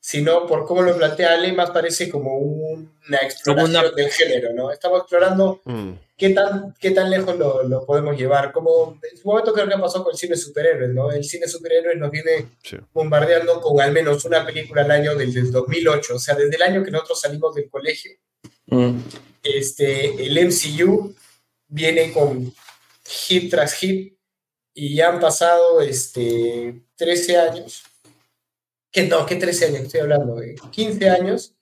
sino 0.07 0.45
por 0.45 0.65
cómo 0.65 0.83
lo 0.83 0.95
plantea 0.95 1.33
Ale, 1.33 1.51
más 1.51 1.71
parece 1.71 2.09
como 2.11 2.37
una 2.37 3.17
exploración 3.23 3.71
Como 3.73 3.79
una- 3.87 3.89
del 3.95 4.11
género, 4.11 4.53
¿no? 4.53 4.69
Estamos 4.71 4.99
explorando 4.99 5.61
Mm, 5.65 5.93
qué 6.15 6.29
tan, 6.29 6.75
qué 6.79 6.91
tan 6.91 7.09
lejos 7.09 7.35
lo, 7.39 7.63
lo 7.63 7.83
podemos 7.87 8.15
llevar. 8.15 8.51
Como 8.51 8.99
en 9.11 9.17
su 9.17 9.27
momento 9.27 9.51
creo 9.51 9.67
que 9.67 9.75
pasó 9.79 10.03
con 10.03 10.11
el 10.13 10.17
cine 10.19 10.35
superhéroes, 10.37 10.91
¿no? 10.93 11.11
El 11.11 11.23
cine 11.23 11.47
superhéroes 11.47 11.97
nos 11.97 12.11
viene 12.11 12.45
sí. 12.63 12.77
bombardeando 12.93 13.59
con 13.61 13.81
al 13.81 13.91
menos 13.93 14.23
una 14.25 14.45
película 14.45 14.83
al 14.83 14.91
año 14.91 15.15
desde 15.15 15.39
el 15.39 15.51
2008, 15.51 16.13
o 16.15 16.19
sea, 16.19 16.35
desde 16.35 16.55
el 16.55 16.61
año 16.61 16.83
que 16.83 16.91
nosotros 16.91 17.19
salimos 17.21 17.55
del 17.55 17.67
colegio, 17.67 18.11
Mm. 18.67 18.99
este, 19.41 20.23
el 20.23 20.37
MCU 20.37 21.15
viene 21.67 22.11
con 22.13 22.53
hit 23.07 23.49
tras 23.49 23.73
hit 23.73 24.15
y 24.75 24.95
ya 24.95 25.09
han 25.09 25.19
pasado 25.19 25.81
este, 25.81 26.75
13 26.95 27.37
años. 27.37 27.81
Que 28.95 29.03
no, 29.03 29.25
¿qué 29.25 29.35
13 29.35 29.65
años? 29.65 29.81
Estoy 29.81 29.99
hablando 29.99 30.35
de 30.35 30.55
15 30.71 31.09
años. 31.09 31.53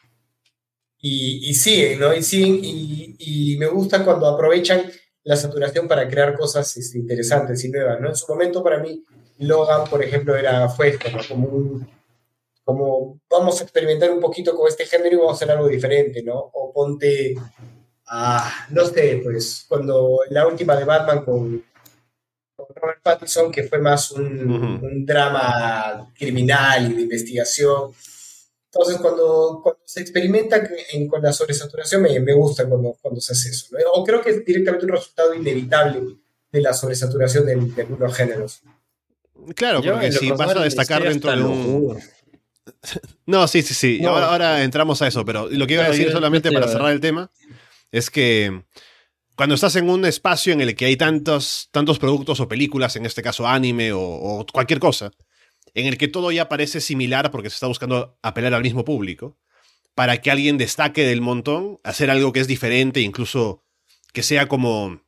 Y, 1.00 1.50
y 1.50 1.54
siguen, 1.56 2.00
¿no? 2.00 2.14
Y 2.14 2.22
siguen, 2.22 2.60
y, 2.64 3.16
y 3.18 3.58
me 3.58 3.66
gusta 3.66 4.06
cuando 4.06 4.28
aprovechan 4.28 4.84
la 5.24 5.36
saturación 5.36 5.88
para 5.88 6.08
crear 6.08 6.38
cosas 6.38 6.78
este, 6.78 7.00
interesantes 7.00 7.66
y 7.66 7.70
nuevas, 7.70 8.00
¿no? 8.00 8.10
En 8.10 8.16
su 8.16 8.32
momento, 8.32 8.64
para 8.64 8.78
mí, 8.78 9.04
Logan, 9.40 9.90
por 9.90 10.04
ejemplo, 10.04 10.36
era, 10.36 10.70
fue 10.70 10.90
esto, 10.90 11.10
¿no? 11.10 11.22
Como 11.28 11.82
como 12.64 13.20
vamos 13.28 13.60
a 13.60 13.64
experimentar 13.64 14.12
un 14.12 14.20
poquito 14.20 14.56
con 14.56 14.68
este 14.68 14.86
género 14.86 15.16
y 15.16 15.18
vamos 15.18 15.34
a 15.34 15.36
hacer 15.36 15.52
algo 15.52 15.68
diferente, 15.68 16.22
¿no? 16.22 16.38
O 16.54 16.72
ponte, 16.72 17.34
ah, 18.08 18.68
no 18.70 18.86
sé, 18.86 19.22
pues 19.24 19.66
cuando 19.68 20.20
la 20.30 20.48
última 20.48 20.76
de 20.76 20.86
Batman 20.86 21.26
con, 21.26 21.66
con 22.66 22.76
Robert 22.76 23.02
Pattinson, 23.02 23.52
que 23.52 23.64
fue 23.64 23.80
más 23.80 24.12
un, 24.12 24.52
Ujú. 24.52 24.86
un 24.86 25.06
drama 25.06 26.12
criminal 26.18 26.92
y 26.92 26.96
de 26.96 27.02
investigación. 27.04 27.92
Entonces, 28.72 28.98
cuando, 29.00 29.60
cuando 29.62 29.82
se 29.86 30.02
experimenta 30.02 30.62
en- 30.94 31.08
con 31.08 31.22
la 31.22 31.32
sobresaturación, 31.32 32.02
me, 32.02 32.20
me 32.20 32.34
gusta 32.34 32.68
cuando, 32.68 32.98
cuando 33.02 33.22
se 33.22 33.34
hace 33.34 33.50
eso, 33.50 33.68
¿no? 33.72 33.78
O 33.94 34.04
creo 34.04 34.22
que 34.22 34.32
es 34.32 34.44
directamente 34.46 34.86
un 34.86 34.92
resultado 34.94 35.34
inevitable 35.36 36.02
de 36.52 36.62
la 36.62 36.74
sobresaturación 36.74 37.46
de, 37.46 37.56
de 37.56 37.82
algunos 37.84 38.16
géneros. 38.16 38.62
Claro, 39.56 39.82
Yo, 39.82 39.94
porque 39.94 40.12
si 40.12 40.32
vas 40.32 40.56
a 40.56 40.64
destacar 40.64 41.04
dentro 41.04 41.32
de 41.32 41.42
un... 41.44 42.00
No, 43.26 43.48
sí, 43.48 43.62
sí, 43.62 43.74
sí. 43.74 44.00
No. 44.02 44.10
Ahora, 44.10 44.26
ahora 44.32 44.64
entramos 44.64 45.02
a 45.02 45.08
eso, 45.08 45.26
pero 45.26 45.48
lo 45.50 45.68
que 45.68 45.74
iba 45.74 45.84
a 45.86 45.90
decir 45.90 46.12
solamente 46.12 46.52
para 46.52 46.68
cerrar 46.68 46.92
el 46.92 47.00
tema 47.02 47.30
es 47.92 48.10
que 48.10 48.64
cuando 49.36 49.56
estás 49.56 49.76
en 49.76 49.90
un 49.90 50.06
espacio 50.06 50.54
en 50.54 50.62
el 50.62 50.76
que 50.76 50.86
hay 50.86 50.98
tantos, 50.98 51.70
tantos 51.72 52.00
productos 52.00 52.40
o 52.40 52.48
películas, 52.48 52.96
en 52.96 53.06
este 53.06 53.24
caso 53.24 53.48
anime 53.48 53.92
o, 53.94 54.46
cualquier 54.52 54.80
cosa, 54.80 55.12
en 55.74 55.88
el 55.88 55.98
que 55.98 56.08
todo 56.08 56.32
ya 56.32 56.50
parece 56.50 56.82
similar 56.82 57.32
porque 57.32 57.50
se 57.50 57.56
está 57.56 57.68
buscando 57.68 58.18
apelar 58.22 58.54
al 58.54 58.62
mismo 58.62 58.86
público, 58.86 59.38
para 59.96 60.22
que 60.22 60.32
alguien 60.32 60.58
destaque 60.58 61.06
del 61.06 61.22
montón, 61.22 61.80
hacer 61.84 62.10
algo 62.10 62.32
que 62.32 62.40
es 62.42 62.48
diferente, 62.48 63.02
incluso 63.02 63.64
que 64.12 64.24
sea 64.24 64.48
como 64.48 65.02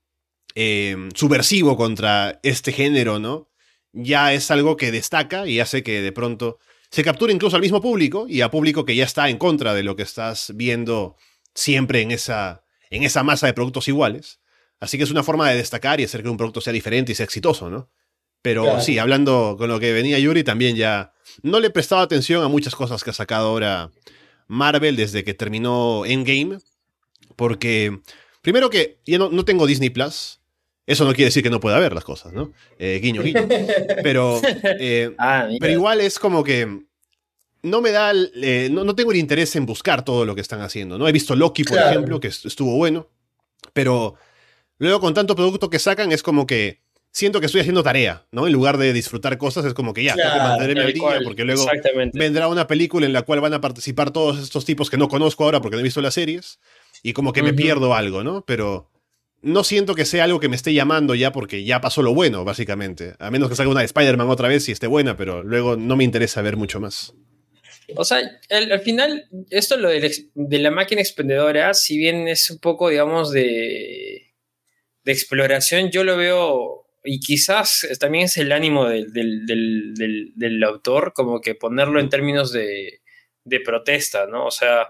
eh, 0.56 1.10
subversivo 1.14 1.78
contra 1.78 2.40
este 2.44 2.72
género, 2.72 3.20
¿no? 3.20 3.50
Ya 3.94 4.34
es 4.34 4.50
algo 4.52 4.76
que 4.76 4.92
destaca 4.92 5.48
y 5.48 5.60
hace 5.60 5.84
que 5.84 6.02
de 6.02 6.12
pronto 6.12 6.60
se 6.90 7.04
capture 7.04 7.32
incluso 7.34 7.56
al 7.56 7.62
mismo 7.62 7.82
público 7.82 8.26
y 8.28 8.42
a 8.42 8.52
público 8.52 8.86
que 8.86 8.96
ya 8.96 9.06
está 9.06 9.30
en 9.30 9.38
contra 9.38 9.74
de 9.74 9.84
lo 9.84 9.96
que 9.96 10.04
estás 10.04 10.52
viendo 10.56 11.16
siempre 11.54 12.02
en 12.02 12.12
esa, 12.12 12.65
en 12.90 13.04
esa 13.04 13.24
masa 13.24 13.48
de 13.48 13.54
productos 13.54 13.88
iguales. 13.88 14.40
Así 14.80 14.98
que 14.98 15.04
es 15.06 15.12
una 15.12 15.24
forma 15.24 15.50
de 15.50 15.56
destacar 15.58 16.00
y 16.00 16.04
hacer 16.04 16.22
que 16.24 16.30
un 16.30 16.38
producto 16.38 16.62
sea 16.62 16.74
diferente 16.74 17.12
y 17.12 17.16
sea 17.16 17.24
exitoso, 17.24 17.70
¿no? 17.70 17.90
Pero 18.42 18.64
Claro. 18.64 18.82
sí, 18.82 19.00
hablando 19.00 19.56
con 19.58 19.70
lo 19.70 19.80
que 19.80 19.92
venía 19.94 20.20
Yuri, 20.20 20.44
también 20.44 20.76
ya 20.76 21.14
no 21.42 21.60
le 21.60 21.68
he 21.68 21.72
prestado 21.72 22.02
atención 22.02 22.44
a 22.44 22.48
muchas 22.48 22.76
cosas 22.76 23.04
que 23.04 23.10
ha 23.10 23.14
sacado 23.14 23.48
ahora 23.50 23.90
Marvel 24.48 24.96
desde 24.96 25.24
que 25.24 25.34
terminó 25.34 26.06
Endgame. 26.06 26.60
Porque, 27.36 28.00
primero 28.42 28.70
que 28.70 29.00
ya 29.06 29.18
no, 29.18 29.30
no 29.30 29.46
tengo 29.46 29.66
Disney 29.66 29.90
Plus. 29.90 30.40
Eso 30.86 31.04
no 31.06 31.14
quiere 31.14 31.26
decir 31.30 31.42
que 31.42 31.50
no 31.50 31.60
pueda 31.60 31.80
ver 31.80 31.94
las 31.94 32.04
cosas, 32.04 32.32
¿no? 32.34 32.52
Eh, 32.78 33.00
guiño, 33.02 33.24
guiño. 33.24 33.48
Pero, 34.04 34.40
eh, 34.80 35.16
Ah, 35.18 35.48
pero 35.60 35.74
igual 35.74 36.00
es 36.02 36.20
como 36.20 36.44
que 36.44 36.84
no 37.66 37.82
me 37.82 37.92
da, 37.92 38.12
eh, 38.14 38.70
no, 38.72 38.84
no 38.84 38.96
tengo 38.96 39.12
el 39.12 39.18
interés 39.18 39.56
en 39.56 39.66
buscar 39.66 40.06
todo 40.06 40.26
lo 40.26 40.36
que 40.36 40.42
están 40.42 40.62
haciendo, 40.62 40.98
¿no? 40.98 41.08
He 41.08 41.12
visto 41.12 41.36
Loki, 41.36 41.64
por 41.64 41.78
Claro. 41.78 41.92
ejemplo, 41.92 42.20
que 42.20 42.28
est- 42.28 42.46
estuvo 42.46 42.76
bueno, 42.78 43.10
pero 43.74 44.16
luego 44.78 45.00
con 45.00 45.14
tanto 45.14 45.36
producto 45.36 45.70
que 45.70 45.80
sacan 45.80 46.12
es 46.12 46.24
como 46.24 46.46
que 46.48 46.82
siento 47.12 47.40
que 47.40 47.46
estoy 47.48 47.62
haciendo 47.62 47.82
tarea, 47.84 48.26
¿no? 48.32 48.46
En 48.48 48.54
lugar 48.54 48.78
de 48.78 48.94
disfrutar 48.94 49.38
cosas 49.38 49.66
es 49.66 49.74
como 49.74 49.94
que 49.94 50.04
ya, 50.04 50.14
tengo 50.16 50.28
que 50.28 50.32
Claro, 50.40 50.50
mantenerme 50.50 50.82
Tal 50.82 50.88
al 50.88 50.94
día 50.94 51.02
cual, 51.04 51.24
porque 51.24 51.44
luego 51.46 51.66
vendrá 52.14 52.48
una 52.48 52.68
película 52.68 53.06
en 53.06 53.14
la 53.14 53.22
cual 53.24 53.42
van 53.42 53.54
a 53.54 53.62
participar 53.62 54.12
todos 54.12 54.40
estos 54.40 54.64
tipos 54.66 54.90
que 54.90 54.98
no 54.98 55.08
conozco 55.10 55.44
ahora 55.44 55.62
porque 55.62 55.76
no 55.76 55.80
he 55.82 55.84
visto 55.84 56.02
las 56.02 56.14
series 56.14 56.60
y 57.04 57.14
como 57.14 57.34
que 57.34 57.42
me 57.44 57.54
pierdo 57.54 57.94
algo, 57.96 58.24
¿no? 58.24 58.44
Pero 58.46 58.90
no 59.42 59.64
siento 59.64 59.96
que 59.96 60.06
sea 60.06 60.24
algo 60.26 60.40
que 60.40 60.50
me 60.50 60.56
esté 60.56 60.74
llamando 60.74 61.14
ya 61.16 61.32
porque 61.32 61.64
ya 61.64 61.80
pasó 61.82 62.02
lo 62.02 62.14
bueno, 62.14 62.44
básicamente. 62.44 63.16
A 63.20 63.32
menos 63.32 63.48
que 63.50 63.56
salga 63.56 63.72
una 63.72 63.82
de 63.82 63.86
Spider-Man 63.86 64.30
otra 64.30 64.48
vez 64.48 64.68
y 64.70 64.72
esté 64.72 64.88
buena, 64.88 65.16
pero 65.18 65.44
luego 65.44 65.76
no 65.78 65.96
me 65.96 66.04
interesa 66.04 66.42
ver 66.42 66.58
mucho 66.58 66.80
más. 66.80 67.14
O 67.98 68.06
sea, 68.06 68.20
el- 68.50 68.72
al 68.72 68.82
final, 68.82 69.28
esto 69.50 69.78
lo 69.78 69.90
del 69.90 70.12
de 70.34 70.60
la 70.60 70.72
máquina 70.72 71.02
expendedora, 71.02 71.74
si 71.74 71.98
bien 71.98 72.28
es 72.28 72.50
un 72.50 72.60
poco, 72.60 72.90
digamos, 72.90 73.32
de, 73.32 74.34
de 75.04 75.12
exploración, 75.12 75.92
yo 75.92 76.04
lo 76.04 76.18
veo, 76.18 76.88
y 77.04 77.20
quizás 77.20 77.88
también 78.00 78.26
es 78.26 78.38
el 78.38 78.52
ánimo 78.52 78.88
del, 78.90 79.14
del- 79.14 79.46
del- 79.46 80.32
del- 80.36 80.64
autor, 80.64 81.14
como 81.14 81.42
que 81.42 81.56
ponerlo 81.56 82.00
en 82.00 82.10
términos 82.10 82.52
de, 82.52 83.02
de 83.44 83.60
protesta, 83.62 84.26
¿no? 84.28 84.46
O 84.48 84.52
sea, 84.52 84.88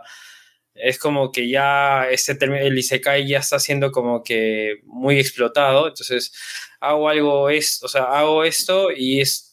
es 0.75 0.99
como 0.99 1.32
que 1.32 1.47
ya 1.49 2.09
este 2.09 2.38
el 2.41 2.77
Isekai 2.77 3.27
ya 3.27 3.39
está 3.39 3.59
siendo 3.59 3.91
como 3.91 4.23
que 4.23 4.79
muy 4.86 5.19
explotado, 5.19 5.88
entonces 5.88 6.34
hago 6.82 7.09
algo, 7.09 7.49
es, 7.49 7.82
o 7.84 7.88
sea, 7.88 8.03
hago 8.03 8.43
esto 8.43 8.91
y 8.95 9.21
es, 9.21 9.44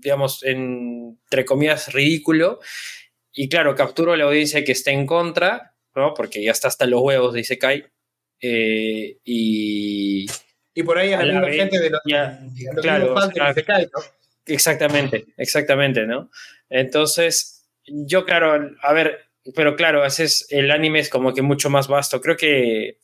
digamos, 0.00 0.42
en- 0.44 1.18
entre 1.24 1.44
comillas, 1.44 1.92
ridículo, 1.92 2.60
y 3.32 3.48
claro, 3.48 3.74
capturo 3.74 4.12
a 4.12 4.16
la 4.16 4.24
audiencia 4.24 4.64
que 4.64 4.72
está 4.72 4.90
en 4.90 5.06
contra, 5.06 5.74
¿no? 5.94 6.14
Porque 6.14 6.42
ya 6.42 6.52
está 6.52 6.68
hasta 6.68 6.86
los 6.86 7.00
huevos 7.00 7.34
de 7.34 7.40
Isekai, 7.40 7.84
eh, 8.40 9.18
y... 9.24 10.26
Y 10.76 10.82
por 10.82 10.98
ahí 10.98 11.12
a 11.12 11.20
A 11.20 11.24
la 11.24 11.50
gente 11.52 11.78
de 11.78 11.90
los, 11.90 12.00
ya, 12.04 12.40
de 12.40 12.72
los 12.74 12.82
claro, 12.82 13.14
de 13.14 13.50
Isekai, 13.50 13.84
¿no? 13.84 14.02
Exactamente, 14.46 15.26
exactamente, 15.36 16.04
¿no? 16.06 16.30
Entonces, 16.68 17.66
yo, 17.86 18.24
claro, 18.24 18.70
a 18.82 18.92
ver, 18.92 19.20
pero 19.54 19.76
claro, 19.76 20.04
es, 20.04 20.46
el 20.50 20.70
anime 20.70 20.98
es 21.00 21.08
como 21.08 21.32
que 21.32 21.42
mucho 21.42 21.70
más 21.70 21.86
vasto. 21.88 22.20
Creo 22.20 22.36
que 22.36 22.98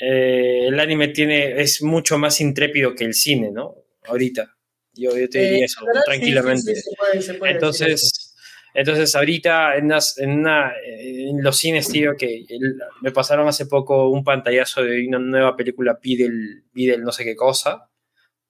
eh, 0.00 0.66
el 0.68 0.80
anime 0.80 1.08
tiene, 1.08 1.60
es 1.60 1.82
mucho 1.82 2.18
más 2.18 2.40
intrépido 2.40 2.94
que 2.94 3.04
el 3.04 3.14
cine, 3.14 3.50
¿no? 3.52 3.74
Ahorita. 4.06 4.56
Yo, 4.94 5.16
yo 5.16 5.28
te 5.28 5.38
diría 5.40 5.58
Eh, 5.60 5.64
eso, 5.64 5.84
verdad, 5.86 6.00
sí, 6.00 6.04
tranquilamente. 6.10 6.74
sí, 6.74 6.74
sí, 6.74 6.82
se 6.90 6.96
puede- 6.96 7.22
se 7.22 7.34
puede. 7.34 7.52
Entonces, 7.52 8.34
entonces 8.74 9.14
ahorita 9.14 9.76
en, 9.76 9.88
las- 9.88 10.18
en, 10.18 10.30
una- 10.30 10.72
en 10.84 11.42
los 11.42 11.56
cines, 11.56 11.88
tío, 11.88 12.12
que 12.16 12.44
el- 12.48 12.76
me 13.02 13.12
pasaron 13.12 13.46
hace 13.48 13.66
poco 13.66 14.08
un 14.10 14.24
pantallazo 14.24 14.82
de 14.82 15.06
una 15.06 15.18
nueva 15.18 15.56
película, 15.56 15.98
Pidel, 16.00 16.64
Pidel 16.72 17.02
no 17.02 17.12
sé 17.12 17.24
qué 17.24 17.36
cosa, 17.36 17.88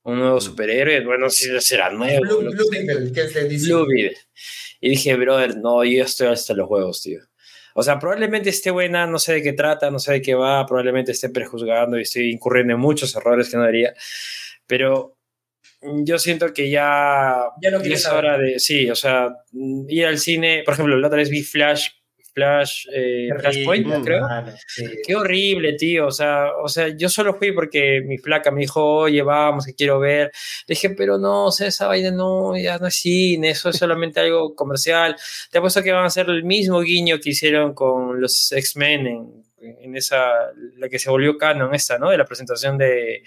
un 0.03 0.19
nuevo 0.19 0.39
Mm. 0.39 0.41
superhéroe, 0.41 1.05
bueno, 1.05 1.29
si 1.29 1.49
será 1.61 1.91
nuevo. 1.91 2.23
Blue, 2.23 2.51
Blue. 2.51 2.71
Beetle, 2.71 3.13
que 3.13 3.21
es 3.23 3.35
de 3.35 3.49
DC. 3.49 3.67
Blue 3.67 3.87
Beetle. 3.87 4.17
Y 4.81 4.91
dije, 4.91 5.15
brother, 5.17 5.57
no, 5.59 5.85
yo 5.85 6.05
estoy 6.05 6.29
hasta 6.29 6.55
los 6.55 6.69
huevos, 6.71 7.03
tío. 7.03 7.21
O 7.75 7.83
sea, 7.83 7.99
probablemente 7.99 8.49
esté 8.51 8.71
buena, 8.71 9.07
no 9.07 9.19
sé 9.19 9.35
de 9.35 9.43
qué 9.43 9.53
trata, 9.53 9.91
no 9.91 9.99
sé 9.99 10.13
de 10.15 10.23
qué 10.23 10.35
va, 10.35 10.67
probablemente 10.67 11.13
esté 11.13 11.29
prejuzgando 11.29 11.99
y 11.99 12.03
estoy 12.03 12.31
incurriendo 12.31 12.73
en 12.75 12.81
muchos 12.81 13.15
errores 13.15 13.49
que 13.51 13.57
no 13.59 13.63
debería. 13.63 13.95
Pero 14.67 15.17
yo 15.83 16.19
siento 16.19 16.53
que 16.53 16.71
ya, 16.71 17.45
Ya 17.63 17.71
no 17.71 17.81
es 17.81 18.07
hora 18.07 18.39
de, 18.39 18.59
sí, 18.59 18.91
o 18.91 18.95
sea, 18.95 19.29
ir 19.89 20.07
al 20.07 20.19
cine, 20.19 20.63
por 20.65 20.75
ejemplo, 20.75 20.97
la 20.99 21.07
otra 21.07 21.19
vez 21.19 21.31
vi 21.31 21.43
Flash, 21.43 21.89
Flash, 22.33 22.87
eh, 22.93 23.29
Flashpoint, 23.39 24.05
creo. 24.05 24.27
sí. 24.67 24.85
Qué 25.05 25.17
horrible, 25.17 25.75
tío. 25.75 26.07
O 26.07 26.11
sea, 26.11 26.53
o 26.63 26.69
sea, 26.69 26.89
yo 26.97 27.09
solo 27.09 27.35
fui 27.35 27.53
porque 27.53 28.03
mi 28.05 28.19
flaca 28.19 28.51
me 28.51 28.61
dijo, 28.61 28.83
oye, 28.85 29.23
vamos, 29.23 29.67
que 29.67 29.75
quiero 29.75 29.99
ver. 29.99 30.31
Le 30.67 30.75
dije, 30.75 30.91
pero 30.91 31.19
no, 31.19 31.47
o 31.47 31.53
sea, 31.53 31.67
esa 31.67 31.87
vaina 31.89 32.11
no, 32.11 32.57
ya 32.57 32.79
no 32.79 32.87
es 32.87 32.95
cine, 32.95 33.51
eso 33.51 33.71
es 33.71 33.77
solamente 33.77 34.21
algo 34.21 34.55
comercial. 34.55 35.17
Te 35.51 35.59
apuesto 35.59 35.83
que 35.83 35.93
van 35.93 36.05
a 36.05 36.07
hacer 36.07 36.29
el 36.29 36.45
mismo 36.45 36.81
guiño 36.81 37.19
que 37.21 37.31
hicieron 37.31 37.75
con 37.75 38.21
los 38.21 38.53
X-Men 38.53 39.07
en, 39.07 39.45
en 39.81 39.97
esa, 39.97 40.53
la 40.77 40.89
que 40.89 40.99
se 40.99 41.11
volvió 41.11 41.37
canon 41.37 41.75
esta, 41.75 41.99
¿no? 41.99 42.11
De 42.11 42.19
la 42.19 42.25
presentación 42.25 42.79
de 42.79 43.23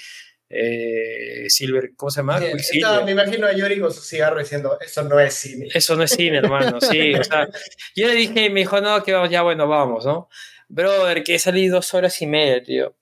eh, 0.53 1.49
Silver, 1.49 1.91
¿cómo 1.95 2.09
se 2.11 2.19
llama? 2.19 2.39
Estaba- 2.45 3.03
me 3.03 3.11
imagino 3.11 3.47
a 3.47 3.53
Yori 3.53 3.79
con 3.79 3.91
su 3.93 4.01
cigarro 4.01 4.39
diciendo, 4.39 4.77
eso 4.79 5.03
no 5.03 5.19
es 5.19 5.33
cine. 5.33 5.67
Eso 5.73 5.95
no 5.95 6.03
es 6.03 6.11
cine, 6.11 6.37
hermano, 6.37 6.79
sí. 6.79 7.13
O 7.15 7.23
sea, 7.23 7.47
yo 7.95 8.07
le 8.07 8.15
dije 8.15 8.45
y 8.45 8.49
me 8.49 8.61
dijo, 8.61 8.79
no, 8.81 9.03
que 9.03 9.13
vamos, 9.13 9.29
ya 9.29 9.41
bueno, 9.41 9.67
vamos, 9.67 10.05
¿no? 10.05 10.29
Brother, 10.67 11.23
que 11.23 11.37
salí 11.39 11.67
dos 11.67 11.93
horas 11.93 12.21
y 12.21 12.27
media, 12.27 12.63
tío. 12.63 12.95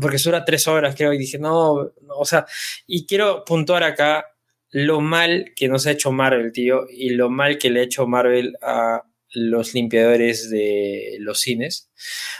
Porque 0.00 0.16
eso 0.16 0.32
tres 0.44 0.68
horas, 0.68 0.94
creo, 0.96 1.12
y 1.12 1.18
dije, 1.18 1.38
no, 1.38 1.92
no, 2.02 2.14
o 2.16 2.24
sea, 2.24 2.46
y 2.86 3.06
quiero 3.06 3.44
puntuar 3.44 3.82
acá 3.82 4.26
lo 4.70 5.00
mal 5.00 5.52
que 5.56 5.68
nos 5.68 5.86
ha 5.86 5.90
hecho 5.90 6.12
Marvel, 6.12 6.52
tío, 6.52 6.86
y 6.88 7.10
lo 7.10 7.28
mal 7.28 7.58
que 7.58 7.70
le 7.70 7.80
ha 7.80 7.84
hecho 7.84 8.06
Marvel 8.06 8.56
a 8.62 9.02
los 9.32 9.74
limpiadores 9.74 10.50
de 10.50 11.16
los 11.20 11.40
cines. 11.40 11.90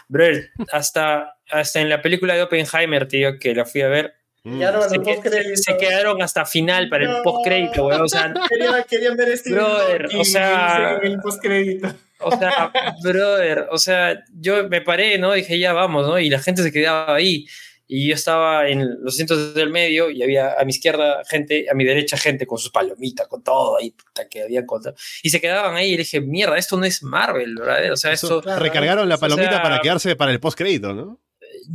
Brother, 0.09 0.51
hasta, 0.73 1.37
hasta 1.51 1.81
en 1.81 1.89
la 1.89 2.03
película 2.03 2.35
de 2.35 2.43
Oppenheimer, 2.43 3.07
tío, 3.09 3.39
que 3.39 3.55
la 3.55 3.65
fui 3.65 3.83
a 3.83 3.89
ver, 3.89 4.15
Mm. 4.43 4.59
Ya 4.59 4.73
no, 4.73 4.81
se, 4.89 4.99
que- 5.03 5.57
se 5.59 5.77
quedaron 5.77 6.23
hasta 6.23 6.47
final 6.47 6.89
para 6.89 7.05
el 7.05 7.11
No. 7.11 7.23
post-crédito, 7.23 7.87
weón. 7.89 8.01
O 8.01 8.09
sea, 8.09 8.33
Querían, 8.49 8.85
querían 8.89 9.15
ver 9.15 9.29
este 9.29 9.53
Brother, 9.53 10.07
o 10.19 10.25
sea- 10.25 10.99
el 11.03 11.21
postcrédito. 11.21 11.95
O 12.21 12.31
sea, 12.39 12.73
brother, 13.03 13.67
o 13.71 13.77
sea, 13.77 14.25
yo 14.41 14.67
me 14.67 14.81
paré, 14.81 15.19
¿no? 15.19 15.35
Dije, 15.35 15.59
ya 15.59 15.75
vamos, 15.75 16.07
¿no? 16.07 16.19
Y 16.19 16.31
la 16.31 16.39
gente 16.39 16.63
se 16.63 16.73
quedaba 16.73 17.15
ahí. 17.15 17.47
Y 17.93 18.07
yo 18.09 18.15
estaba 18.15 18.69
en 18.69 19.03
los 19.03 19.15
asientos 19.15 19.53
del 19.53 19.69
medio 19.69 20.11
y 20.11 20.23
había 20.23 20.55
a 20.57 20.65
mi 20.65 20.71
izquierda 20.71 21.25
gente, 21.29 21.67
a 21.69 21.75
mi 21.75 21.85
derecha 21.85 22.17
gente 22.17 22.47
con 22.47 22.57
sus 22.57 22.71
palomitas, 22.71 23.27
con 23.27 23.43
todo 23.43 23.79
ahí, 23.79 23.91
puta, 23.91 24.29
que 24.29 24.45
habían 24.45 24.65
contado. 24.65 24.95
Y 25.25 25.31
se 25.31 25.41
quedaban 25.41 25.75
ahí 25.75 25.89
y 25.89 25.93
le 25.93 25.99
dije, 26.05 26.21
mierda, 26.21 26.57
esto 26.57 26.77
no 26.77 26.85
es 26.85 27.03
Marvel, 27.03 27.57
¿verdad? 27.57 27.91
O 27.93 27.97
sea, 27.97 28.13
Eso, 28.13 28.27
esto. 28.29 28.43
claro, 28.43 28.63
recargaron 28.63 29.09
la 29.09 29.17
o 29.17 29.19
palomita 29.19 29.51
sea- 29.51 29.63
para 29.63 29.81
quedarse 29.81 30.15
para 30.15 30.31
el 30.31 30.39
postcrédito, 30.39 30.95
¿no? 30.95 31.21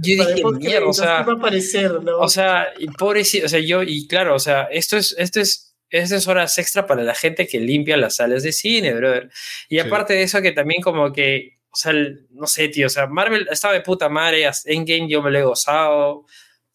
Yo 0.02 0.18
Para 0.24 0.34
dije, 0.36 0.44
mierda, 0.58 0.88
o 0.88 0.94
sea. 0.94 1.18
¿qué 1.20 1.24
va 1.26 1.34
a 1.34 1.36
aparecer, 1.36 1.92
¿no? 2.02 2.18
O 2.20 2.30
sea, 2.30 2.68
y 2.80 2.88
pobrecito, 2.88 3.46
o 3.48 3.50
sea, 3.50 3.60
yo, 3.60 3.84
y 3.84 4.08
claro, 4.08 4.36
o 4.36 4.40
sea, 4.40 4.64
esto 4.72 4.96
es, 4.96 5.14
esto 5.18 5.42
es, 5.42 5.76
esto 5.90 6.16
es 6.16 6.28
horas 6.30 6.58
extra 6.58 6.88
para 6.88 7.04
la 7.04 7.14
gente 7.14 7.46
que 7.46 7.60
limpia 7.60 7.98
las 7.98 8.16
salas 8.16 8.44
de 8.44 8.52
cine, 8.54 8.94
brother. 8.94 9.30
Y 9.70 9.76
Sí. 9.76 9.80
aparte 9.82 10.14
de 10.14 10.24
eso, 10.24 10.42
que 10.42 10.54
también 10.54 10.82
como 10.82 11.12
que, 11.14 11.55
o 11.76 11.78
sea, 11.78 11.92
el- 11.92 12.26
no 12.32 12.48
sé, 12.48 12.70
tío, 12.70 12.88
o 12.88 12.90
sea, 12.90 13.06
Marvel 13.08 13.48
estaba 13.52 13.74
de 13.74 13.82
puta 13.82 14.08
madre, 14.08 14.50
Endgame 14.66 15.10
yo 15.10 15.22
me 15.22 15.30
lo 15.30 15.38
he 15.40 15.44
gozado, 15.44 16.26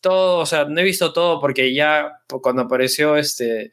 todo, 0.00 0.40
o 0.40 0.46
sea, 0.46 0.66
no 0.66 0.78
he 0.80 0.84
visto 0.84 1.12
todo 1.12 1.40
porque 1.40 1.72
ya 1.74 2.20
cuando 2.42 2.62
apareció 2.62 3.16
este, 3.16 3.72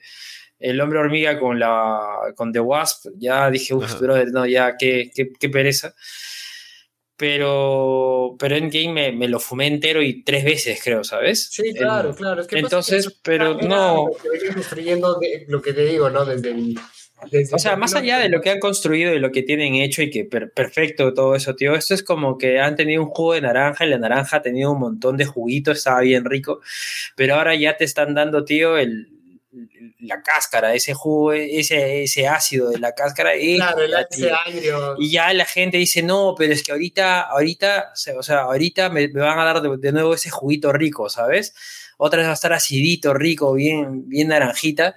el 0.60 0.80
hombre 0.82 1.00
hormiga 1.00 1.38
con 1.40 1.60
la, 1.60 2.00
con 2.36 2.52
The 2.54 2.60
Wasp, 2.62 3.08
ya 3.18 3.50
dije, 3.52 3.74
uff, 3.74 4.00
brother, 4.00 4.32
no, 4.32 4.46
ya, 4.46 4.76
qué, 4.78 5.12
qué, 5.14 5.32
qué 5.38 5.50
pereza. 5.50 5.94
Pero, 7.16 8.36
pero 8.38 8.56
Endgame 8.56 8.94
me, 8.94 9.12
me 9.12 9.28
lo 9.28 9.40
fumé 9.40 9.66
entero 9.66 10.04
y 10.04 10.24
tres 10.24 10.46
veces, 10.46 10.80
creo, 10.84 11.04
¿sabes? 11.04 11.48
Sí, 11.52 11.70
El- 11.70 11.76
claro, 11.76 12.14
claro. 12.14 12.42
Es 12.42 12.48
que 12.48 12.60
entonces, 12.60 13.20
pero 13.24 13.56
no- 13.56 14.06
Lo 14.08 14.18
que 14.22 14.40
de- 15.20 15.46
lo 15.48 15.62
que 15.62 15.74
te 15.74 15.86
digo, 15.86 16.10
¿no? 16.12 16.26
Desde 16.26 16.52
el. 16.52 16.80
O 17.56 17.60
sea, 17.60 17.76
más 17.76 17.94
allá 17.96 18.20
de 18.20 18.30
lo 18.30 18.42
que 18.42 18.50
han 18.52 18.60
construido 18.60 19.14
y 19.14 19.20
lo 19.20 19.32
que 19.32 19.44
tienen 19.44 19.76
hecho 19.76 20.02
y 20.02 20.10
que 20.10 20.24
per- 20.26 20.52
perfecto 20.52 21.14
todo 21.14 21.36
eso, 21.36 21.56
tío, 21.56 21.74
esto 21.76 21.94
es 21.94 22.04
como 22.04 22.38
que 22.38 22.60
han 22.60 22.76
tenido 22.76 23.02
un 23.04 23.10
jugo 23.10 23.34
de 23.34 23.42
naranja 23.42 23.86
y 23.86 23.90
la 23.90 23.98
naranja 23.98 24.38
ha 24.38 24.42
tenido 24.42 24.72
un 24.72 24.80
montón 24.80 25.18
de 25.18 25.26
juguito, 25.26 25.72
estaba 25.72 26.02
bien 26.02 26.26
rico, 26.26 26.62
pero 27.16 27.36
ahora 27.36 27.56
ya 27.56 27.76
te 27.76 27.86
están 27.86 28.14
dando, 28.14 28.46
tío, 28.46 28.78
el, 28.78 29.10
la 30.00 30.22
cáscara, 30.22 30.76
ese 30.76 30.94
jugo, 30.94 31.34
ese, 31.34 32.04
ese 32.04 32.28
ácido 32.28 32.70
de 32.70 32.78
la 32.80 32.94
cáscara. 32.94 33.36
y, 33.36 33.58
Claro, 33.58 33.82
el. 33.82 33.92
Y 35.00 35.10
ya 35.12 35.34
la 35.34 35.46
gente 35.46 35.78
dice, 35.78 36.04
no, 36.04 36.36
pero 36.38 36.54
es 36.54 36.62
que 36.62 36.72
ahorita, 36.72 37.22
ahorita, 37.22 37.94
o 38.16 38.22
sea, 38.24 38.42
ahorita 38.42 38.90
me, 38.90 39.08
me 39.08 39.22
van 39.22 39.40
a 39.40 39.44
dar 39.44 39.62
de, 39.62 39.76
de 39.78 39.92
nuevo 39.92 40.14
ese 40.14 40.30
juguito 40.30 40.72
rico, 40.72 41.10
¿sabes? 41.10 41.56
Otra 41.98 42.20
vez 42.20 42.28
va 42.28 42.32
a 42.32 42.36
estar 42.36 42.54
acidito, 42.54 43.16
rico, 43.16 43.54
bien, 43.54 44.08
bien 44.08 44.28
naranjita, 44.28 44.96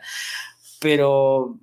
pero 0.79 1.59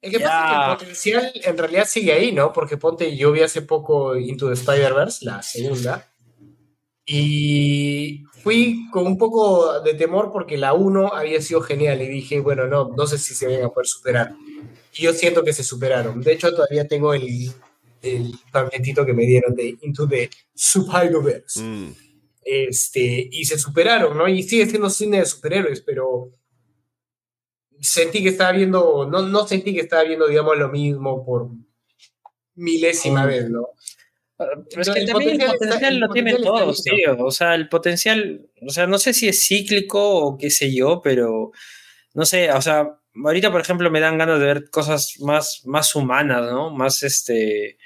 Es 0.00 0.12
que 0.12 0.18
Ya. 0.20 0.26
pasa 0.28 0.48
que 0.48 0.54
el 0.54 0.78
potencial 0.78 1.32
en 1.44 1.58
realidad 1.58 1.86
sigue 1.86 2.12
ahí, 2.12 2.32
¿no? 2.32 2.52
Porque 2.52 2.76
ponte, 2.76 3.16
yo 3.16 3.32
vi 3.32 3.40
hace 3.40 3.62
poco 3.62 4.16
Into 4.16 4.48
the 4.48 4.54
Spider-Verse, 4.54 5.24
la 5.24 5.42
segunda, 5.42 6.08
y 7.10 8.22
fui 8.42 8.86
con 8.92 9.06
un 9.06 9.16
poco 9.16 9.80
de 9.80 9.94
temor 9.94 10.30
porque 10.30 10.58
la 10.58 10.74
1 10.74 11.14
había 11.14 11.40
sido 11.40 11.62
genial 11.62 12.02
y 12.02 12.06
dije, 12.08 12.40
bueno, 12.40 12.66
no, 12.66 12.90
no 12.96 13.06
sé 13.06 13.18
si 13.18 13.34
se 13.34 13.46
van 13.46 13.64
a 13.64 13.70
poder 13.70 13.86
superar. 13.86 14.34
Y 14.94 15.02
yo 15.02 15.12
siento 15.14 15.42
que 15.42 15.52
se 15.52 15.64
superaron. 15.64 16.20
De 16.20 16.32
hecho, 16.32 16.50
todavía 16.54 16.86
tengo 16.86 17.14
el, 17.14 17.50
el 18.02 18.34
panfletito 18.52 19.06
que 19.06 19.14
me 19.14 19.24
dieron 19.24 19.54
de 19.54 19.76
Into 19.80 20.06
the 20.06 20.28
Spider-Verse. 20.54 21.62
Mm. 21.62 21.94
Este, 22.44 23.28
y 23.30 23.44
se 23.44 23.58
superaron, 23.58 24.16
¿no? 24.16 24.28
Y 24.28 24.42
sigue 24.42 24.66
siendo 24.66 24.90
cine 24.90 25.20
de 25.20 25.26
superhéroes, 25.26 25.80
pero 25.80 26.30
sentí 27.80 28.22
que 28.22 28.30
estaba 28.30 28.52
viendo, 28.52 29.06
no, 29.10 29.22
no 29.22 29.46
sentí 29.46 29.74
que 29.74 29.80
estaba 29.80 30.04
viendo, 30.04 30.26
digamos, 30.26 30.56
lo 30.58 30.68
mismo 30.68 31.24
por 31.24 31.48
milésima 32.54 33.24
Mm. 33.24 33.28
vez, 33.28 33.50
¿no? 33.50 33.68
Pero 34.36 34.82
es 34.82 34.88
El 34.88 34.94
que 34.94 35.04
también 35.04 35.30
el 35.30 35.36
potencial 35.38 35.52
está- 35.52 35.58
potencial 35.58 35.94
el 35.94 36.00
lo 36.00 36.08
tienen 36.10 36.34
está 36.36 36.44
todos, 36.46 36.82
tío. 36.84 37.16
O 37.24 37.30
sea, 37.32 37.54
el 37.56 37.68
potencial, 37.68 38.48
o 38.66 38.70
sea, 38.70 38.86
no 38.86 38.98
sé 38.98 39.12
si 39.12 39.28
es 39.28 39.44
cíclico 39.46 40.00
o 40.00 40.38
qué 40.38 40.50
sé 40.50 40.72
yo, 40.72 41.00
pero 41.02 41.50
no 42.14 42.24
sé, 42.24 42.52
o 42.52 42.62
sea, 42.62 42.88
ahorita, 43.24 43.50
por 43.50 43.60
ejemplo, 43.60 43.90
me 43.90 43.98
dan 44.00 44.16
ganas 44.16 44.38
de 44.38 44.46
ver 44.46 44.70
cosas 44.70 45.14
más, 45.20 45.62
más 45.64 45.94
humanas, 45.96 46.42
¿no? 46.52 46.70
Más 46.70 47.02
este, 47.02 47.78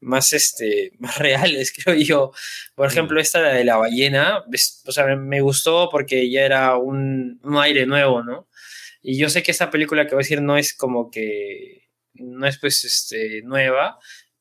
más 0.00 0.32
este, 0.32 0.92
más 1.00 1.18
reales, 1.18 1.72
creo 1.84 1.96
yo. 1.96 2.30
Por 2.76 2.86
ejemplo, 2.86 3.20
esta 3.20 3.42
de 3.42 3.64
la 3.64 3.76
ballena, 3.76 4.44
es- 4.52 4.84
o 4.86 4.92
sea, 4.92 5.04
me, 5.04 5.16
me 5.16 5.40
gustó 5.40 5.88
porque 5.90 6.30
ya 6.30 6.42
era 6.42 6.76
un, 6.76 7.40
un 7.42 7.56
aire 7.56 7.86
nuevo, 7.86 8.22
¿no? 8.22 8.46
Y 9.00 9.18
yo 9.18 9.28
sé 9.28 9.42
que 9.42 9.50
esta 9.52 9.70
película 9.70 10.04
que 10.06 10.14
voy 10.14 10.22
a 10.22 10.24
decir 10.24 10.42
no 10.42 10.56
es 10.56 10.74
como 10.74 11.10
que, 11.10 11.88
no 12.14 12.46
es 12.46 12.58
pues 12.58 12.84
este, 12.84 13.42
nueva, 13.42 13.98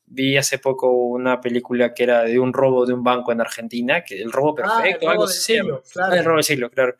vi 0.10 0.38
hace 0.38 0.58
poco 0.58 0.90
una 0.92 1.42
película 1.42 1.94
que 1.94 2.04
era 2.04 2.24
de 2.24 2.40
un 2.40 2.54
robo 2.54 2.86
de 2.86 2.94
un 2.94 3.04
banco 3.04 3.32
en 3.32 3.42
Argentina, 3.42 4.04
que 4.04 4.22
el 4.22 4.32
robo 4.32 4.56
Ah, 4.64 4.80
perfecto, 4.80 5.06
el 5.06 5.10
algo 5.12 5.24
robo 5.24 5.32
llama. 5.32 5.34
siglo, 5.42 5.84
claro. 5.92 6.14
Ah, 6.14 6.18
el 6.18 6.26
robo 6.26 6.36
del 6.38 6.44
siglo, 6.44 6.70
claro. 6.72 6.96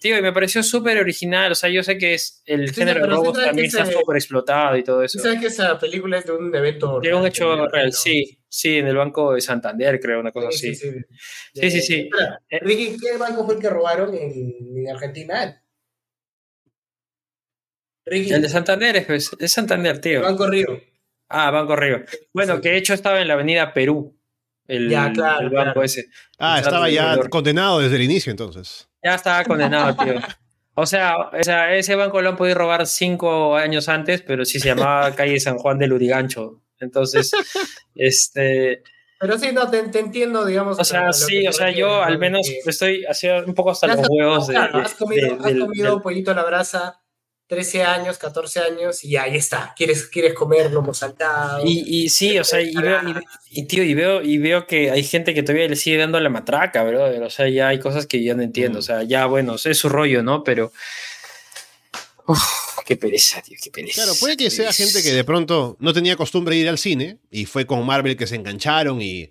Tío, 0.00 0.18
y 0.18 0.22
me 0.22 0.32
pareció 0.32 0.62
súper 0.64 0.98
original, 0.98 1.52
o 1.52 1.54
sea, 1.54 1.70
yo 1.70 1.82
sé 1.84 1.96
que 1.96 2.14
es 2.14 2.42
el 2.44 2.68
Sí, 2.68 2.74
género 2.74 3.00
de 3.00 3.06
sí 3.06 3.10
robos 3.12 3.38
también 3.44 3.66
está 3.68 3.86
súper 3.86 4.16
explotado 4.16 4.76
y 4.76 4.82
todo 4.82 5.02
eso. 5.04 5.18
¿Tú 5.18 5.22
sabes 5.24 5.40
que 5.40 5.46
esa 5.46 5.78
película 5.78 6.18
es 6.18 6.26
de 6.26 6.32
un 6.32 6.52
evento 6.54 6.98
De 7.00 7.14
un 7.14 7.24
hecho 7.24 7.68
real, 7.68 7.92
sí, 7.92 8.36
sí, 8.48 8.78
en 8.78 8.88
el 8.88 8.96
Banco 8.96 9.32
de 9.34 9.40
Santander, 9.40 10.00
creo, 10.00 10.18
una 10.18 10.32
cosa 10.32 10.48
así. 10.48 10.74
Sí, 10.74 10.90
sí, 10.90 10.98
Sí, 11.54 11.70
sí, 11.70 11.80
sí. 11.80 12.10
Espera, 12.12 12.40
Eh. 12.50 12.58
Ricky, 12.60 12.96
¿qué 12.98 13.16
banco 13.16 13.46
fue 13.46 13.54
el 13.54 13.60
que 13.60 13.70
robaron 13.70 14.12
en, 14.16 14.32
en 14.76 14.88
Argentina? 14.90 15.61
Ricky, 18.04 18.32
El 18.32 18.42
de 18.42 18.48
Santander 18.48 18.96
es, 18.96 19.06
pues, 19.06 19.30
es 19.38 19.52
Santander, 19.52 20.00
tío. 20.00 20.22
Banco 20.22 20.46
Río. 20.48 20.80
Ah, 21.28 21.50
Banco 21.50 21.76
Río. 21.76 22.02
Bueno, 22.32 22.56
Sí. 22.56 22.60
que 22.62 22.68
de 22.70 22.76
hecho 22.78 22.94
estaba 22.94 23.20
en 23.20 23.28
la 23.28 23.34
avenida 23.34 23.72
Perú, 23.72 24.18
el, 24.68 24.88
Ya, 24.88 25.10
claro, 25.12 25.40
el 25.40 25.50
banco 25.50 25.62
claro. 25.64 25.82
ese. 25.82 26.06
Ah, 26.38 26.58
El 26.58 26.64
estaba 26.64 26.88
ya 26.90 27.16
condenado 27.30 27.80
desde 27.80 27.96
el 27.96 28.02
inicio 28.02 28.30
entonces. 28.30 28.88
Ya 29.02 29.14
estaba 29.14 29.42
condenado, 29.44 29.96
tío. 30.04 30.14
O 30.74 30.86
sea, 30.86 31.16
o 31.18 31.42
sea, 31.42 31.74
ese 31.74 31.94
banco 31.96 32.22
lo 32.22 32.30
han 32.30 32.36
podido 32.36 32.56
robar 32.58 32.86
cinco 32.86 33.56
años 33.56 33.88
antes, 33.88 34.22
pero 34.22 34.44
sí 34.44 34.58
se 34.58 34.68
llamaba 34.68 35.14
calle 35.16 35.38
San 35.40 35.58
Juan 35.58 35.78
del 35.78 35.92
Urigancho. 35.92 36.62
Entonces, 36.80 37.30
este, 37.94 38.82
Pero 39.20 39.38
sí, 39.38 39.50
no, 39.52 39.68
te, 39.70 39.82
te 39.84 39.98
entiendo, 40.00 40.44
digamos. 40.44 40.78
o 40.78 40.84
sea, 40.84 41.12
sí, 41.12 41.46
o 41.46 41.52
sea, 41.52 41.70
yo 41.70 42.02
al 42.02 42.18
menos 42.18 42.46
Que- 42.48 42.70
estoy 42.70 43.04
haciendo 43.04 43.46
un 43.46 43.54
poco 43.54 43.70
hasta 43.70 43.86
los 43.88 44.06
huevos 44.08 44.48
de, 44.48 44.54
claro, 44.54 44.78
de- 44.78 44.84
has 44.84 44.94
comido, 44.94 45.36
de- 45.36 45.48
has 45.48 45.58
comido 45.60 46.00
pollito 46.02 46.30
a 46.30 46.34
la 46.34 46.44
brasa 46.44 47.01
13 47.52 47.82
años, 47.82 48.16
14 48.16 48.60
años 48.60 49.04
y 49.04 49.18
ahí 49.18 49.36
está. 49.36 49.74
Quieres, 49.76 50.06
quieres 50.06 50.32
comer 50.32 50.72
lomo 50.72 50.94
saltado. 50.94 51.62
Y, 51.62 51.84
y 51.86 52.08
sí, 52.08 52.38
o 52.38 52.44
sea, 52.44 52.62
y 52.62 52.74
veo, 52.74 52.98
y, 53.50 53.60
y, 53.60 53.66
tío, 53.66 53.84
y 53.84 53.92
veo, 53.92 54.22
y 54.22 54.38
veo 54.38 54.66
que 54.66 54.90
hay 54.90 55.04
gente 55.04 55.34
que 55.34 55.42
todavía 55.42 55.68
le 55.68 55.76
sigue 55.76 55.98
dando 55.98 56.18
la 56.18 56.30
matraca, 56.30 56.82
bro. 56.82 57.26
O 57.26 57.28
sea, 57.28 57.50
ya 57.50 57.68
hay 57.68 57.78
cosas 57.78 58.06
que 58.06 58.24
ya 58.24 58.34
no 58.34 58.40
entiendo. 58.42 58.78
Mm. 58.78 58.80
O 58.80 58.82
sea, 58.82 59.02
ya, 59.02 59.26
bueno, 59.26 59.56
es 59.62 59.76
su 59.76 59.90
rollo, 59.90 60.22
¿no? 60.22 60.42
Pero. 60.44 60.72
Uf, 62.26 62.42
qué 62.86 62.96
pereza, 62.96 63.42
tío, 63.42 63.58
qué 63.62 63.70
pereza. 63.70 64.02
Claro, 64.02 64.14
puede 64.18 64.38
que 64.38 64.48
sea 64.50 64.68
pereza. 64.68 64.84
gente 64.84 65.02
que 65.02 65.14
de 65.14 65.24
pronto 65.24 65.76
no 65.78 65.92
tenía 65.92 66.16
costumbre 66.16 66.54
de 66.54 66.62
ir 66.62 66.70
al 66.70 66.78
cine 66.78 67.18
y 67.30 67.44
fue 67.44 67.66
con 67.66 67.84
Marvel 67.84 68.16
que 68.16 68.26
se 68.26 68.36
engancharon 68.36 69.02
y 69.02 69.30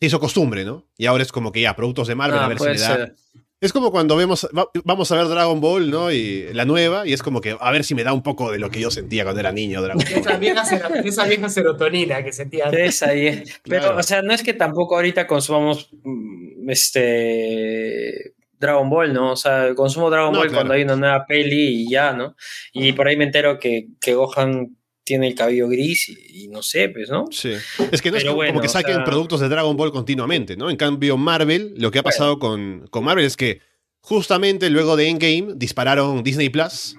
se 0.00 0.06
hizo 0.06 0.18
costumbre, 0.18 0.64
¿no? 0.64 0.88
Y 0.98 1.06
ahora 1.06 1.22
es 1.22 1.30
como 1.30 1.52
que 1.52 1.60
ya, 1.60 1.76
productos 1.76 2.08
de 2.08 2.16
Marvel, 2.16 2.40
Ah, 2.40 2.46
a 2.46 2.48
ver 2.48 2.58
si 2.58 2.64
le 2.64 2.78
da 2.78 2.96
ser. 2.96 3.16
Es 3.60 3.74
como 3.74 3.90
cuando 3.90 4.16
vemos, 4.16 4.48
vamos 4.84 5.12
a 5.12 5.16
ver 5.16 5.28
Dragon 5.28 5.60
Ball, 5.60 5.90
¿no? 5.90 6.10
Y 6.10 6.50
la 6.54 6.64
nueva, 6.64 7.06
y 7.06 7.12
es 7.12 7.22
como 7.22 7.42
que 7.42 7.56
a 7.60 7.70
ver 7.70 7.84
si 7.84 7.94
me 7.94 8.04
da 8.04 8.14
un 8.14 8.22
poco 8.22 8.50
de 8.50 8.58
lo 8.58 8.70
que 8.70 8.80
yo 8.80 8.90
sentía 8.90 9.22
cuando 9.24 9.40
era 9.40 9.52
niño. 9.52 9.82
Dragon 9.82 10.02
Ball. 10.02 10.18
Esa, 10.18 10.36
vieja, 10.38 10.62
esa 11.04 11.26
vieja 11.26 11.48
serotonina 11.50 12.24
que 12.24 12.32
sentía 12.32 12.66
antes. 12.66 13.02
ahí. 13.02 13.44
Pero, 13.64 13.98
o 13.98 14.02
sea, 14.02 14.22
no 14.22 14.32
es 14.32 14.42
que 14.42 14.54
tampoco 14.54 14.96
ahorita 14.96 15.26
consumamos 15.26 15.90
mm, 16.02 16.70
este 16.70 18.32
Dragon 18.58 18.88
Ball, 18.88 19.12
¿no? 19.12 19.32
O 19.32 19.36
sea, 19.36 19.74
consumo 19.74 20.08
Dragon 20.08 20.32
Ball 20.32 20.50
cuando 20.50 20.72
hay 20.72 20.82
una 20.82 20.96
nueva 20.96 21.26
peli 21.26 21.82
y 21.82 21.90
ya, 21.90 22.14
¿no? 22.14 22.36
Y 22.72 22.92
por 22.92 23.08
ahí 23.08 23.16
me 23.18 23.24
entero 23.24 23.58
que, 23.58 23.88
que 24.00 24.14
Gohan 24.14 24.74
tiene 25.04 25.28
el 25.28 25.34
cabello 25.34 25.68
gris 25.68 26.08
y, 26.08 26.48
no 26.48 26.62
sé, 26.62 26.88
pues, 26.88 27.08
¿no? 27.08 27.26
Sí. 27.30 27.52
Es 27.90 28.02
que 28.02 28.10
no 28.10 28.16
es 28.16 28.24
como, 28.24 28.60
que 28.60 28.68
saquen 28.68 29.02
productos 29.04 29.40
de 29.40 29.48
Dragon 29.48 29.76
Ball 29.76 29.92
continuamente, 29.92 30.56
¿no? 30.56 30.70
En 30.70 30.76
cambio, 30.76 31.16
Marvel, 31.16 31.74
lo 31.78 31.90
que 31.90 31.98
ha 31.98 32.02
pasado 32.02 32.38
con, 32.38 32.86
con 32.90 33.04
Marvel 33.04 33.24
es 33.24 33.36
que 33.36 33.60
justamente 34.00 34.70
luego 34.70 34.96
de 34.96 35.08
Endgame 35.08 35.54
dispararon 35.56 36.22
Disney 36.22 36.48
Plus 36.48 36.96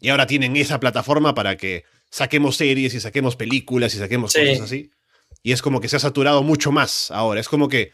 y 0.00 0.08
ahora 0.10 0.26
tienen 0.26 0.56
esa 0.56 0.80
plataforma 0.80 1.34
para 1.34 1.56
que 1.56 1.84
saquemos 2.10 2.56
series 2.56 2.94
y 2.94 3.00
saquemos 3.00 3.36
películas 3.36 3.94
y 3.94 3.98
saquemos 3.98 4.32
cosas 4.32 4.60
así. 4.60 4.90
Y 5.42 5.52
es 5.52 5.62
como 5.62 5.80
que 5.80 5.88
se 5.88 5.96
ha 5.96 6.00
saturado 6.00 6.42
mucho 6.42 6.72
más 6.72 7.10
ahora. 7.10 7.40
Es 7.40 7.48
como 7.48 7.68
que 7.68 7.92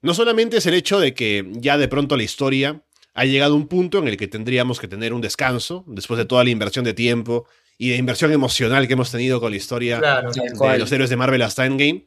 no 0.00 0.14
solamente 0.14 0.56
es 0.56 0.66
el 0.66 0.74
hecho 0.74 0.98
de 0.98 1.14
que 1.14 1.46
ya 1.52 1.78
de 1.78 1.88
pronto 1.88 2.16
la 2.16 2.22
historia 2.22 2.82
ha 3.14 3.24
llegado 3.24 3.54
a 3.54 3.56
un 3.56 3.68
punto 3.68 3.98
en 3.98 4.08
el 4.08 4.16
que 4.16 4.28
tendríamos 4.28 4.80
que 4.80 4.88
tener 4.88 5.12
un 5.12 5.20
descanso 5.20 5.84
después 5.86 6.18
de 6.18 6.24
toda 6.24 6.44
la 6.44 6.50
inversión 6.50 6.84
de 6.84 6.94
tiempo 6.94 7.46
y 7.78 7.90
de 7.90 7.96
inversión 7.96 8.32
emocional 8.32 8.86
que 8.86 8.92
hemos 8.92 9.10
tenido 9.10 9.40
con 9.40 9.50
la 9.50 9.56
historia 9.56 10.00
de 10.00 10.78
los 10.78 10.92
héroes 10.92 11.10
de 11.10 11.16
Marvel 11.16 11.42
hasta 11.42 11.66
Endgame, 11.66 12.06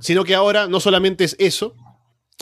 sino 0.00 0.24
que 0.24 0.34
ahora 0.34 0.66
no 0.66 0.80
solamente 0.80 1.24
es 1.24 1.36
eso, 1.38 1.74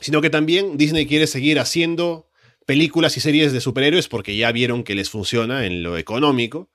sino 0.01 0.21
que 0.21 0.31
también 0.31 0.77
Disney 0.77 1.07
quiere 1.07 1.27
seguir 1.27 1.61
haciendo 1.61 2.29
películas 2.67 3.17
y 3.17 3.21
series 3.21 3.53
de 3.53 3.61
superhéroes 3.61 4.09
porque 4.09 4.37
ya 4.37 4.53
vieron 4.53 4.85
que 4.85 4.95
les 4.95 5.11
funciona 5.11 5.67
en 5.67 5.83
lo 5.83 5.99
económico. 5.99 6.71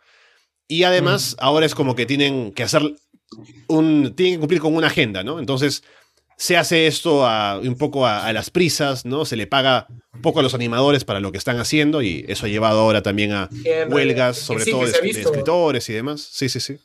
Y 0.67 0.83
además, 0.83 1.35
ahora 1.39 1.65
es 1.65 1.75
como 1.75 1.95
que 1.95 2.05
tienen 2.05 2.51
que 2.51 2.63
hacer 2.63 2.81
un. 3.67 4.13
tienen 4.15 4.35
que 4.35 4.39
cumplir 4.39 4.61
con 4.61 4.75
una 4.75 4.87
agenda, 4.87 5.23
¿no? 5.23 5.39
Entonces, 5.39 5.83
se 6.37 6.57
hace 6.57 6.87
esto 6.87 7.25
un 7.61 7.77
poco 7.77 8.05
a, 8.05 8.31
las 8.33 8.49
prisas, 8.49 9.05
¿no? 9.05 9.25
Se 9.25 9.35
le 9.35 9.47
paga 9.47 9.87
un 10.13 10.21
poco 10.21 10.39
a 10.39 10.43
los 10.43 10.53
animadores 10.53 11.03
para 11.05 11.19
lo 11.19 11.31
que 11.31 11.37
están 11.37 11.59
haciendo 11.59 12.01
y 12.01 12.25
eso 12.27 12.45
ha 12.45 12.49
llevado 12.49 12.79
ahora 12.79 13.01
también 13.01 13.31
a 13.31 13.49
huelgas, 13.89 14.37
sobre 14.37 14.65
todo 14.65 14.85
de, 14.85 14.91
escritores 14.91 15.89
y 15.89 15.93
demás. 15.93 16.27
Sí, 16.31 16.49
sí, 16.49 16.59
sí. 16.59 16.77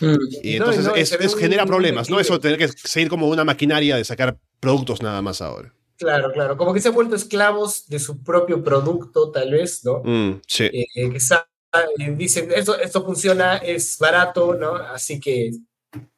Mm. 0.00 0.16
Y 0.42 0.56
entonces 0.56 1.12
es, 1.20 1.36
genera 1.36 1.66
problemas, 1.66 2.10
¿no? 2.10 2.20
Eso 2.20 2.38
tener 2.40 2.58
que 2.58 2.68
seguir 2.68 3.08
como 3.08 3.28
una 3.28 3.44
maquinaria 3.44 3.96
de 3.96 4.04
sacar 4.04 4.36
productos 4.60 5.02
nada 5.02 5.22
más 5.22 5.40
ahora. 5.40 5.72
Claro, 5.96 6.32
claro. 6.32 6.56
Como 6.56 6.74
que 6.74 6.80
se 6.80 6.88
han 6.88 6.94
vuelto 6.94 7.14
esclavos 7.14 7.88
de 7.88 8.00
su 8.00 8.22
propio 8.22 8.64
producto, 8.64 9.30
tal 9.30 9.52
vez, 9.52 9.84
¿no? 9.84 10.02
Mm, 10.04 10.40
sí. 10.46 10.64
Eh, 10.64 10.86
que 10.94 12.10
dicen, 12.16 12.50
esto, 12.54 12.78
esto 12.78 13.04
funciona, 13.04 13.56
es 13.58 13.96
barato, 13.98 14.54
¿no? 14.54 14.74
Así 14.74 15.20
que 15.20 15.52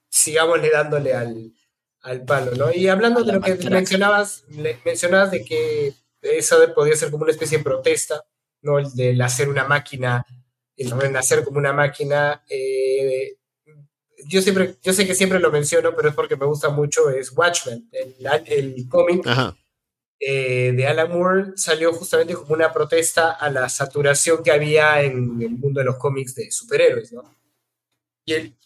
sigámosle 0.09 0.71
dándole 0.71 1.15
al, 1.15 1.53
al 2.05 2.25
palo, 2.25 2.53
¿no? 2.53 2.73
Y 2.73 2.87
hablando 2.87 3.25
de 3.25 3.33
lo 3.33 3.41
que 3.41 3.55
mencionabas, 3.71 4.45
mencionabas 4.85 5.31
de 5.31 5.45
que 5.45 5.95
eso 6.21 6.57
podía 6.75 6.95
ser 6.97 7.11
como 7.11 7.25
una 7.25 7.33
especie 7.33 7.59
de 7.59 7.65
protesta, 7.65 8.23
¿no? 8.61 8.79
El 8.79 8.93
de 8.95 9.21
hacer 9.23 9.49
una 9.49 9.65
máquina, 9.65 10.25
el 10.77 10.91
renacer 10.91 11.43
como 11.45 11.59
una 11.59 11.73
máquina. 11.73 12.45
Eh, 12.49 13.37
yo 14.27 14.43
siempre, 14.43 14.77
yo 14.83 14.93
sé 14.93 15.07
que 15.07 15.15
siempre 15.15 15.41
lo 15.41 15.51
menciono, 15.51 15.97
pero 15.97 16.11
es 16.11 16.15
porque 16.15 16.37
me 16.37 16.47
gusta 16.47 16.69
mucho, 16.69 17.09
es 17.09 17.33
Watchmen, 17.33 17.89
el, 17.93 18.15
el 18.47 18.89
cómic 18.89 19.27
eh, 20.21 20.73
de 20.77 20.87
Alan 20.87 21.11
Moore 21.11 21.53
salió 21.57 21.93
justamente 21.93 22.35
como 22.35 22.53
una 22.55 22.73
protesta 22.73 23.33
a 23.33 23.51
la 23.51 23.69
saturación 23.71 24.43
que 24.43 24.53
había 24.53 25.03
en 25.03 25.41
el 25.41 25.51
mundo 25.51 25.81
de 25.81 25.87
los 25.87 25.97
cómics 25.97 26.35
de 26.35 26.51
superhéroes, 26.51 27.13
¿no? 27.13 27.35
Y 28.27 28.35
él, 28.35 28.57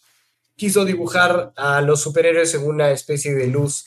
quiso 0.59 0.85
dibujar 0.85 1.53
a 1.55 1.81
los 1.81 2.01
superhéroes 2.01 2.53
en 2.53 2.67
una 2.67 2.91
especie 2.91 3.33
de 3.33 3.47
luz 3.47 3.85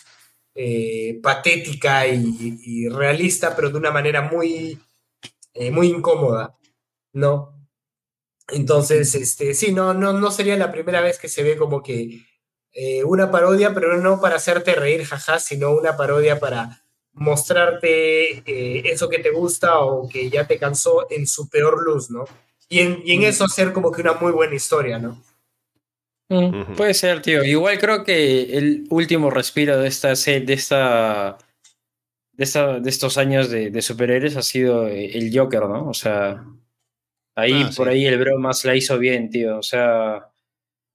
eh, 0.55 1.21
patética 1.23 2.07
y, 2.09 2.89
realista, 2.89 3.55
pero 3.55 3.71
de 3.71 3.79
una 3.79 3.91
manera 3.91 4.23
muy, 4.23 4.81
eh, 5.55 5.71
muy 5.71 5.89
incómoda, 5.89 6.57
¿no? 7.13 7.55
Entonces, 8.49 9.15
este, 9.15 9.55
sí, 9.55 9.73
no, 9.73 9.95
no, 9.95 10.15
no 10.15 10.31
sería 10.31 10.57
la 10.57 10.73
primera 10.73 11.01
vez 11.01 11.19
que 11.19 11.29
se 11.29 11.43
ve 11.43 11.57
como 11.57 11.83
que 11.83 12.27
eh, 12.73 13.05
una 13.05 13.31
parodia, 13.31 13.75
pero 13.75 13.99
no 13.99 14.21
para 14.21 14.37
hacerte 14.37 14.75
reír, 14.75 15.05
jaja, 15.05 15.39
sino 15.39 15.73
una 15.73 15.97
parodia 15.97 16.41
para 16.41 16.85
mostrarte 17.13 18.43
eso 18.91 19.09
que 19.11 19.19
te 19.19 19.31
gusta 19.31 19.81
o 19.81 20.09
que 20.09 20.31
ya 20.31 20.47
te 20.47 20.59
cansó 20.59 21.07
en 21.11 21.27
su 21.27 21.49
peor 21.51 21.83
luz, 21.83 22.11
¿no? 22.11 22.25
Y 22.69 22.81
en, 22.81 23.03
y 23.05 23.13
en 23.13 23.25
eso 23.25 23.45
hacer 23.45 23.73
como 23.75 23.93
que 23.93 24.01
una 24.01 24.15
muy 24.15 24.33
buena 24.33 24.55
historia, 24.55 24.99
¿no? 24.99 25.23
Mm, 26.33 26.77
puede 26.77 26.95
ser, 26.95 27.21
tío. 27.21 27.45
Igual 27.45 27.79
creo 27.79 28.05
que 28.05 28.57
el 28.57 28.85
último 28.89 29.29
respiro 29.29 29.79
de 29.79 29.89
esta 29.89 30.09
de 30.15 30.53
esta 30.53 31.37
de, 32.33 32.81
de 32.81 32.91
estos 32.91 33.19
años 33.19 33.51
de, 33.51 33.83
superhéroes 33.83 34.37
ha 34.37 34.43
sido 34.43 34.89
el 34.89 35.31
Joker, 35.37 35.63
¿no? 35.63 35.89
O 35.89 35.95
sea, 35.95 36.43
ahí 37.35 37.63
ah, 37.65 37.71
por 37.77 37.89
ahí 37.89 38.07
el 38.07 38.19
bromas 38.19 38.65
la 38.65 38.75
hizo 38.75 38.99
bien, 38.99 39.29
tío. 39.29 39.59
O 39.59 39.63
sea, 39.63 40.27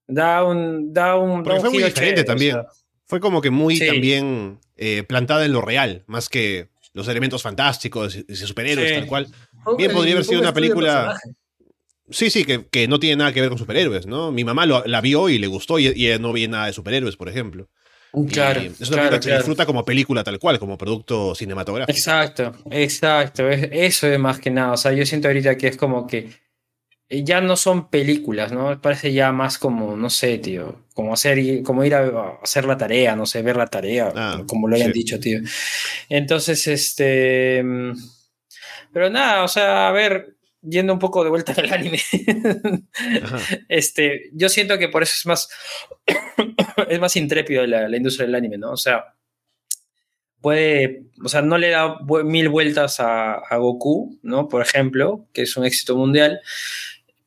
da 0.08 0.44
un 0.44 0.92
da 0.92 1.16
un 1.18 1.46
fue 1.46 1.70
muy 1.70 1.84
diferente 1.84 2.24
también. 2.24 2.58
Fue 3.06 3.20
como 3.20 3.40
que 3.40 3.52
muy 3.52 3.80
también 3.80 4.60
eh, 4.76 5.04
plantada 5.04 5.46
en 5.46 5.54
lo 5.54 5.62
real, 5.62 6.04
más 6.08 6.30
que 6.30 6.70
los 6.94 7.08
elementos 7.08 7.44
fantásticos 7.44 8.16
y 8.16 8.36
superhéroes, 8.36 8.94
tal 8.94 9.08
cual. 9.08 9.28
Bien 9.78 9.92
podría 9.92 10.14
haber 10.14 10.26
sido 10.26 10.42
una 10.42 10.54
película 10.54 11.16
Sí, 12.10 12.30
sí, 12.30 12.46
que, 12.46 12.88
no 12.88 13.00
tiene 13.00 13.18
nada 13.18 13.34
que 13.34 13.42
ver 13.42 13.50
con 13.50 13.58
superhéroes, 13.58 14.06
¿no? 14.06 14.32
Mi 14.32 14.44
mamá 14.44 14.66
la 14.66 15.02
vio 15.02 15.30
y 15.30 15.38
le 15.38 15.48
gustó 15.48 15.80
y, 15.80 15.88
ella 15.88 16.20
no 16.20 16.34
ve 16.34 16.48
nada 16.48 16.68
de 16.68 16.74
superhéroes, 16.74 17.18
por 17.18 17.30
ejemplo. 17.30 17.70
Claro. 18.32 18.62
es 18.62 18.90
una 18.90 18.98
película 18.98 19.20
que 19.20 19.36
disfruta 19.36 19.66
como 19.66 19.86
película 19.86 20.24
tal 20.24 20.40
cual, 20.40 20.60
como 20.60 20.78
producto 20.78 21.36
cinematográfico. 21.36 21.96
Exacto, 21.96 22.56
exacto. 22.72 23.48
Eso 23.50 24.08
es 24.08 24.20
más 24.20 24.40
que 24.40 24.50
nada. 24.50 24.72
O 24.72 24.78
sea, 24.78 24.94
yo 24.94 25.06
siento 25.06 25.28
ahorita 25.28 25.58
que 25.58 25.68
es 25.68 25.78
como 25.78 26.08
que 26.08 26.30
ya 27.10 27.42
no 27.42 27.56
son 27.56 27.90
películas, 27.90 28.52
¿no? 28.52 28.82
Parece 28.82 29.14
ya 29.14 29.32
más 29.32 29.58
como, 29.58 29.96
no 29.96 30.10
sé, 30.10 30.38
tío, 30.40 30.86
como 30.94 31.14
hacer, 31.14 31.64
como 31.64 31.84
ir 31.86 31.96
a 31.96 32.40
hacer 32.42 32.66
la 32.66 32.78
tarea, 32.78 33.16
no 33.16 33.26
sé, 33.26 33.42
ver 33.42 33.56
la 33.56 33.68
tarea, 33.68 34.12
ah, 34.16 34.44
como 34.48 34.68
lo 34.68 34.76
hayan 34.76 34.92
dicho, 34.92 35.20
tío. 35.20 35.40
Entonces, 36.10 36.68
este. 36.68 37.62
Mm, 37.64 37.94
pero 38.92 39.10
nada, 39.10 39.44
o 39.44 39.48
sea, 39.48 39.88
a 39.88 39.92
ver, 39.92 40.37
yendo 40.70 40.94
un 40.94 41.00
poco 41.00 41.24
de 41.24 41.30
vuelta 41.30 41.54
al 41.58 41.72
anime, 41.72 42.00
este, 43.70 44.30
yo 44.34 44.50
siento 44.50 44.78
que 44.78 44.90
por 44.90 45.04
eso 45.04 45.14
es 45.16 45.26
más, 45.26 45.50
es 46.90 47.00
más 47.00 47.16
intrépido 47.16 47.66
la, 47.66 47.96
industria 47.96 48.26
del 48.26 48.36
anime, 48.36 48.58
¿no? 48.58 48.72
O 48.72 48.78
sea, 48.78 49.16
puede, 50.42 51.04
o 51.24 51.30
sea, 51.30 51.42
no 51.42 51.58
le 51.58 51.70
da 51.70 51.98
mil 52.26 52.50
vueltas 52.50 53.00
a, 53.00 53.42
Goku, 53.58 54.20
¿no? 54.24 54.48
Por 54.48 54.62
ejemplo, 54.62 55.28
que 55.34 55.44
es 55.44 55.58
un 55.58 55.66
éxito 55.66 55.96
mundial. 55.96 56.42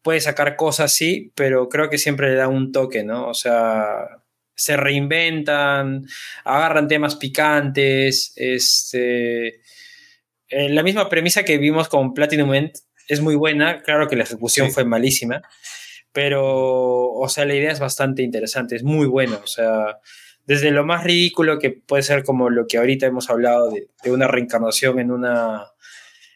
Puede 0.03 0.21
sacar 0.21 0.57
cosas, 0.57 0.95
sí, 0.95 1.33
pero 1.35 1.69
creo 1.69 1.91
que 1.91 1.99
siempre 1.99 2.31
le 2.31 2.37
da 2.37 2.49
un 2.49 2.73
toque, 2.73 3.05
¿no? 3.05 3.29
O 3.29 3.35
sea, 3.35 4.23
se 4.55 4.77
reinventan, 4.77 6.07
agarran 6.45 6.89
temas 6.89 7.17
picantes, 7.17 8.33
este... 8.37 9.61
Eh, 10.53 10.69
la 10.69 10.83
misma 10.83 11.09
premisa 11.09 11.45
que 11.45 11.59
vimos 11.59 11.89
con 11.89 12.13
Platinum 12.13 12.53
End 12.55 12.73
es 13.11 13.21
muy 13.21 13.35
buena, 13.35 13.83
claro 13.83 14.09
que 14.09 14.17
la 14.17 14.25
ejecución 14.25 14.71
fue 14.71 14.85
malísima, 14.85 15.43
pero, 16.13 17.13
o 17.13 17.29
sea, 17.29 17.45
la 17.45 17.55
idea 17.55 17.73
es 17.73 17.81
bastante 17.81 18.23
interesante, 18.23 18.77
es 18.77 18.83
muy 18.83 19.07
buena, 19.07 19.37
o 19.37 19.47
sea, 19.47 19.99
desde 20.47 20.71
lo 20.71 20.85
más 20.85 21.05
ridículo 21.05 21.59
que 21.59 21.71
puede 21.71 22.03
ser 22.03 22.25
como 22.25 22.51
lo 22.51 22.67
que 22.67 22.79
ahorita 22.79 23.07
hemos 23.07 23.29
hablado 23.31 23.71
de, 23.71 23.89
una 24.11 24.29
reencarnación 24.29 24.99
en 24.99 25.11
una, 25.11 25.67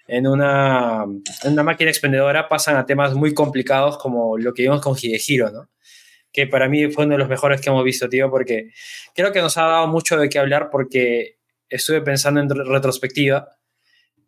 en 0.08 0.26
una, 0.26 1.04
en 1.44 1.52
una 1.52 1.62
máquina 1.62 1.90
expendedora, 1.90 2.48
pasan 2.48 2.76
a 2.76 2.86
temas 2.86 3.14
muy 3.14 3.34
complicados 3.34 3.96
como 3.98 4.36
lo 4.36 4.52
que 4.52 4.62
vimos 4.62 4.80
con 4.80 4.96
Hidehiro, 5.00 5.50
¿no? 5.50 5.68
que 6.32 6.48
para 6.48 6.68
mí 6.68 6.90
fue 6.90 7.04
uno 7.04 7.14
de 7.14 7.20
los 7.20 7.28
mejores 7.28 7.60
que 7.60 7.70
hemos 7.70 7.84
visto, 7.84 8.08
tío, 8.08 8.28
porque 8.28 8.70
creo 9.14 9.30
que 9.30 9.40
nos 9.40 9.56
ha 9.56 9.62
dado 9.62 9.86
mucho 9.86 10.16
de 10.16 10.28
qué 10.28 10.40
hablar 10.40 10.68
porque 10.68 11.38
estuve 11.68 12.00
pensando 12.00 12.40
en 12.40 12.50
retrospectiva 12.50 13.50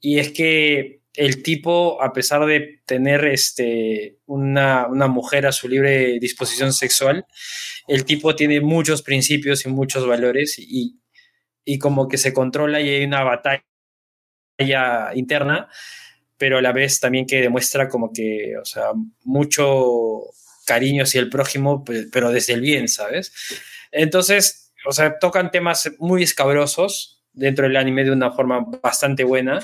y 0.01 0.21
es 0.21 0.31
que 0.31 1.01
el 1.17 1.43
tipo, 1.43 2.03
a 2.03 2.13
pesar 2.13 2.45
de 2.47 2.81
tener 2.85 3.25
este, 3.25 4.19
una, 4.27 4.87
mujer 5.09 5.47
a 5.47 5.53
su 5.53 5.69
libre 5.69 6.19
disposición 6.21 6.73
sexual, 6.73 7.27
el 7.89 8.05
tipo 8.05 8.37
tiene 8.37 8.61
muchos 8.61 9.03
principios 9.03 9.65
y 9.65 9.69
muchos 9.69 10.07
valores 10.07 10.57
y, 10.59 10.99
como 11.81 12.07
que 12.07 12.19
se 12.19 12.33
controla 12.33 12.81
y 12.81 12.89
hay 12.89 13.05
una 13.05 13.25
batalla 13.25 13.65
interna, 15.15 15.69
pero 16.37 16.59
a 16.59 16.63
la 16.63 16.73
vez 16.73 17.01
también 17.01 17.27
que 17.27 17.41
demuestra 17.41 17.89
como 17.89 18.13
que, 18.13 18.55
o 18.61 18.65
sea, 18.65 18.91
mucho 19.25 20.21
cariño 20.65 21.03
hacia 21.03 21.21
el 21.21 21.31
prójimo, 21.31 21.85
pero 22.13 22.31
desde 22.31 22.53
el 22.53 22.61
bien, 22.61 22.89
¿sabes? 22.89 23.33
Entonces, 23.91 24.73
o 24.87 24.93
sea, 24.93 25.19
tocan 25.19 25.51
temas 25.51 25.91
muy 25.99 26.23
escabrosos 26.23 27.25
dentro 27.33 27.67
del 27.67 27.77
anime 27.77 28.05
de 28.05 28.13
una 28.13 28.31
forma 28.31 28.65
bastante 28.83 29.25
buena 29.25 29.59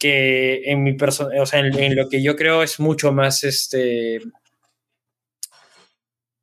que 0.00 0.62
en 0.64 0.82
mi 0.82 0.94
persona, 0.94 1.40
o 1.40 1.46
sea, 1.46 1.60
en, 1.60 1.78
en, 1.78 1.94
lo 1.94 2.08
que 2.08 2.22
yo 2.22 2.34
creo 2.34 2.62
es 2.64 2.80
mucho 2.80 3.12
más 3.12 3.44
este 3.44 4.20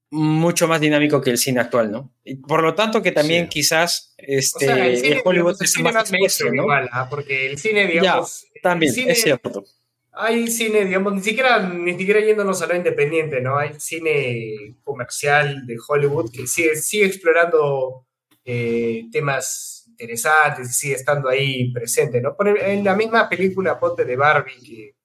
mucho 0.09 0.67
más 0.67 0.79
dinámico 0.79 1.19
que 1.19 1.31
el 1.31 1.37
cine 1.37 1.59
actual, 1.59 1.91
¿no? 1.91 2.13
Y 2.23 2.35
por 2.35 2.63
lo 2.63 2.73
tanto 2.73 3.01
que 3.01 3.11
también 3.11 3.45
sí. 3.45 3.49
quizás 3.49 4.13
este 4.17 4.69
O 4.71 4.75
sea, 4.75 4.87
el 4.87 4.97
cine, 4.97 5.15
el 5.17 5.21
Hollywood 5.25 5.57
el 5.59 5.65
es 5.65 5.71
cine 5.73 5.83
más 5.83 5.93
más 5.95 6.11
mainstream 6.11 6.55
¿no? 6.55 6.61
igual, 6.63 6.89
¿ah? 6.93 7.07
porque 7.09 7.47
el 7.47 7.57
cine, 7.57 7.87
digamos, 7.87 8.47
También, 8.61 8.91
el 8.91 8.95
cine- 8.95 9.11
es 9.11 9.21
cierto. 9.21 9.65
hay 10.13 10.47
cine, 10.47 10.85
digamos, 10.85 11.13
ni 11.13 11.21
siquiera, 11.21 11.59
ni 11.67 11.97
siquiera 11.97 12.21
yéndonos 12.21 12.61
a 12.61 12.67
lo 12.67 12.75
independiente, 12.75 13.41
¿no? 13.41 13.57
Hay 13.57 13.71
cine 13.79 14.75
comercial 14.83 15.65
de 15.67 15.75
Hollywood 15.85 16.31
que 16.31 16.47
sigue, 16.47 16.75
sigue 16.77 17.05
explorando 17.05 18.05
eh, 18.45 19.05
temas 19.11 19.76
interesantes 19.99 20.69
y 20.69 20.73
sigue 20.73 20.95
estando 20.95 21.27
ahí 21.29 21.71
presente, 21.71 22.21
¿no? 22.21 22.35
Por 22.35 22.47
el- 22.49 22.57
en 22.57 22.83
la 22.83 22.95
misma 22.95 23.27
película 23.27 23.79
Ponte 23.79 24.05
de 24.05 24.15
Barbie, 24.15 24.61
que 24.63 24.95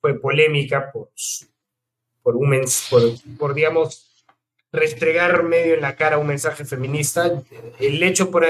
fue 0.00 0.18
polémica 0.20 0.90
por, 0.92 1.10
por, 2.22 2.36
un 2.36 2.64
por, 2.90 3.02
por, 3.38 3.54
digamos, 3.54 4.24
restregar 4.72 5.42
medio 5.44 5.74
en 5.74 5.80
la 5.82 5.96
cara 5.96 6.18
un 6.18 6.26
mensaje 6.26 6.64
feminista, 6.64 7.30
el 7.78 8.02
hecho 8.02 8.30
por 8.30 8.44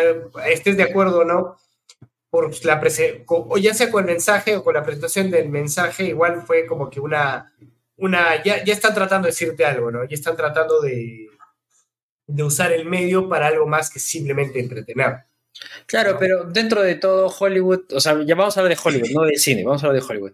estés 0.46 0.76
de 0.76 0.82
acuerdo 0.84 1.20
o 1.20 1.24
no, 1.24 1.56
por 2.30 2.50
la 2.64 2.80
prese- 2.80 3.24
co- 3.24 3.46
o 3.48 3.58
ya 3.58 3.74
sea 3.74 3.90
con 3.90 4.04
el 4.04 4.10
mensaje 4.10 4.56
o 4.56 4.64
con 4.64 4.74
la 4.74 4.82
presentación 4.82 5.30
del 5.30 5.48
mensaje, 5.48 6.04
igual 6.04 6.42
fue 6.46 6.66
como 6.66 6.88
que 6.90 6.98
una, 7.00 7.52
una 7.96 8.42
ya, 8.42 8.64
ya 8.64 8.72
están 8.72 8.94
tratando 8.94 9.26
de 9.26 9.32
decirte 9.32 9.64
algo, 9.64 9.90
¿no? 9.90 10.04
Ya 10.04 10.14
están 10.14 10.36
tratando 10.36 10.80
de, 10.80 11.23
de 12.26 12.42
usar 12.42 12.72
el 12.72 12.84
medio 12.86 13.28
para 13.28 13.46
algo 13.48 13.66
más 13.66 13.90
que 13.90 13.98
simplemente 13.98 14.58
entretener. 14.60 15.24
Claro, 15.86 16.12
¿no? 16.14 16.18
pero 16.18 16.44
dentro 16.44 16.82
de 16.82 16.96
todo 16.96 17.28
Hollywood, 17.28 17.92
o 17.92 18.00
sea, 18.00 18.20
ya 18.24 18.34
vamos 18.34 18.56
a 18.56 18.60
hablar 18.60 18.76
de 18.76 18.82
Hollywood, 18.82 19.10
no 19.12 19.22
del 19.22 19.36
cine, 19.38 19.62
vamos 19.64 19.82
a 19.84 19.86
hablar 19.88 20.02
de 20.02 20.08
Hollywood. 20.08 20.32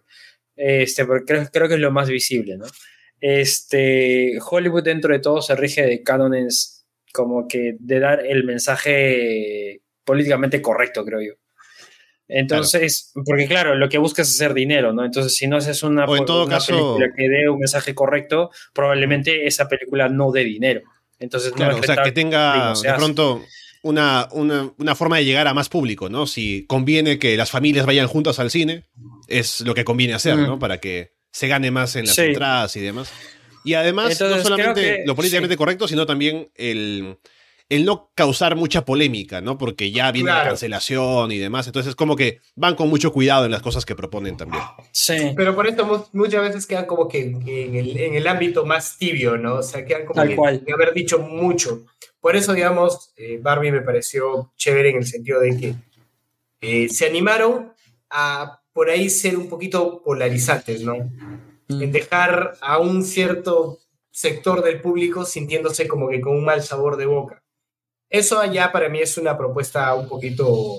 Este, 0.57 1.05
porque 1.05 1.25
creo, 1.27 1.49
creo 1.53 1.69
que 1.69 1.75
es 1.75 1.81
lo 1.81 1.91
más 1.91 2.09
visible, 2.09 2.57
¿no? 2.57 2.67
Este, 3.21 4.39
Hollywood 4.41 4.83
dentro 4.83 5.13
de 5.13 5.21
todo 5.21 5.43
se 5.43 5.55
rige 5.57 5.83
de 5.85 6.03
cánones 6.03 6.87
como 7.13 7.47
que 7.49 7.77
de 7.79 8.01
dar 8.01 8.25
el 8.25 8.45
mensaje 8.45 9.83
políticamente 10.05 10.63
correcto, 10.63 11.05
creo 11.05 11.21
yo. 11.21 11.33
Entonces, 12.29 13.13
porque 13.27 13.47
claro, 13.49 13.75
lo 13.75 13.89
que 13.89 13.99
buscas 13.99 14.29
es 14.29 14.37
hacer 14.37 14.55
dinero, 14.55 14.93
¿no? 14.93 15.05
Entonces, 15.05 15.35
si 15.37 15.49
no 15.49 15.57
haces 15.57 15.83
una, 15.83 16.05
O 16.05 16.17
en 16.17 16.25
todo 16.25 16.45
una 16.47 16.57
caso- 16.57 16.73
película 16.73 17.13
que 17.17 17.29
dé 17.29 17.49
un 17.49 17.59
mensaje 17.59 17.95
correcto, 17.95 18.51
probablemente 18.73 19.47
esa 19.47 19.69
película 19.69 20.09
no 20.09 20.31
dé 20.31 20.45
dinero. 20.45 20.83
Entonces, 21.21 21.53
Claro, 21.53 21.75
no 21.75 21.81
o 21.81 21.83
sea, 21.85 22.03
que 22.03 22.13
tenga 22.13 22.73
de 22.75 22.93
pronto 22.95 23.45
una, 23.83 24.29
una, 24.33 24.73
una 24.79 24.95
forma 24.95 25.19
de 25.19 25.25
llegar 25.25 25.47
a 25.47 25.55
más 25.55 25.69
público, 25.69 26.09
¿no? 26.09 26.27
Si 26.27 26.65
conviene 26.67 27.19
que 27.19 27.37
las 27.37 27.51
familias 27.51 27.87
vayan 27.87 28.09
juntas 28.09 28.39
al 28.39 28.51
cine, 28.51 28.85
es 29.29 29.61
lo 29.61 29.75
que 29.75 29.85
conviene 29.85 30.15
hacer, 30.15 30.37
Mm. 30.37 30.47
¿no? 30.47 30.59
Para 30.59 30.79
que 30.79 31.13
se 31.31 31.47
gane 31.47 31.71
más 31.71 31.95
en 31.97 32.07
las 32.07 32.15
Sí. 32.17 32.23
entradas 32.23 32.75
y 32.77 32.81
demás. 32.81 33.13
Y 33.65 33.75
además, 33.75 34.13
Entonces, 34.13 34.39
no 34.39 34.43
solamente 34.57 34.81
que- 34.81 35.03
lo 35.07 35.15
políticamente 35.15 35.55
sí. 35.55 35.59
correcto, 35.59 35.87
sino 35.87 36.07
también 36.07 36.51
el, 36.57 37.19
el 37.71 37.85
no 37.87 38.11
causar 38.15 38.57
mucha 38.57 38.85
polémica, 38.85 39.41
¿no? 39.41 39.57
Porque 39.57 39.91
ya 39.91 40.13
viene 40.13 40.31
la 40.31 40.45
cancelación 40.45 41.33
y 41.33 41.39
demás. 41.39 41.67
Entonces, 41.67 41.91
es 41.91 41.97
como 41.97 42.17
que 42.17 42.41
van 42.57 42.75
con 42.75 42.89
mucho 42.91 43.13
cuidado 43.13 43.47
en 43.47 43.51
las 43.53 43.63
cosas 43.63 43.87
que 43.87 43.95
proponen 43.95 44.37
también. 44.37 44.63
Sí. 44.93 45.33
Pero 45.35 45.55
por 45.55 45.67
esto 45.67 45.87
mu- 45.87 46.05
muchas 46.13 46.43
veces 46.43 46.67
quedan 46.67 46.85
como 46.87 47.09
que 47.09 47.39
que 47.45 47.67
en 47.67 47.77
el, 47.77 47.97
en 47.97 48.15
el 48.15 48.27
ámbito 48.27 48.67
más 48.67 48.99
tibio, 48.99 49.39
¿no? 49.39 49.55
O 49.55 49.63
sea, 49.63 49.85
quedan 49.87 50.03
como 50.05 50.17
Tal 50.21 50.29
que 50.29 50.37
cual. 50.37 50.65
de 50.65 50.73
haber 50.73 50.93
dicho 50.93 51.19
mucho. 51.21 51.87
Por 52.21 52.37
eso, 52.37 52.53
digamos, 52.53 53.13
eh, 53.17 53.39
Barbie 53.41 53.73
me 53.73 53.81
pareció 53.81 54.53
chévere 54.57 54.91
en 54.91 54.97
el 54.97 55.07
sentido 55.07 55.41
de 55.41 55.57
que 55.57 55.75
eh, 56.61 56.89
se 56.91 57.07
animaron 57.07 57.73
a 58.11 58.61
por 58.73 58.91
ahí 58.91 59.09
ser 59.09 59.37
un 59.39 59.49
poquito 59.49 60.03
polarizantes, 60.03 60.83
¿no? 60.83 60.97
Mm. 61.69 61.83
En 61.83 61.93
dejar 61.93 62.55
a 62.61 62.79
un 62.79 63.05
cierto 63.05 63.79
sector 64.11 64.63
del 64.63 64.81
público 64.81 65.25
sintiéndose 65.25 65.87
como 65.87 66.09
que 66.09 66.21
con 66.21 66.37
un 66.37 66.45
mal 66.45 66.63
sabor 66.63 66.97
de 66.97 67.07
boca. 67.07 67.43
Eso 68.11 68.39
allá 68.41 68.71
para 68.73 68.89
mí 68.89 68.99
es 68.99 69.17
una 69.17 69.39
propuesta 69.39 69.95
un 69.95 70.09
poquito 70.09 70.77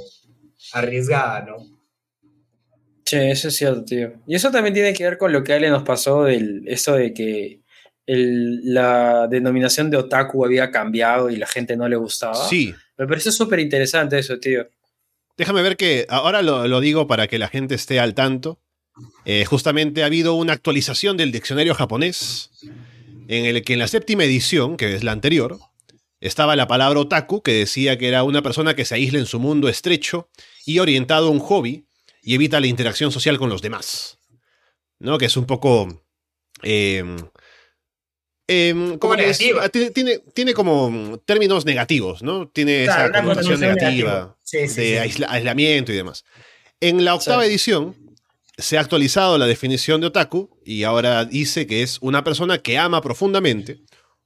arriesgada, 0.74 1.46
¿no? 1.46 1.58
Sí, 3.06 3.18
eso 3.18 3.48
es 3.48 3.56
cierto, 3.58 3.84
tío. 3.86 4.14
Y 4.28 4.36
eso 4.36 4.52
también 4.52 4.74
tiene 4.74 4.94
que 4.94 5.04
ver 5.04 5.18
con 5.18 5.32
lo 5.34 5.44
que 5.44 5.54
a 5.54 5.56
Ale 5.58 5.70
nos 5.70 5.84
pasó 5.84 6.24
del 6.26 6.64
eso 6.68 6.94
de 6.96 7.14
que 7.14 7.62
el- 8.06 8.74
la 8.74 9.28
denominación 9.28 9.90
de 9.90 9.98
otaku 9.98 10.46
había 10.46 10.72
cambiado 10.72 11.30
y 11.30 11.36
la 11.38 11.48
gente 11.48 11.76
no 11.78 11.88
le 11.88 11.96
gustaba. 11.96 12.36
Sí. 12.48 12.74
Me 12.98 13.08
pareció 13.08 13.32
súper 13.32 13.60
interesante 13.60 14.18
eso, 14.20 14.40
tío. 14.40 14.68
Déjame 15.38 15.62
ver 15.62 15.78
que 15.78 16.06
ahora 16.10 16.42
lo, 16.42 16.68
lo 16.68 16.80
digo 16.80 17.08
para 17.08 17.28
que 17.28 17.40
la 17.40 17.48
gente 17.48 17.76
esté 17.76 18.00
al 18.00 18.14
tanto. 18.14 18.60
Eh, 19.26 19.46
justamente 19.46 20.04
ha 20.04 20.08
habido 20.08 20.36
una 20.36 20.54
actualización 20.54 21.16
del 21.18 21.32
diccionario 21.32 21.74
japonés 21.74 22.52
en 23.28 23.46
el 23.46 23.64
que 23.64 23.74
en 23.74 23.80
la 23.80 23.88
séptima 23.88 24.26
edición, 24.26 24.78
que 24.78 24.94
es 24.94 25.04
la 25.04 25.14
anterior, 25.14 25.58
estaba 26.22 26.56
la 26.56 26.68
palabra 26.68 27.00
otaku, 27.02 27.42
que 27.42 27.52
decía 27.54 27.98
que 27.98 28.08
era 28.08 28.24
una 28.24 28.42
persona 28.42 28.74
que 28.76 28.86
se 28.86 28.96
aísla 28.96 29.20
en 29.20 29.26
su 29.26 29.40
mundo 29.40 29.68
estrecho 29.68 30.30
y 30.66 30.80
orientado 30.80 31.28
a 31.28 31.32
un 31.32 31.40
hobby 31.40 31.86
y 32.24 32.36
evita 32.36 32.60
la 32.62 32.68
interacción 32.68 33.12
social 33.12 33.38
con 33.38 33.50
los 33.50 33.62
demás. 33.62 34.20
¿No? 35.00 35.18
Que 35.18 35.26
es 35.26 35.36
un 35.36 35.46
poco... 35.46 36.04
eh, 36.64 37.04
em, 38.48 38.98
Como 38.98 39.16
es- 39.16 39.40
negativa. 39.40 39.70
tiene, 39.70 39.90
tiene, 39.92 40.20
tiene 40.34 40.54
como 40.54 41.20
términos 41.26 41.66
negativos, 41.66 42.22
¿no? 42.22 42.48
Tiene 42.50 42.84
Claro, 42.86 43.10
esa 43.14 43.22
connotación 43.22 43.60
negativa. 43.60 44.38
Sí, 44.44 44.68
sí, 44.68 44.82
de 44.82 44.88
sí. 44.88 44.94
aisla- 44.98 45.28
aislamiento 45.32 45.92
y 45.92 45.96
demás. 45.96 46.24
En 46.80 47.04
la 47.06 47.16
octava 47.16 47.46
edición 47.46 47.96
se 48.58 48.78
ha 48.78 48.82
actualizado 48.82 49.38
la 49.38 49.48
definición 49.48 50.02
de 50.02 50.08
otaku 50.08 50.50
y 50.66 50.84
ahora 50.84 51.26
dice 51.26 51.66
que 51.66 51.82
es 51.84 51.98
una 52.02 52.24
persona 52.24 52.58
que 52.60 52.78
ama 52.78 53.02
profundamente 53.02 53.80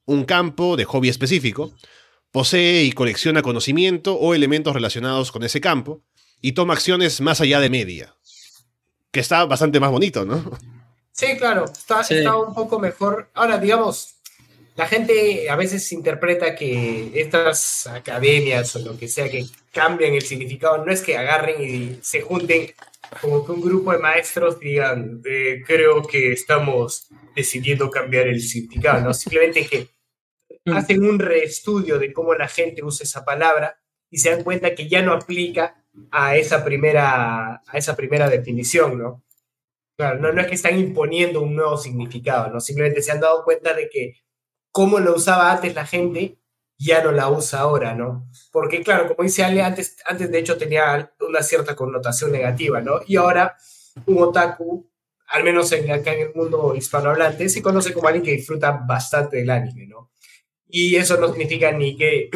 un 0.06 0.26
campo 0.26 0.76
de 0.78 0.86
hobby 0.86 1.10
específico, 1.10 1.74
posee 2.32 2.84
y 2.84 2.92
colecciona 2.92 3.42
conocimiento 3.42 4.16
o 4.16 4.34
elementos 4.34 4.74
relacionados 4.74 5.32
con 5.32 5.44
ese 5.44 5.62
campo 5.62 6.02
y 6.42 6.52
toma 6.52 6.74
acciones 6.74 7.22
más 7.22 7.42
allá 7.42 7.60
de 7.60 7.70
media. 7.70 8.16
Que 9.12 9.20
está 9.22 9.46
bastante 9.46 9.80
más 9.80 9.92
bonito, 9.92 10.26
¿no? 10.26 10.44
Sí, 11.12 11.38
claro, 11.38 11.66
está, 11.66 12.04
Sí. 12.04 12.16
está 12.16 12.36
un 12.36 12.54
poco 12.54 12.78
mejor. 12.80 13.30
Ahora, 13.34 13.58
digamos, 13.58 14.16
la 14.76 14.86
gente 14.86 15.50
a 15.50 15.56
veces 15.56 15.90
interpreta 15.94 16.54
que 16.56 17.12
estas 17.16 17.88
academias 17.88 18.76
o 18.76 18.80
lo 18.80 18.98
que 18.98 19.08
sea 19.08 19.30
que 19.30 19.46
cambian 19.72 20.14
el 20.14 20.22
significado, 20.22 20.86
no 20.86 20.92
es 20.92 21.02
que 21.02 21.18
agarren 21.18 21.62
y 21.62 22.00
se 22.02 22.20
junten 22.22 22.74
como 23.22 23.46
que 23.46 23.54
un 23.54 23.62
grupo 23.62 23.94
de 23.94 24.00
maestros 24.00 24.60
digan, 24.60 25.22
eh, 25.26 25.64
creo 25.66 26.04
que 26.04 26.34
estamos 26.34 27.08
decidiendo 27.34 27.90
cambiar 27.90 28.28
el 28.28 28.42
significado, 28.42 29.00
¿no? 29.02 29.14
Simplemente 29.14 29.66
que. 29.66 29.95
Hacen 30.74 31.04
un 31.04 31.20
reestudio 31.20 32.00
de 32.00 32.12
cómo 32.14 32.34
la 32.34 32.48
gente 32.48 32.84
usa 32.84 33.04
esa 33.04 33.24
palabra 33.24 33.80
y 34.10 34.18
se 34.18 34.32
dan 34.32 34.44
cuenta 34.44 34.74
que 34.74 34.88
ya 34.88 35.02
no 35.02 35.14
aplica 35.14 35.84
a 36.12 36.36
esa 36.36 36.64
primera, 36.64 37.62
a 37.66 37.78
esa 37.78 37.96
primera 37.96 38.30
definición, 38.30 38.98
¿no? 38.98 39.24
Claro, 39.98 40.20
no, 40.20 40.34
no 40.34 40.42
es 40.42 40.48
que 40.48 40.56
están 40.56 40.78
imponiendo 40.78 41.42
un 41.42 41.56
nuevo 41.56 41.78
significado, 41.78 42.52
¿no? 42.52 42.60
Simplemente 42.60 43.02
se 43.02 43.12
han 43.12 43.22
dado 43.22 43.44
cuenta 43.44 43.74
de 43.74 43.90
que 43.90 44.16
cómo 44.72 45.00
lo 45.00 45.16
usaba 45.16 45.52
antes 45.52 45.74
la 45.74 45.86
gente, 45.86 46.38
ya 46.78 47.02
no 47.02 47.12
la 47.12 47.30
usa 47.30 47.62
ahora, 47.62 47.94
¿no? 47.94 48.30
Porque, 48.52 48.84
claro, 48.84 49.08
como 49.08 49.24
dice 49.24 49.44
Ale, 49.44 49.62
antes, 49.62 49.98
antes 50.06 50.30
de 50.30 50.40
hecho 50.40 50.58
tenía 50.58 51.14
una 51.22 51.42
cierta 51.42 51.76
connotación 51.76 52.32
negativa, 52.32 52.82
¿no? 52.82 53.00
Y 53.08 53.16
ahora 53.16 53.56
un 54.06 54.22
otaku, 54.22 54.90
al 55.28 55.44
menos 55.44 55.72
en, 55.72 55.90
acá 55.92 56.14
en 56.14 56.28
el 56.28 56.34
mundo 56.36 56.76
hispanohablante, 56.76 57.48
se 57.48 57.62
conoce 57.62 57.94
como 57.94 58.08
alguien 58.08 58.26
que 58.26 58.34
disfruta 58.34 58.72
bastante 58.72 59.38
del 59.38 59.50
anime, 59.50 59.88
¿no? 59.88 60.12
Y 60.78 60.98
eso 60.98 61.16
no 61.16 61.30
significa 61.30 61.72
ni 61.72 61.96
que, 61.96 62.30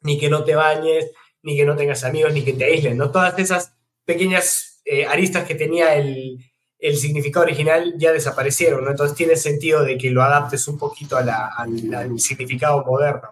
ni 0.00 0.18
que 0.18 0.28
no 0.28 0.42
te 0.42 0.56
bañes, 0.56 1.12
ni 1.44 1.56
que 1.56 1.64
no 1.64 1.76
tengas 1.76 2.02
amigos, 2.02 2.32
ni 2.32 2.42
que 2.42 2.52
te 2.52 2.64
aísles, 2.64 2.96
¿no? 2.96 3.12
Todas 3.12 3.38
esas 3.38 3.76
pequeñas 4.04 4.80
eh, 4.84 5.06
aristas 5.06 5.44
que 5.46 5.54
tenía 5.54 5.94
el, 5.94 6.38
el 6.80 6.96
significado 6.96 7.44
original 7.46 7.94
ya 7.96 8.10
desaparecieron, 8.12 8.84
¿no? 8.84 8.90
Entonces 8.90 9.16
tiene 9.16 9.36
sentido 9.36 9.84
de 9.84 9.96
que 9.96 10.10
lo 10.10 10.22
adaptes 10.24 10.66
un 10.66 10.78
poquito 10.78 11.16
a 11.16 11.22
la- 11.22 11.46
al, 11.56 11.94
al 11.94 12.18
significado 12.18 12.84
moderno. 12.84 13.28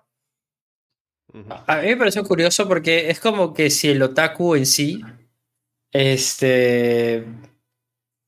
A 1.66 1.78
mí 1.78 1.88
me 1.88 1.96
pareció 1.96 2.22
curioso 2.22 2.68
porque 2.68 3.10
es 3.10 3.18
como 3.18 3.52
que 3.52 3.70
si 3.70 3.88
el 3.88 4.02
otaku 4.02 4.54
en 4.54 4.66
sí 4.66 5.02
este, 5.90 7.24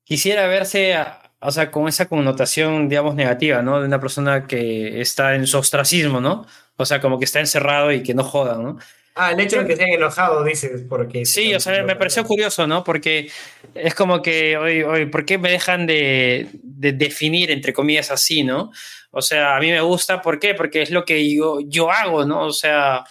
quisiera 0.03 0.45
verse, 0.47 0.93
a- 0.95 1.24
o 1.45 1.51
sea, 1.51 1.71
con 1.71 1.87
esa 1.87 2.07
connotación, 2.07 2.89
digamos, 2.89 3.15
negativa, 3.15 3.61
¿no? 3.61 3.79
De 3.79 3.87
una 3.87 3.99
persona 3.99 4.47
que 4.47 5.01
está 5.01 5.35
en 5.35 5.47
su 5.47 5.57
ostracismo, 5.57 6.21
¿no? 6.21 6.45
O 6.77 6.85
sea, 6.85 6.99
como 7.01 7.19
que 7.19 7.25
está 7.25 7.39
encerrado 7.39 7.91
y 7.91 8.03
que 8.03 8.13
no 8.13 8.23
jodan, 8.23 8.63
¿no? 8.63 8.79
Ah, 9.17 9.31
el 9.31 9.39
hecho 9.39 9.59
de 9.59 9.65
que 9.65 9.77
se 9.77 9.83
hayan 9.83 9.95
enojado, 9.95 10.43
dices, 10.43 10.83
porque... 10.89 11.25
Sí, 11.25 11.55
o 11.55 11.59
sea, 11.61 11.81
me 11.83 11.95
pareció 11.95 12.25
curioso, 12.25 12.67
¿no? 12.67 12.83
Porque 12.83 13.31
es 13.73 13.95
como 13.95 14.21
que, 14.21 14.57
oye, 14.57 14.83
oye, 14.83 15.07
¿por 15.07 15.23
qué 15.23 15.37
me 15.37 15.49
dejan 15.49 15.87
de, 15.87 16.49
de 16.61 16.91
definir, 16.91 17.49
entre 17.49 17.71
comillas, 17.71 18.11
así, 18.11 18.43
¿no? 18.43 18.71
O 19.11 19.21
sea, 19.21 19.55
a 19.55 19.59
mí 19.61 19.71
me 19.71 19.79
gusta, 19.79 20.21
¿por 20.21 20.37
qué? 20.37 20.53
Porque 20.53 20.81
es 20.81 20.91
lo 20.91 21.05
que 21.05 21.33
yo, 21.33 21.59
yo 21.65 21.89
hago, 21.89 22.25
¿no? 22.25 22.47
O 22.47 22.51
sea, 22.51 23.05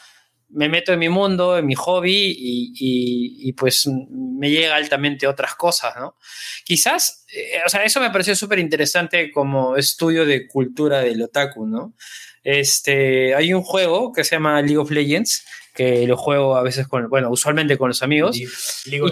me 0.55 0.68
meto 0.68 0.92
en 0.92 0.98
mi 1.00 1.09
mundo, 1.09 1.59
en 1.59 1.66
mi 1.66 1.74
hobby 1.74 2.34
y, 2.36 3.52
pues 3.55 3.88
me 3.88 4.50
llega 4.50 4.76
altamente 4.76 5.26
otras 5.26 5.55
cosas, 5.55 5.94
¿no? 5.96 6.16
Quizás, 6.64 7.26
eh, 7.32 7.61
o 7.64 7.68
sea, 7.68 7.84
eso 7.84 8.00
me 8.00 8.11
pareció 8.11 8.34
súper 8.34 8.59
interesante 8.59 9.30
como 9.30 9.76
estudio 9.76 10.24
de 10.24 10.46
cultura 10.48 11.00
del 11.00 11.22
otaku, 11.22 11.66
¿no? 11.66 11.94
Este, 12.42 13.34
hay 13.34 13.52
un 13.52 13.62
juego 13.62 14.12
que 14.12 14.24
se 14.24 14.36
llama 14.36 14.61
League 14.61 14.78
of 14.78 14.90
Legends, 14.90 15.44
que 15.74 16.07
lo 16.07 16.16
juego 16.16 16.57
a 16.57 16.62
veces 16.62 16.86
con, 16.86 17.09
bueno, 17.09 17.30
usualmente 17.30 17.76
con 17.76 17.88
los 17.88 18.02
amigos. 18.02 18.36
Y, 18.36 18.46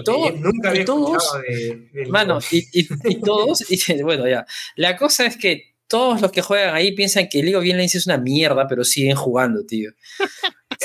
todos, 0.04 0.34
nunca 0.36 0.70
había 0.70 0.84
todos, 0.84 1.32
de, 1.48 2.06
mano, 2.08 2.38
y, 2.50 3.20
todos, 3.20 3.64
y 3.70 4.02
bueno, 4.02 4.28
ya. 4.28 4.46
La 4.76 4.96
cosa 4.96 5.26
es 5.26 5.36
que 5.36 5.72
todos 5.88 6.22
los 6.22 6.32
que 6.32 6.40
juegan 6.40 6.74
ahí 6.74 6.92
piensan 6.92 7.28
que 7.28 7.42
League 7.42 7.56
of 7.56 7.64
Legends 7.64 7.96
es 7.96 8.06
una 8.06 8.16
mierda, 8.16 8.66
pero 8.66 8.84
siguen 8.84 9.16
jugando, 9.16 9.66
tío. 9.66 9.90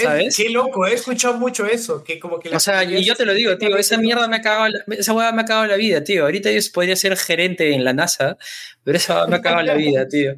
¿Sabes? 0.04 0.36
qué 0.36 0.50
loco, 0.50 0.86
he 0.86 0.94
escuchado 0.94 1.36
mucho 1.36 1.66
eso, 1.66 2.04
que 2.04 2.20
como 2.20 2.40
que... 2.40 2.56
o 2.56 2.60
sea, 2.60 2.84
y 2.84 3.04
yo 3.04 3.16
te 3.16 3.26
lo 3.26 3.34
digo, 3.34 3.58
tío, 3.58 3.76
esa 3.78 3.98
mierda 3.98 4.28
me 4.28 4.38
ha 4.38 4.42
cagado, 4.42 4.74
esa 4.90 5.14
hueá 5.14 5.32
me 5.32 5.42
ha 5.42 5.46
cagado 5.46 5.68
la 5.68 5.76
vida, 5.76 6.04
tío. 6.04 6.24
Ahorita 6.24 6.52
yo 6.52 6.60
podría 6.74 6.96
ser 6.96 7.18
gerente 7.18 7.74
en 7.74 7.84
la 7.84 7.94
NASA, 7.94 8.38
pero 8.84 8.98
esa 8.98 9.28
me 9.28 9.38
ha 9.38 9.42
cagado 9.42 9.64
la 9.64 9.74
vida, 9.76 10.08
tío. 10.08 10.36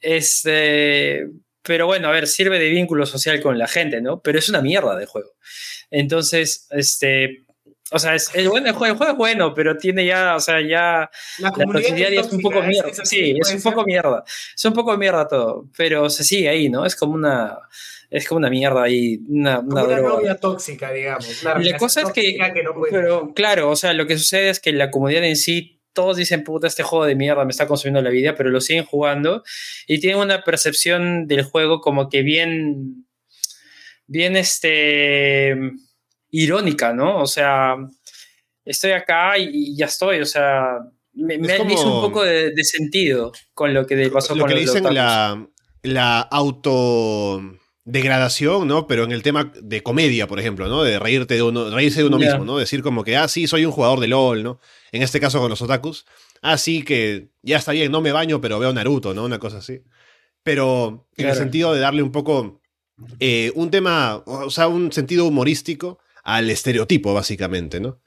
Este, 0.00 1.28
pero 1.62 1.86
bueno, 1.86 2.08
a 2.08 2.12
ver, 2.12 2.26
sirve 2.26 2.58
de 2.58 2.68
vínculo 2.68 3.06
social 3.06 3.40
con 3.40 3.58
la 3.58 3.68
gente, 3.68 4.00
¿no? 4.00 4.20
Pero 4.20 4.38
es 4.38 4.48
una 4.48 4.62
mierda 4.62 4.96
de 4.96 5.06
juego. 5.06 5.34
Entonces, 5.90 6.66
este, 6.70 7.44
o 7.92 7.98
sea, 7.98 8.14
es, 8.14 8.30
el, 8.34 8.48
bueno, 8.48 8.68
el, 8.68 8.74
juego, 8.74 9.04
es 9.04 9.16
bueno, 9.16 9.54
pero 9.54 9.76
tiene 9.76 10.06
ya, 10.06 10.36
o 10.36 10.40
sea, 10.40 10.60
ya 10.60 11.10
la, 11.38 11.52
la 11.56 11.80
es 11.80 12.32
un 12.32 12.40
poco 12.40 12.62
mierda. 12.62 12.90
sí, 13.04 13.34
es 13.38 13.54
un 13.54 13.62
poco 13.62 13.84
mierda. 13.84 14.24
Es 14.54 14.64
un 14.64 14.72
poco 14.72 14.96
mierda 14.96 15.26
todo, 15.26 15.68
pero 15.76 16.08
se 16.10 16.24
sigue 16.24 16.48
ahí, 16.48 16.68
¿no? 16.68 16.86
Es 16.86 16.96
como 16.96 17.14
una 17.14 17.58
es 18.10 18.26
como 18.26 18.38
una 18.38 18.50
mierda 18.50 18.82
ahí, 18.82 19.20
una, 19.28 19.60
una, 19.60 19.84
una 19.84 20.00
novia 20.00 20.34
tóxica, 20.34 20.90
digamos. 20.90 21.44
la 21.44 21.78
cosa 21.78 22.02
es 22.02 22.10
que, 22.10 22.36
pero 22.90 23.32
claro, 23.34 23.70
o 23.70 23.76
sea, 23.76 23.92
lo 23.92 24.06
que 24.06 24.18
sucede 24.18 24.50
es 24.50 24.58
que 24.58 24.72
la 24.72 24.90
comunidad 24.90 25.24
en 25.24 25.36
sí 25.36 25.80
todos 25.92 26.16
dicen, 26.16 26.44
puta, 26.44 26.66
este 26.66 26.82
juego 26.82 27.04
de 27.04 27.14
mierda 27.14 27.44
me 27.44 27.50
está 27.50 27.66
consumiendo 27.66 28.02
la 28.02 28.10
vida, 28.10 28.34
pero 28.34 28.50
lo 28.50 28.60
siguen 28.60 28.84
jugando 28.84 29.42
y 29.86 30.00
tienen 30.00 30.20
una 30.20 30.42
percepción 30.42 31.26
del 31.26 31.42
juego 31.44 31.80
como 31.80 32.08
que 32.08 32.22
bien, 32.22 33.06
bien, 34.06 34.36
este, 34.36 35.56
irónica, 36.30 36.92
¿no? 36.92 37.18
O 37.20 37.26
sea, 37.26 37.76
estoy 38.64 38.92
acá 38.92 39.38
y, 39.38 39.76
ya 39.76 39.86
estoy, 39.86 40.20
o 40.20 40.26
sea, 40.26 40.78
me, 41.12 41.38
me 41.38 41.56
hizo 41.72 41.94
un 41.94 42.02
poco 42.02 42.24
de, 42.24 42.64
sentido 42.64 43.32
con 43.54 43.74
lo 43.74 43.86
que 43.86 44.10
pasó 44.10 44.34
lo 44.34 44.44
con 44.44 44.52
que 44.52 44.60
dicen 44.60 44.94
la, 44.94 45.46
la 45.82 46.20
auto 46.20 47.42
degradación, 47.84 48.68
¿no? 48.68 48.86
Pero 48.86 49.04
en 49.04 49.12
el 49.12 49.22
tema 49.22 49.52
de 49.60 49.82
comedia, 49.82 50.26
por 50.26 50.38
ejemplo, 50.38 50.68
¿no? 50.68 50.82
De 50.82 50.98
reírte 50.98 51.34
de 51.34 51.42
uno, 51.42 51.70
reírse 51.70 52.00
de 52.00 52.06
uno 52.06 52.18
mismo, 52.18 52.44
¿no? 52.44 52.58
Decir 52.58 52.82
como 52.82 53.04
que, 53.04 53.16
ah, 53.16 53.28
sí, 53.28 53.46
soy 53.46 53.64
un 53.64 53.72
jugador 53.72 54.00
de 54.00 54.08
LOL, 54.08 54.42
¿no? 54.42 54.60
En 54.92 55.02
este 55.02 55.20
caso 55.20 55.40
con 55.40 55.50
los 55.50 55.62
otakus. 55.62 56.06
Ah, 56.42 56.56
sí, 56.56 56.82
que 56.82 57.30
ya 57.42 57.58
está 57.58 57.72
bien, 57.72 57.90
no 57.90 58.00
me 58.00 58.12
baño, 58.12 58.40
pero 58.40 58.58
veo 58.58 58.72
Naruto, 58.72 59.14
¿no? 59.14 59.24
Una 59.24 59.38
cosa 59.38 59.58
así. 59.58 59.82
Pero 60.42 61.08
en 61.16 61.28
el 61.28 61.34
sentido 61.34 61.74
de 61.74 61.80
darle 61.80 62.02
un 62.02 62.12
poco 62.12 62.60
eh, 63.18 63.52
un 63.54 63.70
tema, 63.70 64.22
o 64.26 64.50
sea, 64.50 64.68
un 64.68 64.92
sentido 64.92 65.26
humorístico 65.26 65.98
al 66.22 66.50
estereotipo, 66.50 67.14
básicamente, 67.14 67.80
¿no? 67.80 68.00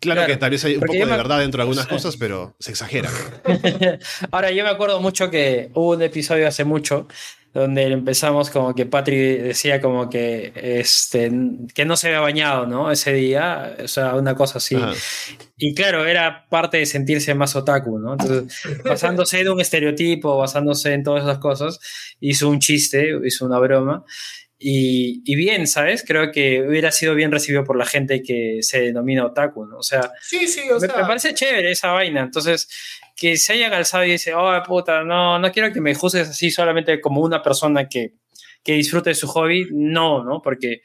Claro, 0.00 0.26
que 0.26 0.36
tal 0.36 0.50
vez 0.50 0.64
hay 0.64 0.74
un 0.74 0.80
poco 0.80 0.92
de 0.92 1.04
verdad 1.04 1.38
dentro 1.38 1.58
de 1.58 1.62
algunas 1.62 1.86
cosas, 1.86 2.16
pero 2.16 2.56
se 2.58 2.72
exagera. 2.72 3.10
Ahora, 4.30 4.50
yo 4.50 4.64
me 4.64 4.70
acuerdo 4.70 5.00
mucho 5.00 5.30
que 5.30 5.70
hubo 5.74 5.92
un 5.92 6.02
episodio 6.02 6.46
hace 6.46 6.64
mucho 6.64 7.06
donde 7.54 7.84
empezamos 7.84 8.50
como 8.50 8.74
que 8.74 8.86
Patrick 8.86 9.42
decía 9.42 9.80
como 9.80 10.08
que, 10.08 10.52
este, 10.54 11.30
que 11.74 11.84
no 11.84 11.96
se 11.96 12.08
había 12.08 12.20
bañado, 12.20 12.66
¿no? 12.66 12.90
Ese 12.90 13.12
día, 13.14 13.76
o 13.82 13.88
sea, 13.88 14.14
una 14.14 14.34
cosa 14.34 14.58
así. 14.58 14.76
Y 15.56 15.74
claro, 15.74 16.04
era 16.04 16.46
parte 16.48 16.76
de 16.76 16.86
sentirse 16.86 17.34
más 17.34 17.56
otaku, 17.56 17.98
¿no? 17.98 18.12
Entonces, 18.12 18.62
basándose 18.84 19.40
en 19.40 19.48
un 19.48 19.60
estereotipo, 19.60 20.36
basándose 20.36 20.92
en 20.92 21.02
todas 21.02 21.24
esas 21.24 21.38
cosas, 21.38 21.80
hizo 22.20 22.48
un 22.48 22.60
chiste, 22.60 23.12
hizo 23.24 23.46
una 23.46 23.58
broma. 23.58 24.04
Y, 24.60 25.22
y, 25.24 25.36
bien, 25.36 25.68
¿sabes? 25.68 26.04
Creo 26.04 26.32
que 26.32 26.62
hubiera 26.62 26.90
sido 26.90 27.14
bien 27.14 27.30
recibido 27.30 27.62
por 27.62 27.76
la 27.76 27.86
gente 27.86 28.22
que 28.22 28.58
se 28.62 28.80
denomina 28.80 29.24
otaku, 29.24 29.66
¿no? 29.66 29.78
O 29.78 29.82
sea, 29.84 30.10
sí, 30.20 30.48
sí, 30.48 30.68
o 30.68 30.80
me, 30.80 30.88
me, 30.88 30.92
parece 30.94 31.32
chévere 31.32 31.70
esa 31.70 31.92
vaina. 31.92 32.22
Entonces, 32.22 32.68
que 33.14 33.36
se 33.36 33.52
haya 33.52 33.70
calzado 33.70 34.04
y 34.04 34.12
dice, 34.12 34.34
oh, 34.34 34.50
puta, 34.66 35.04
no, 35.04 35.38
no 35.38 35.52
quiero 35.52 35.72
que 35.72 35.80
me 35.80 35.94
juzgues 35.94 36.28
así 36.28 36.50
solamente 36.50 37.00
como 37.00 37.20
una 37.20 37.40
persona 37.40 37.88
que, 37.88 38.14
que 38.64 38.72
disfrute 38.72 39.10
de 39.10 39.14
su 39.14 39.28
hobby. 39.28 39.68
No, 39.70 40.24
¿no? 40.24 40.42
Porque, 40.42 40.82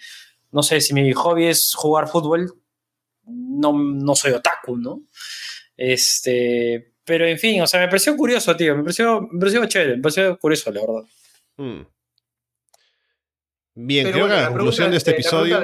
no 0.52 0.62
sé, 0.62 0.80
si 0.80 0.94
mi 0.94 1.12
hobby 1.14 1.48
es 1.48 1.74
jugar 1.76 2.08
fútbol, 2.08 2.54
no, 3.26 3.74
no 3.74 4.16
soy 4.16 4.34
otaku, 4.34 4.78
¿no? 4.78 5.02
Este, 5.76 6.94
pero 7.04 7.26
en 7.26 7.40
fin, 7.40 7.62
o 7.62 7.68
sea, 7.68 7.80
me 7.80 7.88
pareció 7.88 8.16
curioso, 8.16 8.56
tío, 8.56 8.76
me 8.76 8.84
pareció, 8.84 9.22
me 9.22 9.40
pareció 9.40 9.66
chévere, 9.66 9.96
me 9.96 10.02
pareció 10.02 10.38
curioso, 10.38 10.72
la 10.72 10.82
verdad. 10.82 11.04
Hmm. 11.58 11.93
Bien, 13.76 14.12
creo 14.12 14.28
que 14.28 14.34
la 14.34 14.50
conclusión 14.50 14.92
de 14.92 14.98
este 14.98 15.12
episodio. 15.12 15.62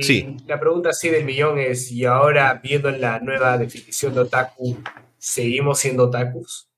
sí. 0.00 0.36
La 0.46 0.60
pregunta 0.60 0.92
sí 0.92 1.08
del 1.08 1.24
millón 1.24 1.58
es: 1.58 1.90
y 1.90 2.04
ahora 2.04 2.60
viendo 2.62 2.90
la 2.90 3.18
nueva 3.18 3.58
definición 3.58 4.14
de 4.14 4.20
otaku, 4.20 4.76
¿seguimos 5.18 5.78
siendo 5.80 6.04
otakus? 6.04 6.68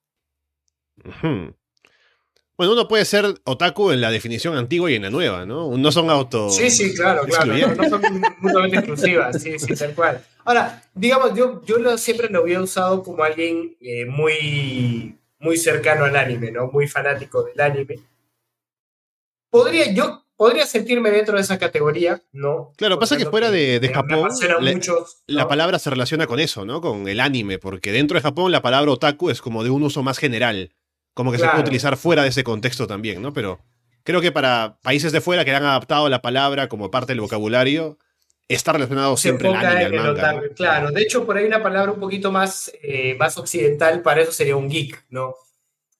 Bueno, 2.56 2.74
uno 2.74 2.88
puede 2.88 3.04
ser 3.04 3.24
otaku 3.44 3.90
en 3.90 4.00
la 4.00 4.10
definición 4.10 4.56
antigua 4.56 4.90
y 4.90 4.94
en 4.94 5.02
la 5.02 5.10
nueva, 5.10 5.46
¿no? 5.46 5.76
No 5.76 5.92
son 5.92 6.10
auto. 6.10 6.50
Sí, 6.50 6.70
sí, 6.70 6.94
claro, 6.94 7.22
claro. 7.24 7.54
No, 7.74 7.88
son 7.88 8.02
mutuamente 8.40 8.78
exclusivas, 8.78 9.42
sí, 9.42 9.58
sí, 9.58 9.74
tal 9.74 9.94
cual. 9.94 10.22
Ahora, 10.44 10.82
digamos, 10.94 11.34
yo, 11.34 11.62
yo 11.64 11.96
siempre 11.98 12.28
lo 12.28 12.40
había 12.40 12.60
usado 12.60 13.02
como 13.02 13.22
alguien 13.22 13.76
eh, 13.80 14.04
muy, 14.06 15.18
muy 15.38 15.56
cercano 15.56 16.04
al 16.04 16.16
anime, 16.16 16.50
¿no? 16.50 16.68
Muy 16.68 16.86
fanático 16.86 17.44
del 17.44 17.60
anime. 17.60 17.98
Podría, 19.50 19.92
yo 19.92 20.24
podría 20.40 20.64
sentirme 20.64 21.10
dentro 21.10 21.36
de 21.36 21.42
esa 21.42 21.58
categoría, 21.58 22.22
¿no? 22.32 22.72
Claro, 22.78 22.98
pasa 22.98 23.18
que 23.18 23.26
fuera 23.26 23.50
de, 23.50 23.90
Japón, 23.92 24.30
la 25.26 25.46
palabra 25.46 25.78
se 25.78 25.90
relaciona 25.90 26.26
con 26.26 26.40
eso, 26.40 26.64
¿no? 26.64 26.80
Con 26.80 27.08
el 27.08 27.20
anime, 27.20 27.58
porque 27.58 27.92
dentro 27.92 28.14
de 28.14 28.22
Japón 28.22 28.50
la 28.50 28.62
palabra 28.62 28.90
otaku 28.90 29.28
es 29.28 29.42
como 29.42 29.62
de 29.64 29.68
un 29.68 29.82
uso 29.82 30.02
más 30.02 30.16
general, 30.16 30.72
como 31.12 31.30
que 31.30 31.36
se 31.36 31.46
puede 31.46 31.60
utilizar 31.60 31.98
fuera 31.98 32.22
de 32.22 32.30
ese 32.30 32.42
contexto 32.42 32.86
también, 32.86 33.20
¿no? 33.20 33.34
Pero 33.34 33.60
creo 34.02 34.22
que 34.22 34.32
para 34.32 34.78
países 34.80 35.12
de 35.12 35.20
fuera 35.20 35.44
que 35.44 35.54
han 35.54 35.62
adaptado 35.62 36.08
la 36.08 36.22
palabra 36.22 36.70
como 36.70 36.90
parte 36.90 37.12
del 37.12 37.20
vocabulario, 37.20 37.98
está 38.48 38.72
relacionado 38.72 39.18
siempre 39.18 39.50
el 39.50 39.56
anime 39.56 39.84
al 39.84 39.92
manga. 39.92 40.40
Claro, 40.56 40.90
de 40.90 41.02
hecho 41.02 41.26
por 41.26 41.36
ahí 41.36 41.44
una 41.44 41.62
palabra 41.62 41.92
un 41.92 42.00
poquito 42.00 42.32
más, 42.32 42.72
eh, 42.82 43.14
más 43.18 43.36
occidental 43.36 44.00
para 44.00 44.22
eso 44.22 44.32
sería 44.32 44.56
un 44.56 44.70
geek, 44.70 45.04
¿no? 45.10 45.34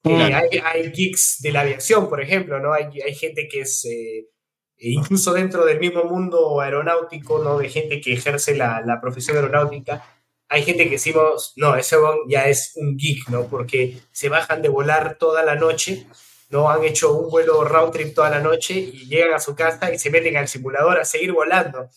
Hay, 0.05 0.91
geeks 0.93 1.41
de 1.41 1.53
la 1.53 1.61
aviación, 1.61 2.09
por 2.09 2.21
ejemplo, 2.21 2.59
¿no? 2.61 2.73
Hay, 2.73 2.87
hay 3.01 3.15
gente 3.15 3.49
que 3.49 3.61
es, 3.61 3.85
eh, 3.85 4.29
e 4.77 4.91
incluso 4.91 5.33
dentro 5.33 5.65
del 5.65 5.79
mismo 5.79 6.05
mundo 6.05 6.61
aeronáutico, 6.61 7.43
¿no? 7.43 7.59
De 7.59 7.69
gente 7.69 8.01
que 8.01 8.15
ejerce 8.15 8.57
la, 8.57 8.81
la 8.81 9.01
profesión 9.01 9.37
aeronáutica, 9.37 10.03
hay 10.51 10.65
gente 10.65 10.85
que 10.85 10.93
decimos, 10.93 11.53
no, 11.57 11.77
ese 11.77 11.97
ya 12.29 12.49
es 12.49 12.73
un 12.75 12.97
geek, 12.97 13.29
¿no? 13.29 13.47
Porque 13.47 13.99
se 14.11 14.29
bajan 14.29 14.63
de 14.63 14.69
volar 14.69 15.17
toda 15.17 15.45
la 15.45 15.55
noche, 15.55 16.09
¿no? 16.49 16.69
Han 16.69 16.83
hecho 16.83 17.15
un 17.15 17.31
vuelo 17.31 17.63
round 17.65 17.93
trip 17.93 18.15
toda 18.15 18.31
la 18.31 18.41
noche 18.41 18.75
y 18.75 19.07
llegan 19.07 19.33
a 19.33 19.39
su 19.39 19.55
casa 19.55 19.95
y 19.95 19.99
se 19.99 20.11
meten 20.11 20.37
al 20.37 20.49
simulador 20.49 20.99
a 20.99 21.05
seguir 21.05 21.33
volando. 21.33 21.89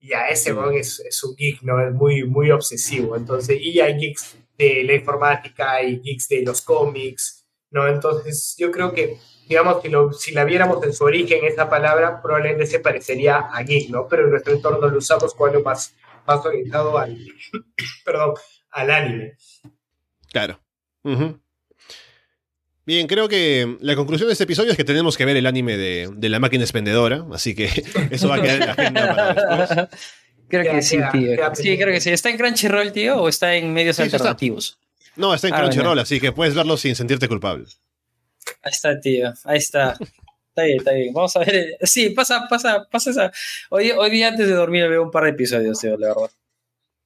Y 0.00 0.12
a 0.12 0.28
ese 0.28 0.52
mm. 0.52 0.74
es, 0.74 1.00
es, 1.00 1.24
un 1.24 1.34
geek, 1.34 1.62
¿no? 1.62 1.80
Es 1.80 1.94
muy, 1.94 2.24
muy 2.24 2.50
obsesivo. 2.50 3.16
Entonces, 3.16 3.58
y 3.58 3.80
hay 3.80 3.96
geeks 3.98 4.36
de 4.58 4.82
la 4.84 4.94
informática 4.94 5.80
y 5.82 6.00
geeks 6.00 6.28
de 6.28 6.42
los 6.42 6.60
cómics, 6.62 7.46
¿no? 7.70 7.86
Entonces 7.86 8.56
yo 8.58 8.70
creo 8.72 8.92
que, 8.92 9.16
digamos, 9.48 9.80
que 9.80 9.90
si 10.18 10.32
la 10.32 10.44
viéramos 10.44 10.84
en 10.84 10.92
su 10.92 11.04
origen, 11.04 11.44
esa 11.44 11.70
palabra 11.70 12.20
probablemente 12.20 12.66
se 12.66 12.80
parecería 12.80 13.38
a 13.38 13.62
geek, 13.62 13.88
¿no? 13.90 14.08
Pero 14.08 14.24
en 14.24 14.30
nuestro 14.30 14.52
entorno 14.52 14.88
lo 14.88 14.98
usamos 14.98 15.34
algo 15.38 15.62
más, 15.62 15.94
más 16.26 16.44
orientado 16.44 16.98
al, 16.98 17.16
perdón, 18.04 18.34
al 18.70 18.90
anime. 18.90 19.36
Claro. 20.32 20.60
Bien, 22.84 23.06
creo 23.06 23.28
que 23.28 23.76
la 23.80 23.96
conclusión 23.96 24.28
de 24.28 24.32
este 24.32 24.44
episodio 24.44 24.72
es 24.72 24.76
que 24.76 24.84
tenemos 24.84 25.16
que 25.16 25.24
ver 25.24 25.36
el 25.36 25.46
anime 25.46 25.76
de, 25.76 26.10
de 26.12 26.28
la 26.28 26.40
máquina 26.40 26.64
expendedora, 26.64 27.24
así 27.32 27.54
que 27.54 27.66
eso 28.10 28.28
va 28.28 28.36
a 28.36 28.42
quedar 28.42 28.60
en 28.60 28.66
la 28.66 28.72
agenda 28.72 29.34
para 29.34 29.34
después. 29.34 29.88
Creo 30.48 30.72
que 30.72 30.82
sí, 30.82 30.98
tío. 31.12 31.36
sí, 31.54 31.76
creo 31.76 31.92
que 31.92 32.00
sí. 32.00 32.10
¿Está 32.10 32.30
en 32.30 32.38
Crunchyroll, 32.38 32.92
tío, 32.92 33.20
o 33.20 33.28
está 33.28 33.54
en 33.54 33.72
medios 33.72 34.00
alternativos? 34.00 34.78
No, 35.16 35.34
está 35.34 35.48
en 35.48 35.54
ah, 35.54 35.60
Crunchyroll, 35.60 35.98
así 35.98 36.20
que 36.20 36.32
puedes 36.32 36.54
verlo 36.54 36.76
sin 36.76 36.94
sentirte 36.94 37.28
culpable. 37.28 37.66
Ahí 38.62 38.72
está, 38.72 38.98
tío. 39.00 39.32
Ahí 39.44 39.58
está. 39.58 39.96
Está 40.58 40.62
bien, 40.62 40.78
está 40.78 40.92
bien. 40.92 41.12
Vamos 41.14 41.36
a 41.36 41.40
ver. 41.40 41.76
Sí, 41.82 42.10
pasa, 42.10 42.46
pasa, 42.48 42.86
pasa 42.90 43.10
esa. 43.10 43.32
Hoy, 43.70 43.92
hoy 43.92 44.10
día 44.10 44.28
antes 44.28 44.48
de 44.48 44.54
dormir 44.54 44.88
veo 44.88 45.02
un 45.04 45.10
par 45.10 45.24
de 45.24 45.30
episodios, 45.30 45.78
tío, 45.78 45.96
la 45.96 46.08
verdad. 46.08 46.30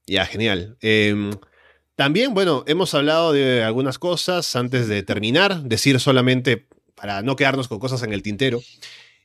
Ya, 0.06 0.24
genial. 0.24 0.76
Em, 0.80 1.32
también, 1.94 2.34
bueno, 2.34 2.64
hemos 2.66 2.94
hablado 2.94 3.32
de 3.32 3.62
algunas 3.62 3.98
cosas 3.98 4.56
antes 4.56 4.88
de 4.88 5.02
terminar. 5.02 5.62
Decir 5.62 6.00
solamente, 6.00 6.66
para 6.94 7.22
no 7.22 7.36
quedarnos 7.36 7.68
con 7.68 7.78
cosas 7.78 8.02
en 8.02 8.12
el 8.12 8.22
tintero. 8.22 8.62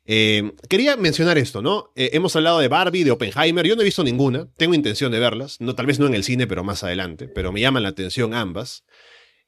Eh, 0.10 0.54
quería 0.70 0.96
mencionar 0.96 1.38
esto, 1.38 1.62
¿no? 1.62 1.92
Eh, 1.96 2.12
hemos 2.14 2.34
hablado 2.38 2.60
de 2.60 2.70
Barbie, 2.70 3.04
de 3.04 3.12
Oppenheimer. 3.12 3.68
Yo 3.68 3.76
no 3.76 3.82
he 3.82 3.86
visto 3.86 4.06
ninguna. 4.06 4.48
Tengo 4.56 4.74
intención 4.74 5.12
de 5.12 5.20
verlas. 5.20 5.60
No, 5.60 5.76
tal 5.76 5.86
vez 5.86 6.00
no 6.00 6.08
en 6.08 6.16
el 6.16 6.24
cine, 6.24 6.48
pero 6.48 6.64
más 6.64 6.84
adelante. 6.84 7.28
Pero 7.28 7.52
me 7.52 7.60
llaman 7.60 7.84
la 7.84 7.90
atención 7.90 8.34
ambas. 8.34 8.86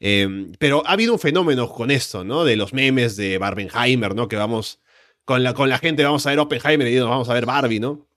Eh, 0.02 0.48
pero 0.60 0.86
ha 0.86 0.92
habido 0.92 1.14
un 1.14 1.20
fenómeno 1.20 1.70
con 1.70 1.92
esto, 1.92 2.26
¿no? 2.26 2.44
De 2.44 2.58
los 2.58 2.74
memes 2.74 3.16
de 3.16 3.38
Barbenheimer, 3.38 4.14
¿no? 4.14 4.28
Que 4.28 4.36
vamos. 4.36 4.82
Con 5.24 5.44
la, 5.44 5.54
con 5.54 5.70
la 5.70 5.78
gente 5.78 6.04
vamos 6.04 6.26
a 6.26 6.32
ver 6.32 6.40
Oppenheimer 6.40 6.88
y 6.88 6.96
nos 6.96 7.08
vamos 7.08 7.30
a 7.30 7.34
ver 7.34 7.46
Barbie, 7.46 7.80
¿no? 7.80 8.10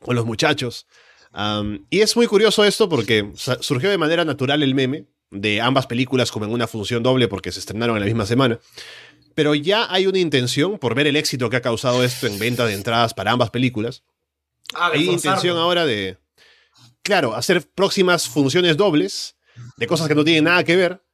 Con 0.00 0.14
los 0.14 0.24
muchachos. 0.24 0.86
Y 1.90 2.00
es 2.00 2.16
muy 2.16 2.26
curioso 2.26 2.64
esto 2.64 2.88
porque 2.88 3.30
surgió 3.60 3.90
de 3.90 3.98
manera 3.98 4.24
natural 4.24 4.62
el 4.62 4.74
meme 4.74 5.06
de 5.30 5.60
ambas 5.60 5.86
películas 5.86 6.30
como 6.30 6.46
en 6.46 6.52
una 6.52 6.66
función 6.66 7.02
doble 7.02 7.28
porque 7.28 7.52
se 7.52 7.60
estrenaron 7.60 7.96
en 7.96 8.00
la 8.00 8.06
misma 8.06 8.26
semana. 8.26 8.58
Pero 9.38 9.54
ya 9.54 9.86
hay 9.88 10.08
una 10.08 10.18
intención, 10.18 10.80
por 10.80 10.96
ver 10.96 11.06
el 11.06 11.14
éxito 11.14 11.48
que 11.48 11.54
ha 11.54 11.62
causado 11.62 12.02
esto 12.02 12.26
en 12.26 12.40
venta 12.40 12.66
de 12.66 12.74
entradas 12.74 13.14
para 13.14 13.30
ambas 13.30 13.50
películas. 13.50 14.02
Ah, 14.74 14.90
hay 14.92 15.04
forzarlo. 15.04 15.12
intención 15.12 15.56
ahora 15.58 15.86
de, 15.86 16.18
claro, 17.04 17.36
hacer 17.36 17.64
próximas 17.72 18.28
funciones 18.28 18.76
dobles 18.76 19.36
de 19.76 19.86
cosas 19.86 20.08
que 20.08 20.16
no 20.16 20.24
tienen 20.24 20.42
nada 20.42 20.64
que 20.64 20.74
ver, 20.74 21.04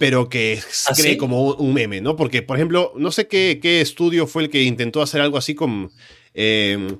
pero 0.00 0.28
que 0.28 0.60
¿Ah, 0.88 0.92
cree 0.96 1.12
sí? 1.12 1.16
como 1.16 1.40
un, 1.40 1.68
un 1.68 1.72
meme, 1.72 2.00
¿no? 2.00 2.16
Porque, 2.16 2.42
por 2.42 2.56
ejemplo, 2.56 2.92
no 2.96 3.12
sé 3.12 3.28
qué, 3.28 3.60
qué 3.62 3.80
estudio 3.80 4.26
fue 4.26 4.42
el 4.42 4.50
que 4.50 4.64
intentó 4.64 5.00
hacer 5.00 5.20
algo 5.20 5.38
así 5.38 5.54
con... 5.54 5.92
eh, 6.34 6.96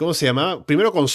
¿Cómo 0.00 0.14
se 0.14 0.24
llamaba? 0.24 0.64
Primero 0.64 0.90
con 0.92 1.06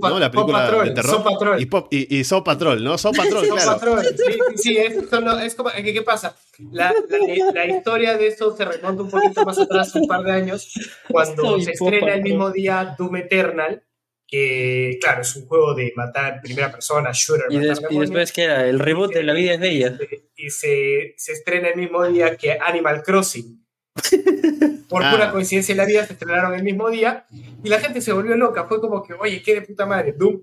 Pa- 0.00 0.10
¿no? 0.10 0.18
La 0.18 0.28
película 0.30 0.58
Patrol, 0.64 0.88
de 0.88 0.94
terror. 0.94 1.10
Saw 1.12 1.22
Patrol. 1.24 1.62
Y, 1.62 1.66
Pop- 1.66 1.86
y, 1.92 2.18
y 2.18 2.24
Saw 2.24 2.42
Patrol, 2.42 2.82
¿no? 2.82 2.98
Saw 2.98 3.12
Patrol, 3.16 3.46
Son 3.46 3.56
claro. 3.56 3.70
patrones. 3.74 4.08
Sí, 4.16 4.32
sí, 4.32 4.38
sí, 4.56 4.76
es, 4.78 5.08
solo- 5.08 5.38
es 5.38 5.54
como, 5.54 5.70
¿qué, 5.70 5.92
qué 5.92 6.02
pasa? 6.02 6.36
La, 6.72 6.92
la- 6.92 7.52
la 7.54 7.66
historia 7.66 8.16
de 8.16 8.26
esto 8.26 8.56
se 8.56 8.64
remonta 8.64 9.02
un 9.04 9.10
poquito 9.10 9.44
más 9.44 9.58
atrás, 9.60 9.94
un 9.94 10.08
par 10.08 10.24
de 10.24 10.32
años, 10.32 10.72
cuando 11.08 11.42
Soy 11.42 11.62
se 11.66 11.70
estrena 11.70 11.96
el 11.98 12.02
Patrol. 12.02 12.22
mismo 12.24 12.50
día 12.50 12.94
Doom 12.98 13.14
Eternal, 13.16 13.84
que, 14.26 14.98
claro, 15.00 15.22
es 15.22 15.36
un 15.36 15.46
juego 15.46 15.74
de 15.74 15.92
matar 15.94 16.34
en 16.34 16.40
primera 16.40 16.72
persona, 16.72 17.10
shooter, 17.12 17.46
Y, 17.50 17.58
des- 17.58 17.80
y 17.90 17.98
después, 17.98 18.32
¿qué 18.32 18.42
era? 18.44 18.66
El 18.66 18.78
reboot 18.80 19.12
de 19.14 19.22
La 19.22 19.34
vida 19.34 19.54
es 19.54 19.60
bella. 19.60 19.96
y 20.34 20.50
se, 20.50 21.14
se 21.16 21.32
estrena 21.32 21.68
el 21.68 21.76
mismo 21.78 22.04
día 22.06 22.36
que 22.36 22.58
Animal 22.60 23.02
Crossing. 23.04 23.61
Por 24.88 25.02
Ah. 25.04 25.10
pura 25.12 25.32
coincidencia 25.32 25.72
en 25.72 25.78
la 25.78 25.84
vida 25.84 26.06
se 26.06 26.14
estrenaron 26.14 26.54
el 26.54 26.62
mismo 26.62 26.88
día 26.90 27.26
y 27.30 27.68
la 27.68 27.80
gente 27.80 28.00
se 28.00 28.12
volvió 28.12 28.36
loca. 28.36 28.64
Fue 28.66 28.80
como 28.80 29.02
que, 29.02 29.14
oye, 29.14 29.42
qué 29.42 29.54
de 29.54 29.62
puta 29.62 29.86
madre, 29.86 30.12
Doom. 30.16 30.42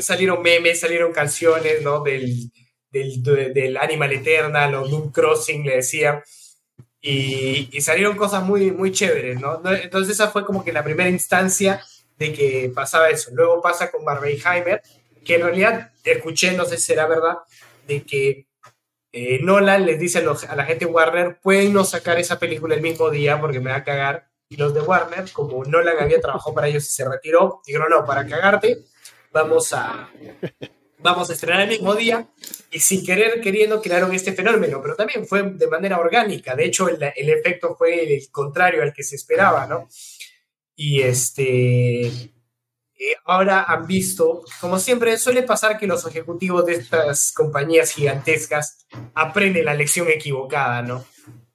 Salieron 0.00 0.42
memes, 0.42 0.80
salieron 0.80 1.12
canciones, 1.12 1.82
¿no? 1.82 2.02
Del, 2.02 2.50
del, 2.90 3.22
de- 3.22 3.50
del 3.52 3.76
Animal 3.76 4.12
Eternal 4.12 4.74
o 4.74 4.88
Doom 4.88 5.12
Crossing, 5.12 5.64
le 5.64 5.76
decían. 5.76 6.22
Y, 7.00 7.68
y 7.70 7.80
salieron 7.82 8.16
cosas 8.16 8.42
muy, 8.42 8.70
muy 8.72 8.90
chéveres, 8.90 9.38
¿no? 9.40 9.60
No- 9.60 9.72
Entonces 9.72 10.14
esa 10.14 10.28
fue 10.28 10.44
como 10.44 10.64
que 10.64 10.72
la 10.72 10.82
primera 10.82 11.08
instancia 11.10 11.80
de 12.18 12.32
que 12.32 12.72
pasaba 12.74 13.10
eso. 13.10 13.30
Luego 13.34 13.60
pasa 13.60 13.90
con 13.90 14.04
Barbenheimer, 14.04 14.82
que 15.24 15.34
en 15.36 15.42
realidad 15.42 15.92
escuché, 16.02 16.52
no 16.56 16.64
sé 16.64 16.78
si 16.78 16.84
será 16.84 17.06
verdad, 17.06 17.36
de 17.86 18.02
que 18.02 18.45
eh, 19.18 19.38
Nolan 19.40 19.86
les 19.86 19.98
dice 19.98 20.18
a, 20.18 20.54
la 20.54 20.64
gente 20.66 20.84
Warner, 20.84 21.38
pueden 21.40 21.72
no 21.72 21.86
sacar 21.86 22.18
esa 22.18 22.38
película 22.38 22.74
el 22.74 22.82
mismo 22.82 23.08
día 23.08 23.40
porque 23.40 23.60
me 23.60 23.70
va 23.70 23.76
a 23.76 23.84
cagar. 23.84 24.28
Y 24.50 24.56
los 24.56 24.74
de 24.74 24.82
Warner, 24.82 25.32
como 25.32 25.64
Nolan 25.64 25.96
había 25.98 26.20
trabajado 26.20 26.54
para 26.54 26.68
ellos 26.68 26.86
y 26.86 26.92
se 26.92 27.08
retiró, 27.08 27.62
dijeron, 27.66 27.88
no, 27.88 28.04
para 28.04 28.26
cagarte, 28.26 28.84
vamos 29.32 29.72
a, 29.72 30.10
vamos 30.98 31.30
a 31.30 31.32
estrenar 31.32 31.62
el 31.62 31.70
mismo 31.70 31.94
día. 31.94 32.28
Y 32.70 32.78
sin 32.78 33.06
querer, 33.06 33.40
queriendo, 33.40 33.80
crearon 33.80 34.12
este 34.12 34.34
fenómeno, 34.34 34.82
pero 34.82 34.94
también 34.94 35.26
fue 35.26 35.42
de 35.44 35.66
manera 35.66 35.98
orgánica. 35.98 36.54
De 36.54 36.66
hecho, 36.66 36.86
el, 36.90 37.02
el 37.16 37.30
efecto 37.30 37.74
fue 37.74 38.16
el 38.16 38.30
contrario 38.30 38.82
al 38.82 38.92
que 38.92 39.02
se 39.02 39.16
esperaba, 39.16 39.66
¿no? 39.66 39.88
Y 40.74 41.00
este... 41.00 42.34
eh, 42.98 43.14
ahora 43.24 43.64
han 43.64 43.86
visto, 43.86 44.42
como 44.60 44.78
siempre 44.78 45.18
suele 45.18 45.42
pasar 45.42 45.78
que 45.78 45.86
los 45.86 46.06
ejecutivos 46.06 46.64
de 46.66 46.74
estas 46.74 47.32
compañías 47.32 47.90
gigantescas 47.90 48.86
aprenden 49.14 49.64
la 49.66 49.74
lección 49.74 50.08
equivocada, 50.08 50.82
¿no? 50.82 51.04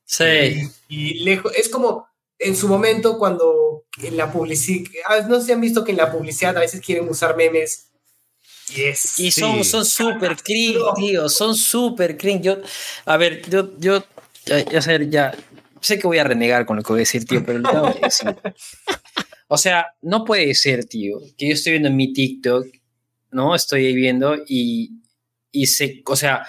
Sí. 0.05 0.69
Y 0.87 1.23
lejos, 1.23 1.53
es 1.55 1.69
como 1.69 2.07
en 2.37 2.55
su 2.55 2.67
momento 2.67 3.17
cuando 3.17 3.85
en 4.01 4.17
la 4.17 4.31
publicidad, 4.31 5.27
no 5.27 5.39
sé 5.39 5.47
si 5.47 5.51
han 5.51 5.61
visto 5.61 5.83
que 5.83 5.91
en 5.91 5.97
la 5.97 6.11
publicidad 6.11 6.57
a 6.57 6.61
veces 6.61 6.81
quieren 6.81 7.07
usar 7.09 7.35
memes 7.35 7.91
y 8.75 8.83
es... 8.83 9.19
Y 9.19 9.31
son 9.31 9.63
Sí. 9.63 9.69
son 9.69 9.85
súper 9.85 10.37
cringe, 10.37 10.79
tío. 10.95 11.29
Son 11.29 11.55
súper 11.55 12.17
cringe. 12.17 12.43
Yo, 12.43 12.57
a 13.05 13.17
ver, 13.17 13.47
yo, 13.49 13.77
yo, 13.77 14.03
ya, 14.45 14.59
ya 14.65 14.81
sé, 14.81 15.09
ya, 15.09 15.35
sé 15.81 15.99
que 15.99 16.07
voy 16.07 16.19
a 16.19 16.23
renegar 16.23 16.65
con 16.65 16.77
lo 16.77 16.83
que 16.83 16.93
voy 16.93 16.99
a 16.99 17.01
decir, 17.01 17.25
tío, 17.25 17.43
pero 17.45 17.59
lo 17.59 17.69
tengo 17.69 17.93
que 17.93 17.99
decir. 18.01 18.35
O 19.53 19.57
sea, 19.57 19.95
no 20.01 20.23
puede 20.23 20.55
ser, 20.55 20.85
tío, 20.85 21.19
que 21.37 21.49
yo 21.49 21.53
estoy 21.53 21.73
viendo 21.73 21.89
en 21.89 21.97
mi 21.97 22.13
TikTok, 22.13 22.67
¿no? 23.31 23.53
Estoy 23.53 23.85
ahí 23.85 23.93
viendo 23.93 24.37
y, 24.47 25.01
y 25.51 25.65
se, 25.65 26.01
o 26.05 26.15
sea, 26.15 26.47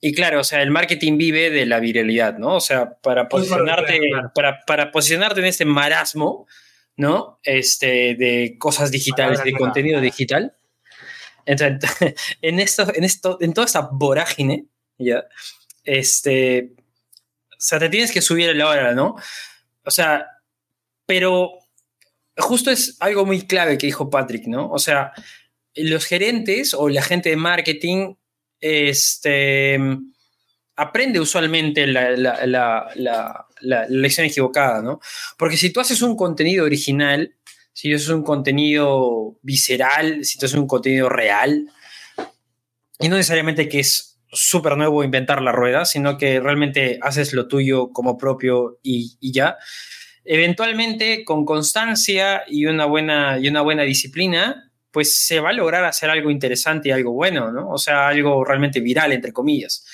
y 0.00 0.12
claro, 0.12 0.40
o 0.40 0.44
sea, 0.44 0.60
el 0.62 0.72
marketing 0.72 1.16
vive 1.16 1.48
de 1.50 1.64
la 1.64 1.78
viralidad, 1.78 2.36
¿no? 2.36 2.56
O 2.56 2.60
sea, 2.60 2.92
para 2.92 3.28
posicionarte, 3.28 4.00
para, 4.34 4.64
para 4.66 4.90
posicionarte 4.90 5.38
en 5.38 5.46
este 5.46 5.64
marasmo, 5.64 6.48
¿no? 6.96 7.38
Este, 7.44 8.16
de 8.16 8.56
cosas 8.58 8.90
digitales, 8.90 9.44
de 9.44 9.52
contenido 9.52 10.00
digital. 10.00 10.56
Entonces, 11.46 12.16
en 12.42 12.58
esto, 12.58 12.92
en 12.96 13.04
esto, 13.04 13.38
en 13.40 13.52
toda 13.52 13.66
esta 13.66 13.90
vorágine, 13.92 14.64
ya, 14.98 15.22
este, 15.84 16.72
o 17.52 17.60
sea, 17.60 17.78
te 17.78 17.88
tienes 17.88 18.10
que 18.10 18.22
subir 18.22 18.50
a 18.50 18.54
la 18.54 18.66
hora, 18.66 18.92
¿no? 18.92 19.14
O 19.84 19.90
sea, 19.92 20.26
pero 21.06 21.60
justo 22.38 22.70
es 22.70 22.96
algo 23.00 23.26
muy 23.26 23.42
clave 23.42 23.78
que 23.78 23.86
dijo 23.86 24.10
Patrick, 24.10 24.46
¿no? 24.46 24.70
O 24.70 24.78
sea, 24.78 25.12
los 25.74 26.04
gerentes 26.06 26.74
o 26.74 26.88
la 26.88 27.02
gente 27.02 27.30
de 27.30 27.36
marketing, 27.36 28.14
este, 28.60 29.78
aprende 30.76 31.20
usualmente 31.20 31.86
la, 31.86 32.10
la, 32.12 32.46
la, 32.46 33.46
la, 33.60 33.86
lección 33.88 34.26
equivocada, 34.26 34.82
¿no? 34.82 35.00
Porque 35.36 35.56
si 35.56 35.70
tú 35.70 35.80
haces 35.80 36.02
un 36.02 36.16
contenido 36.16 36.64
original, 36.64 37.34
si 37.72 37.92
es 37.92 38.08
un 38.08 38.22
contenido 38.22 39.38
visceral, 39.42 40.24
si 40.24 40.38
tú 40.38 40.46
haces 40.46 40.58
un 40.58 40.66
contenido 40.66 41.08
real, 41.08 41.66
y 43.00 43.08
no 43.08 43.16
necesariamente 43.16 43.68
que 43.68 43.80
es 43.80 44.20
súper 44.30 44.76
nuevo 44.76 45.04
inventar 45.04 45.40
la 45.42 45.52
rueda, 45.52 45.84
sino 45.84 46.18
que 46.18 46.40
realmente 46.40 46.98
haces 47.02 47.32
lo 47.32 47.48
tuyo 47.48 47.90
como 47.92 48.18
propio 48.18 48.78
y, 48.82 49.16
y 49.20 49.32
ya, 49.32 49.56
eventualmente 50.30 51.24
con 51.24 51.46
constancia 51.46 52.44
y 52.46 52.66
una 52.66 52.84
buena, 52.84 53.38
y 53.38 53.48
una 53.48 53.62
buena 53.62 53.82
disciplina, 53.84 54.70
pues 54.90 55.16
se 55.16 55.40
va 55.40 55.50
a 55.50 55.54
lograr 55.54 55.86
hacer 55.86 56.10
algo 56.10 56.30
interesante 56.30 56.90
y 56.90 56.92
algo 56.92 57.12
bueno, 57.12 57.50
¿no? 57.50 57.70
O 57.70 57.78
sea, 57.78 58.08
algo 58.08 58.44
realmente 58.44 58.80
viral, 58.80 59.12
entre 59.12 59.32
comillas. 59.32 59.86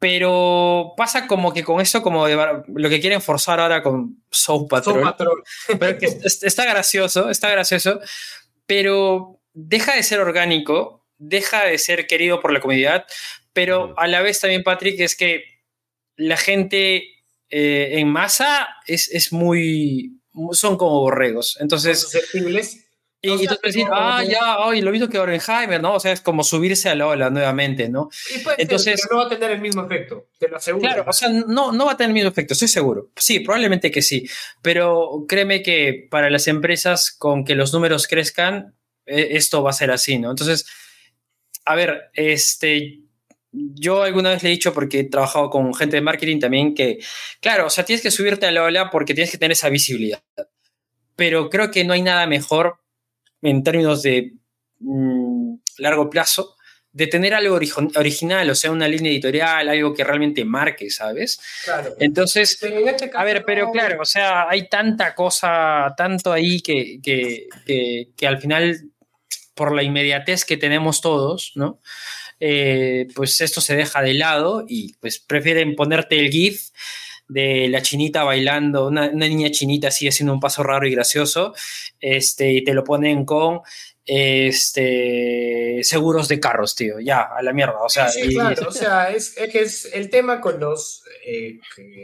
Pero 0.00 0.94
pasa 0.96 1.28
como 1.28 1.52
que 1.52 1.62
con 1.62 1.80
eso, 1.80 2.02
como 2.02 2.26
de, 2.26 2.36
lo 2.74 2.88
que 2.88 3.00
quieren 3.00 3.22
forzar 3.22 3.60
ahora 3.60 3.84
con 3.84 4.20
Soul 4.32 4.66
Patrol, 4.66 5.44
pero 5.78 5.96
que 5.96 6.06
es- 6.06 6.42
está 6.42 6.64
gracioso, 6.64 7.30
está 7.30 7.50
gracioso, 7.50 8.00
pero 8.66 9.40
deja 9.52 9.94
de 9.94 10.02
ser 10.02 10.18
orgánico, 10.18 11.06
deja 11.18 11.66
de 11.66 11.78
ser 11.78 12.08
querido 12.08 12.40
por 12.40 12.52
la 12.52 12.58
comunidad, 12.60 13.06
pero 13.52 13.94
a 13.96 14.08
la 14.08 14.22
vez 14.22 14.40
también, 14.40 14.64
Patrick, 14.64 14.98
es 14.98 15.14
que 15.14 15.44
la 16.16 16.36
gente 16.36 17.11
eh, 17.52 18.00
en 18.00 18.08
masa 18.08 18.66
es, 18.86 19.08
es 19.12 19.32
muy... 19.32 20.18
son 20.52 20.78
como 20.78 21.00
borregos. 21.00 21.58
Entonces, 21.60 22.00
susceptibles. 22.00 22.86
y, 23.20 23.28
o 23.28 23.38
sea, 23.38 23.48
puedes 23.60 23.74
decir, 23.74 23.86
ah, 23.92 24.24
ya, 24.24 24.56
ay, 24.58 24.80
lo 24.80 24.90
mismo 24.90 25.08
que 25.08 25.18
Orenheimer, 25.18 25.80
¿no? 25.80 25.94
O 25.94 26.00
sea, 26.00 26.12
es 26.12 26.22
como 26.22 26.42
subirse 26.42 26.88
a 26.88 26.94
la 26.94 27.06
ola 27.06 27.28
nuevamente, 27.28 27.90
¿no? 27.90 28.08
Y 28.34 28.38
puede 28.38 28.56
ser, 28.56 28.62
Entonces- 28.62 29.00
pero 29.02 29.14
no 29.14 29.20
va 29.20 29.26
a 29.26 29.38
tener 29.38 29.50
el 29.52 29.60
mismo 29.60 29.84
efecto, 29.84 30.28
te 30.38 30.48
lo 30.48 30.56
aseguro. 30.56 30.82
Claro, 30.82 31.04
o 31.06 31.12
sea, 31.12 31.28
no, 31.28 31.70
no 31.72 31.84
va 31.84 31.92
a 31.92 31.96
tener 31.98 32.08
el 32.08 32.14
mismo 32.14 32.30
efecto, 32.30 32.54
estoy 32.54 32.68
seguro. 32.68 33.10
Sí, 33.16 33.40
probablemente 33.40 33.90
que 33.90 34.00
sí, 34.02 34.26
pero 34.62 35.26
créeme 35.28 35.62
que 35.62 36.08
para 36.10 36.30
las 36.30 36.48
empresas 36.48 37.12
con 37.12 37.44
que 37.44 37.54
los 37.54 37.72
números 37.74 38.08
crezcan, 38.08 38.74
eh, 39.04 39.28
esto 39.32 39.62
va 39.62 39.70
a 39.70 39.74
ser 39.74 39.90
así, 39.90 40.18
¿no? 40.18 40.30
Entonces, 40.30 40.66
a 41.64 41.76
ver, 41.76 42.10
este, 42.14 43.01
yo 43.52 44.02
alguna 44.02 44.30
vez 44.30 44.42
le 44.42 44.48
he 44.48 44.52
dicho, 44.52 44.72
porque 44.72 45.00
he 45.00 45.04
trabajado 45.04 45.50
con 45.50 45.74
gente 45.74 45.96
de 45.96 46.02
marketing 46.02 46.40
también, 46.40 46.74
que, 46.74 46.98
claro, 47.40 47.66
o 47.66 47.70
sea, 47.70 47.84
tienes 47.84 48.02
que 48.02 48.10
subirte 48.10 48.46
a 48.46 48.50
la 48.50 48.62
ola 48.64 48.90
porque 48.90 49.14
tienes 49.14 49.30
que 49.30 49.38
tener 49.38 49.52
esa 49.52 49.68
visibilidad. 49.68 50.22
Pero 51.16 51.50
creo 51.50 51.70
que 51.70 51.84
no 51.84 51.92
hay 51.92 52.02
nada 52.02 52.26
mejor 52.26 52.78
en 53.42 53.62
términos 53.62 54.02
de 54.02 54.32
mm, 54.80 55.54
largo 55.78 56.08
plazo 56.08 56.56
de 56.92 57.06
tener 57.06 57.32
algo 57.32 57.58
original, 57.94 58.50
o 58.50 58.54
sea, 58.54 58.70
una 58.70 58.86
línea 58.86 59.10
editorial, 59.10 59.66
algo 59.68 59.94
que 59.94 60.04
realmente 60.04 60.44
marque, 60.44 60.90
¿sabes? 60.90 61.40
Claro. 61.64 61.94
Entonces, 61.98 62.62
en 62.62 62.86
este 62.86 63.10
a 63.14 63.24
ver, 63.24 63.44
pero 63.46 63.66
no- 63.66 63.72
claro, 63.72 64.02
o 64.02 64.04
sea, 64.04 64.46
hay 64.48 64.68
tanta 64.68 65.14
cosa, 65.14 65.94
tanto 65.96 66.32
ahí 66.32 66.60
que, 66.60 67.00
que, 67.02 67.46
que, 67.64 68.10
que 68.14 68.26
al 68.26 68.38
final, 68.38 68.90
por 69.54 69.74
la 69.74 69.82
inmediatez 69.82 70.44
que 70.44 70.58
tenemos 70.58 71.00
todos, 71.00 71.52
¿no? 71.54 71.80
Eh, 72.44 73.06
pues 73.14 73.40
esto 73.40 73.60
se 73.60 73.76
deja 73.76 74.02
de 74.02 74.14
lado 74.14 74.64
y 74.66 74.94
pues 74.94 75.20
prefieren 75.20 75.76
ponerte 75.76 76.18
el 76.18 76.28
GIF 76.28 76.70
de 77.28 77.68
la 77.68 77.82
chinita 77.82 78.24
bailando, 78.24 78.88
una, 78.88 79.10
una 79.10 79.28
niña 79.28 79.52
chinita 79.52 79.86
así 79.86 80.08
haciendo 80.08 80.32
un 80.32 80.40
paso 80.40 80.64
raro 80.64 80.84
y 80.84 80.90
gracioso, 80.90 81.54
este, 82.00 82.52
y 82.52 82.64
te 82.64 82.74
lo 82.74 82.82
ponen 82.82 83.24
con 83.24 83.60
este 84.04 85.84
seguros 85.84 86.26
de 86.26 86.40
carros, 86.40 86.74
tío, 86.74 86.98
ya, 86.98 87.20
a 87.20 87.40
la 87.42 87.52
mierda, 87.52 87.80
o 87.80 87.88
sea, 87.88 88.08
Sí, 88.08 88.34
claro, 88.34 88.68
o 88.68 88.72
sea, 88.72 89.12
es, 89.12 89.38
es 89.38 89.48
que 89.48 89.60
es 89.60 89.84
el 89.94 90.10
tema 90.10 90.40
con 90.40 90.58
los, 90.58 91.04
eh, 91.24 91.60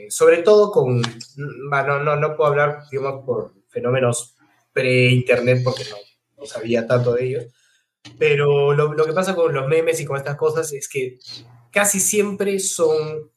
sobre 0.09 0.45
todo 0.45 0.71
con, 0.71 1.03
bueno, 1.69 1.99
no, 1.99 2.15
no 2.15 2.37
puedo 2.37 2.51
hablar, 2.51 2.83
digamos, 2.93 3.25
por 3.27 3.55
fenómenos 3.71 4.37
pre-internet 4.73 5.63
porque 5.65 5.83
no, 5.91 5.97
no 6.37 6.47
sabía 6.47 6.87
tanto 6.87 7.15
de 7.15 7.25
ellos, 7.25 7.47
pero 8.19 8.73
lo, 8.73 8.95
lo 8.95 9.05
que 9.05 9.13
pasa 9.13 9.35
con 9.35 9.53
los 9.53 9.67
memes 9.67 10.01
y 10.01 10.05
con 10.05 10.17
estas 10.17 10.37
cosas 10.37 10.73
es 10.73 10.89
que 10.89 11.19
casi 11.71 12.01
siempre 12.01 12.59
son 12.61 13.31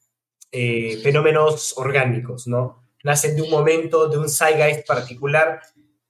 eh, 0.52 1.00
fenómenos 1.02 1.74
orgánicos, 1.78 2.48
¿no? 2.48 2.84
Nacen 3.04 3.36
de 3.36 3.42
un 3.42 3.50
momento, 3.50 4.08
de 4.08 4.18
un 4.18 4.30
zeitgeist 4.30 4.86
particular, 4.86 5.62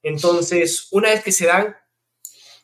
entonces, 0.03 0.87
una 0.91 1.09
vez 1.09 1.23
que 1.23 1.31
se 1.31 1.45
dan, 1.45 1.75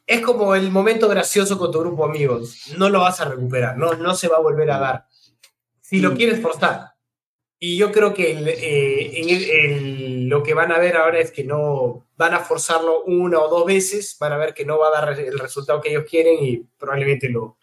es 0.06 0.22
como 0.22 0.56
el 0.56 0.72
momento 0.72 1.08
gracioso 1.08 1.58
con 1.58 1.72
tu 1.72 1.80
grupo 1.80 2.06
de 2.06 2.10
amigos. 2.12 2.74
No 2.78 2.89
lo 2.89 3.02
vas 3.02 3.20
a 3.20 3.26
recuperar, 3.26 3.78
no, 3.78 3.93
no 3.93 4.16
se 4.16 4.28
va 4.28 4.38
a 4.38 4.41
volver 4.41 4.72
a 4.72 4.80
dar. 4.80 5.08
Si 5.82 6.00
lo 6.00 6.14
quieres 6.16 6.41
forzar. 6.41 6.97
Y 7.60 7.76
yo 7.78 7.91
creo 7.91 8.14
que 8.14 8.32
el, 8.32 8.47
eh, 8.47 9.20
en 9.20 9.30
el- 9.30 9.49
el- 9.49 10.28
lo 10.30 10.43
que 10.43 10.53
van 10.53 10.72
a 10.72 10.78
ver 10.78 10.95
ahora 10.95 11.20
es 11.20 11.32
que 11.32 11.43
no 11.43 12.05
van 12.16 12.34
a 12.36 12.39
forzarlo 12.39 13.03
una 13.05 13.39
o 13.39 13.49
dos 13.49 13.66
veces, 13.66 14.16
van 14.20 14.34
a 14.34 14.38
ver 14.38 14.53
que 14.53 14.64
no 14.66 14.78
va 14.78 14.89
a 14.89 15.01
dar 15.01 15.20
el 15.20 15.39
resultado 15.39 15.82
que 15.82 15.89
ellos 15.89 16.05
quieren 16.08 16.38
y 16.43 16.58
probablemente 16.78 17.30
lo, 17.30 17.58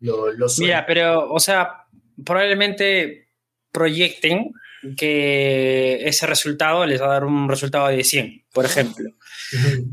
lo, 0.00 0.32
lo. 0.32 0.46
Mira, 0.58 0.86
pero, 0.86 1.30
o 1.32 1.38
sea, 1.40 1.86
probablemente 2.24 3.28
proyecten 3.72 4.52
que 4.96 5.98
ese 6.08 6.26
resultado 6.26 6.86
les 6.86 7.00
va 7.02 7.06
a 7.06 7.12
dar 7.14 7.24
un 7.24 7.48
resultado 7.48 7.88
de 7.88 8.04
100, 8.04 8.44
por 8.52 8.64
ejemplo. 8.64 9.10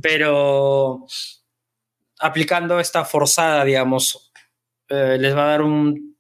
Pero 0.02 1.06
aplicando 2.20 2.80
esta 2.80 3.04
forzada, 3.04 3.66
digamos, 3.66 4.32
eh, 4.90 5.18
les 5.20 5.36
va 5.36 5.46
a 5.46 5.48
dar 5.48 5.62
un, 5.62 6.13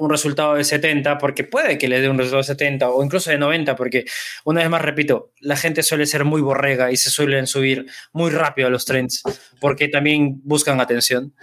un 0.00 0.10
resultado 0.10 0.54
de 0.54 0.64
70, 0.64 1.18
porque 1.18 1.44
puede 1.44 1.78
que 1.78 1.86
les 1.86 2.00
dé 2.00 2.08
un 2.08 2.18
resultado 2.18 2.38
de 2.38 2.44
70 2.44 2.90
o 2.90 3.04
incluso 3.04 3.30
de 3.30 3.38
90, 3.38 3.76
porque 3.76 4.04
una 4.44 4.62
vez 4.62 4.70
más 4.70 4.82
repito, 4.82 5.32
la 5.40 5.56
gente 5.56 5.82
suele 5.82 6.06
ser 6.06 6.24
muy 6.24 6.40
borrega 6.40 6.90
y 6.90 6.96
se 6.96 7.10
suelen 7.10 7.46
subir 7.46 7.86
muy 8.12 8.30
rápido 8.30 8.68
a 8.68 8.70
los 8.70 8.86
trends, 8.86 9.22
porque 9.60 9.88
también 9.88 10.40
buscan 10.42 10.80
atención. 10.80 11.34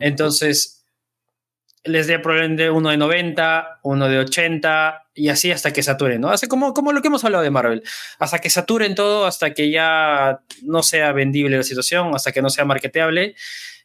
Entonces, 0.00 0.84
les 1.84 2.08
dé 2.08 2.18
probablemente 2.18 2.68
uno 2.68 2.90
de 2.90 2.96
90, 2.96 3.80
uno 3.84 4.08
de 4.08 4.18
80 4.18 5.04
y 5.14 5.28
así 5.28 5.50
hasta 5.52 5.72
que 5.72 5.82
saturen, 5.82 6.20
¿no? 6.20 6.30
Así 6.30 6.46
como, 6.46 6.74
como 6.74 6.92
lo 6.92 7.00
que 7.00 7.08
hemos 7.08 7.24
hablado 7.24 7.44
de 7.44 7.50
Marvel, 7.50 7.82
hasta 8.18 8.40
que 8.40 8.50
saturen 8.50 8.94
todo, 8.94 9.24
hasta 9.24 9.54
que 9.54 9.70
ya 9.70 10.40
no 10.62 10.82
sea 10.82 11.12
vendible 11.12 11.56
la 11.56 11.62
situación, 11.62 12.14
hasta 12.14 12.32
que 12.32 12.42
no 12.42 12.50
sea 12.50 12.64
marketeable 12.64 13.34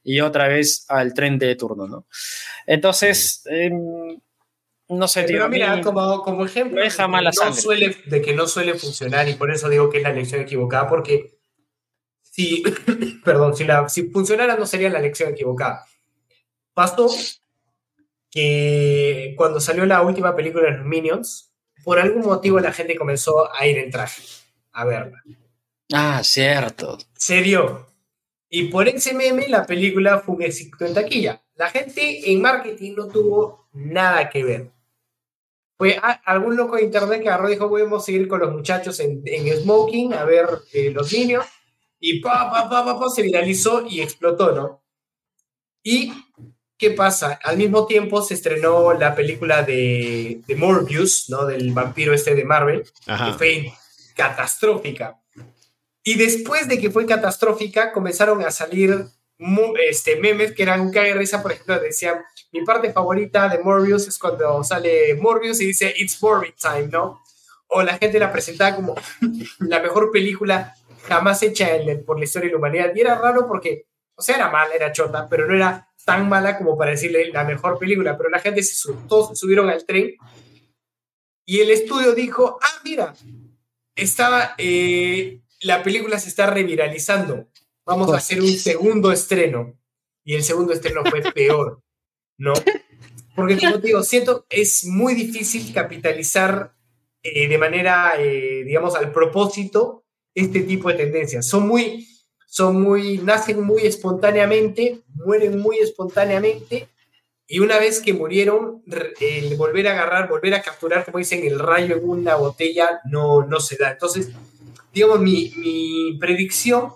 y 0.06 0.22
otra 0.22 0.48
vez 0.48 0.86
al 0.88 1.14
tren 1.14 1.40
de 1.40 1.56
turno, 1.56 1.88
¿no? 1.88 2.06
Entonces, 2.68 3.42
em, 3.48 4.18
no 4.88 5.08
sé, 5.08 5.24
tío. 5.24 5.38
Pero 5.38 5.50
mira, 5.50 5.82
como, 5.82 6.22
como 6.22 6.46
ejemplo 6.46 6.80
deja 6.80 7.08
mala 7.08 7.32
no 7.32 7.34
sangre. 7.34 7.62
suele, 7.62 7.98
de 8.06 8.22
que 8.22 8.34
no 8.34 8.48
suele 8.48 8.76
funcionar 8.76 9.28
y 9.28 9.34
por 9.34 9.52
eso 9.52 9.68
digo 9.68 9.90
que 9.90 9.98
es 9.98 10.04
la 10.04 10.14
lección 10.14 10.42
equivocada, 10.42 10.88
porque 10.88 11.40
si, 12.22 12.64
perdón, 13.26 13.56
si, 13.58 13.64
la, 13.64 13.90
si 13.90 14.04
funcionara 14.10 14.56
no 14.56 14.68
sería 14.68 14.92
la 14.92 15.00
lección 15.00 15.32
equivocada. 15.32 15.86
Pasó 16.76 17.10
que 18.30 19.34
cuando 19.38 19.60
salió 19.60 19.86
la 19.88 20.04
última 20.04 20.36
película 20.36 20.70
de 20.70 20.78
los 20.78 20.86
Minions, 20.86 21.52
por 21.84 22.00
algún 22.00 22.26
motivo 22.26 22.60
la 22.60 22.72
gente 22.72 22.96
comenzó 22.96 23.52
a 23.52 23.66
ir 23.66 23.80
en 23.80 23.90
traje 23.90 24.22
a 24.72 24.86
verla. 24.86 25.24
Ah, 25.92 26.22
cierto. 26.24 27.00
serio. 27.18 27.95
Y 28.58 28.64
por 28.70 28.88
ese 28.88 29.14
meme 29.14 29.50
la 29.50 29.66
película 29.66 30.20
fue 30.20 30.36
un 30.36 30.42
éxito 30.44 30.86
en 30.86 30.94
taquilla. 30.94 31.44
La 31.56 31.70
gente 31.70 32.32
en 32.32 32.42
marketing 32.42 32.94
no 32.96 33.08
tuvo 33.10 33.68
nada 33.74 34.30
que 34.30 34.44
ver. 34.46 34.72
Fue 35.78 35.98
a- 36.02 36.22
algún 36.26 36.56
loco 36.56 36.78
de 36.78 36.84
internet 36.84 37.22
que 37.22 37.28
agarró 37.28 37.50
y 37.50 37.54
dijo, 37.56 37.68
podemos 37.68 38.06
seguir 38.06 38.30
con 38.30 38.40
los 38.40 38.54
muchachos 38.54 38.98
en, 39.02 39.22
en 39.26 39.54
smoking 39.62 40.14
a 40.14 40.24
ver 40.24 40.48
eh, 40.72 40.90
los 40.92 41.12
niños. 41.12 41.46
Y 42.00 42.22
pa, 42.22 42.50
pa, 42.50 42.70
pa, 42.70 42.86
pa, 42.86 42.98
pa, 42.98 43.10
se 43.10 43.24
viralizó 43.24 43.86
y 43.90 44.00
explotó, 44.00 44.54
¿no? 44.54 44.82
Y, 45.84 46.14
¿qué 46.78 46.92
pasa? 46.92 47.38
Al 47.44 47.58
mismo 47.58 47.86
tiempo 47.86 48.22
se 48.22 48.36
estrenó 48.36 48.94
la 48.94 49.14
película 49.16 49.64
de, 49.64 50.42
de 50.48 50.56
Morbius, 50.56 51.30
¿no? 51.30 51.46
Del 51.46 51.74
vampiro 51.74 52.14
este 52.14 52.36
de 52.36 52.46
Marvel 52.46 52.84
que 52.84 53.12
Ajá. 53.12 53.34
fue 53.34 53.74
catastrófica. 54.16 55.20
Y 56.06 56.16
después 56.18 56.68
de 56.70 56.80
que 56.80 56.92
fue 56.92 57.06
catastrófica, 57.06 57.92
comenzaron 57.92 58.42
a 58.46 58.52
salir 58.52 59.06
este, 59.90 60.16
memes 60.18 60.54
que 60.54 60.64
eran 60.64 60.80
un 60.80 60.92
cague 60.92 61.14
risa, 61.16 61.42
por 61.42 61.52
ejemplo, 61.52 61.78
decían, 61.80 62.22
mi 62.54 62.64
parte 62.64 62.94
favorita 62.94 63.50
de 63.50 63.60
Morbius 63.60 64.08
es 64.08 64.18
cuando 64.18 64.64
sale 64.64 65.16
Morbius 65.16 65.60
y 65.60 65.66
dice, 65.66 65.94
it's 65.98 66.22
Morbius 66.22 66.56
time, 66.56 66.88
¿no? 66.88 67.22
O 67.68 67.82
la 67.82 67.98
gente 67.98 68.20
la 68.20 68.32
presentaba 68.32 68.76
como 68.76 68.96
la 69.60 69.80
mejor 69.82 70.12
película 70.12 70.74
jamás 71.08 71.42
hecha 71.44 71.76
en 71.76 71.86
la- 71.88 72.02
por 72.06 72.18
la 72.20 72.24
historia 72.26 72.48
de 72.48 72.52
la 72.54 72.60
humanidad. 72.60 72.92
Y 72.96 73.02
era 73.02 73.16
raro 73.20 73.46
porque, 73.48 73.88
o 74.16 74.22
sea, 74.22 74.36
era 74.36 74.50
mala, 74.50 74.74
era 74.76 74.92
chota, 74.92 75.28
pero 75.28 75.48
no 75.48 75.56
era 75.56 75.90
tan 76.06 76.30
mala 76.30 76.58
como 76.58 76.78
para 76.78 76.92
decirle 76.92 77.30
la 77.34 77.44
mejor 77.44 77.78
película. 77.80 78.16
Pero 78.16 78.30
la 78.30 78.40
gente 78.40 78.62
se 78.64 78.76
sub- 78.76 79.08
todos 79.08 79.38
subieron 79.38 79.70
al 79.70 79.86
tren 79.86 80.14
y 81.46 81.60
el 81.60 81.72
estudio 81.72 82.14
dijo, 82.14 82.58
ah, 82.62 82.82
mira, 82.84 83.14
estaba, 83.96 84.56
eh, 84.58 85.42
la 85.62 85.84
película 85.84 86.20
se 86.20 86.30
está 86.30 86.48
reviralizando. 86.48 87.48
Vamos 87.86 88.12
a 88.12 88.18
hacer 88.18 88.42
un 88.42 88.52
segundo 88.52 89.12
estreno. 89.12 89.78
Y 90.24 90.36
el 90.36 90.44
segundo 90.44 90.74
estreno 90.74 91.04
fue 91.06 91.22
peor, 91.34 91.82
¿no? 92.38 92.54
Porque 93.36 93.58
como 93.58 93.80
te 93.80 93.88
digo, 93.88 94.04
siento, 94.04 94.46
es 94.50 94.86
muy 94.86 95.14
difícil 95.14 95.74
capitalizar 95.74 96.74
eh, 97.22 97.48
de 97.48 97.58
manera, 97.58 98.14
eh, 98.18 98.64
digamos, 98.66 98.96
al 98.96 99.12
propósito 99.12 100.06
este 100.34 100.62
tipo 100.62 100.90
de 100.90 100.96
tendencias. 100.96 101.48
Son 101.48 101.68
muy, 101.68 102.08
son 102.48 102.82
muy, 102.82 103.18
nacen 103.20 103.62
muy 103.62 103.84
espontáneamente, 103.86 105.02
mueren 105.14 105.60
muy 105.60 105.78
espontáneamente, 105.78 106.90
y 107.48 107.60
una 107.60 107.78
vez 107.78 108.00
que 108.02 108.14
murieron, 108.14 108.84
el 109.20 109.56
volver 109.56 109.88
a 109.88 109.92
agarrar, 109.92 110.28
volver 110.28 110.56
a 110.56 110.64
capturar, 110.64 111.06
como 111.06 111.20
dicen, 111.20 111.46
el 111.46 111.60
rayo 111.60 111.98
en 111.98 112.10
una 112.10 112.36
botella, 112.36 113.02
no, 113.06 113.46
no 113.46 113.60
se 113.60 113.78
da. 113.78 113.92
Entonces, 113.92 114.32
digamos, 114.96 115.20
mi, 115.20 115.52
mi 115.58 116.18
predicción 116.20 116.94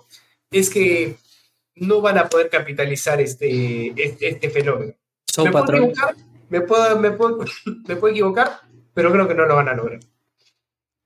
es 0.50 0.70
que 0.70 1.14
no 1.76 2.00
van 2.00 2.18
a 2.18 2.28
poder 2.28 2.48
capitalizar 2.50 3.20
este, 3.20 3.92
este, 3.96 4.28
este 4.28 4.50
fenómeno. 4.50 4.94
Soul 5.32 5.46
me 5.48 5.52
puedo 5.52 5.76
equivocar, 5.76 6.16
me 6.48 6.60
puedo, 6.62 6.98
me, 6.98 7.10
puedo, 7.12 7.38
me 7.86 7.96
puedo 7.96 8.12
equivocar, 8.12 8.60
pero 8.94 9.12
creo 9.12 9.28
que 9.28 9.34
no 9.34 9.46
lo 9.46 9.54
van 9.54 9.68
a 9.68 9.74
lograr. 9.74 10.00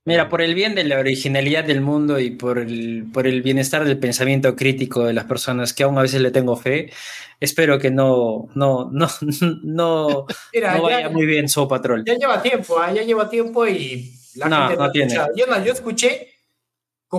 Mira, 0.07 0.28
por 0.28 0.42
el 0.42 0.55
bien 0.55 0.74
de 0.74 0.84
la 0.84 0.99
originalidad 0.99 1.64
del 1.64 1.80
mundo 1.80 2.20
y 2.20 2.30
por 2.30 2.59
el, 2.59 3.07
por 3.11 3.26
el 3.26 3.40
bienestar 3.40 3.86
del 3.86 3.99
pensamiento 3.99 4.55
crítico 4.55 5.05
de 5.07 5.14
las 5.14 5.24
personas 5.24 5.72
que 5.72 5.82
aún 5.82 5.97
a 5.99 6.03
veces 6.03 6.20
le 6.20 6.30
tengo 6.30 6.57
fe, 6.57 6.90
espero 7.40 7.78
que 7.78 7.90
no, 7.90 8.49
no, 8.55 8.90
no, 8.92 9.09
no, 9.64 10.26
Mira, 10.53 10.72
no 10.76 10.90
ya- 10.90 10.97
vaya 10.97 11.09
muy 11.09 11.24
bien 11.24 11.49
Soul 11.49 11.68
Patrol. 11.68 12.05
Ya 12.05 12.14
lleva 12.16 12.42
tiempo, 12.42 12.78
¿ah? 12.78 12.92
ya 12.92 13.03
lleva 13.03 13.30
tiempo 13.30 13.66
y 13.66 14.12
la 14.34 14.49
No, 14.51 14.57
gente 14.68 14.76
no 14.76 14.84
ha 14.84 14.92
tiene. 14.92 15.14
Yo, 15.34 15.47
no, 15.47 15.64
yo 15.64 15.72
escuché 15.72 16.34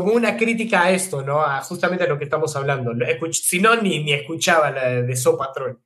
como 0.01 0.11
una 0.13 0.35
crítica 0.35 0.83
a 0.83 0.91
esto, 0.91 1.21
¿no? 1.21 1.41
A 1.41 1.61
justamente 1.61 2.03
a 2.03 2.07
lo 2.07 2.17
que 2.17 2.25
estamos 2.25 2.53
hablando. 2.55 2.91
Si 3.31 3.59
no, 3.59 3.75
ni, 3.77 4.03
ni 4.03 4.11
escuchaba 4.13 4.69
la 4.71 4.87
de 5.01 5.15
So 5.15 5.37
Patrol. 5.37 5.79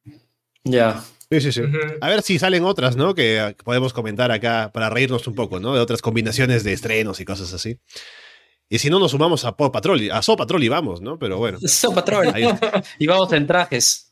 Ya. 0.63 1.03
Sí, 1.31 1.41
sí, 1.41 1.51
sí. 1.51 1.61
Ujú. 1.61 1.77
A 2.01 2.09
ver 2.09 2.23
si 2.23 2.39
salen 2.39 2.63
otras, 2.63 2.95
¿no? 2.95 3.13
Que 3.13 3.55
podemos 3.63 3.93
comentar 3.93 4.31
acá 4.31 4.71
para 4.73 4.89
reírnos 4.89 5.27
un 5.27 5.35
poco, 5.35 5.59
¿no? 5.59 5.75
De 5.75 5.79
otras 5.79 6.01
combinaciones 6.01 6.63
de 6.63 6.73
estrenos 6.73 7.19
y 7.19 7.25
cosas 7.25 7.53
así. 7.53 7.79
Y 8.67 8.79
si 8.79 8.89
no, 8.89 8.97
nos 8.97 9.11
sumamos 9.11 9.45
a 9.45 9.55
Paw 9.55 9.71
Patrol, 9.71 10.09
a 10.11 10.21
So 10.23 10.35
Patrol 10.35 10.63
y 10.63 10.69
vamos, 10.69 11.01
¿no? 11.01 11.19
Pero 11.19 11.37
bueno. 11.37 11.59
Soul 11.67 11.93
Patrol. 11.93 12.31
ahí- 12.33 12.47
Y 12.97 13.05
vamos 13.05 13.31
en 13.33 13.45
trajes. 13.45 14.11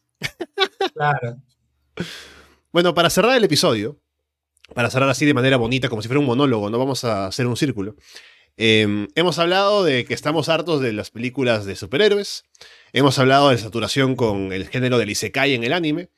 Claro. 0.93 1.37
Bueno, 2.71 2.93
para 2.93 3.09
cerrar 3.09 3.35
el 3.35 3.43
episodio, 3.43 3.99
para 4.75 4.89
cerrar 4.91 5.09
así 5.09 5.25
de 5.25 5.33
manera 5.33 5.57
bonita, 5.57 5.89
como 5.89 6.01
si 6.03 6.07
fuera 6.07 6.19
un 6.19 6.25
monólogo, 6.27 6.69
no 6.69 6.77
vamos 6.77 7.03
a 7.03 7.25
hacer 7.27 7.47
un 7.47 7.57
círculo. 7.57 7.95
Eh, 8.57 9.07
hemos 9.15 9.39
hablado 9.39 9.83
de 9.83 10.05
que 10.05 10.13
estamos 10.13 10.49
hartos 10.49 10.81
de 10.81 10.91
las 10.93 11.11
películas 11.11 11.65
de 11.65 11.75
superhéroes. 11.75 12.43
Hemos 12.91 13.19
hablado 13.19 13.49
de 13.49 13.57
saturación 13.57 14.15
con 14.15 14.51
el 14.51 14.67
género 14.67 14.97
del 14.97 15.11
Isekai 15.11 15.53
en 15.53 15.63
el 15.63 15.73
anime. 15.73 16.09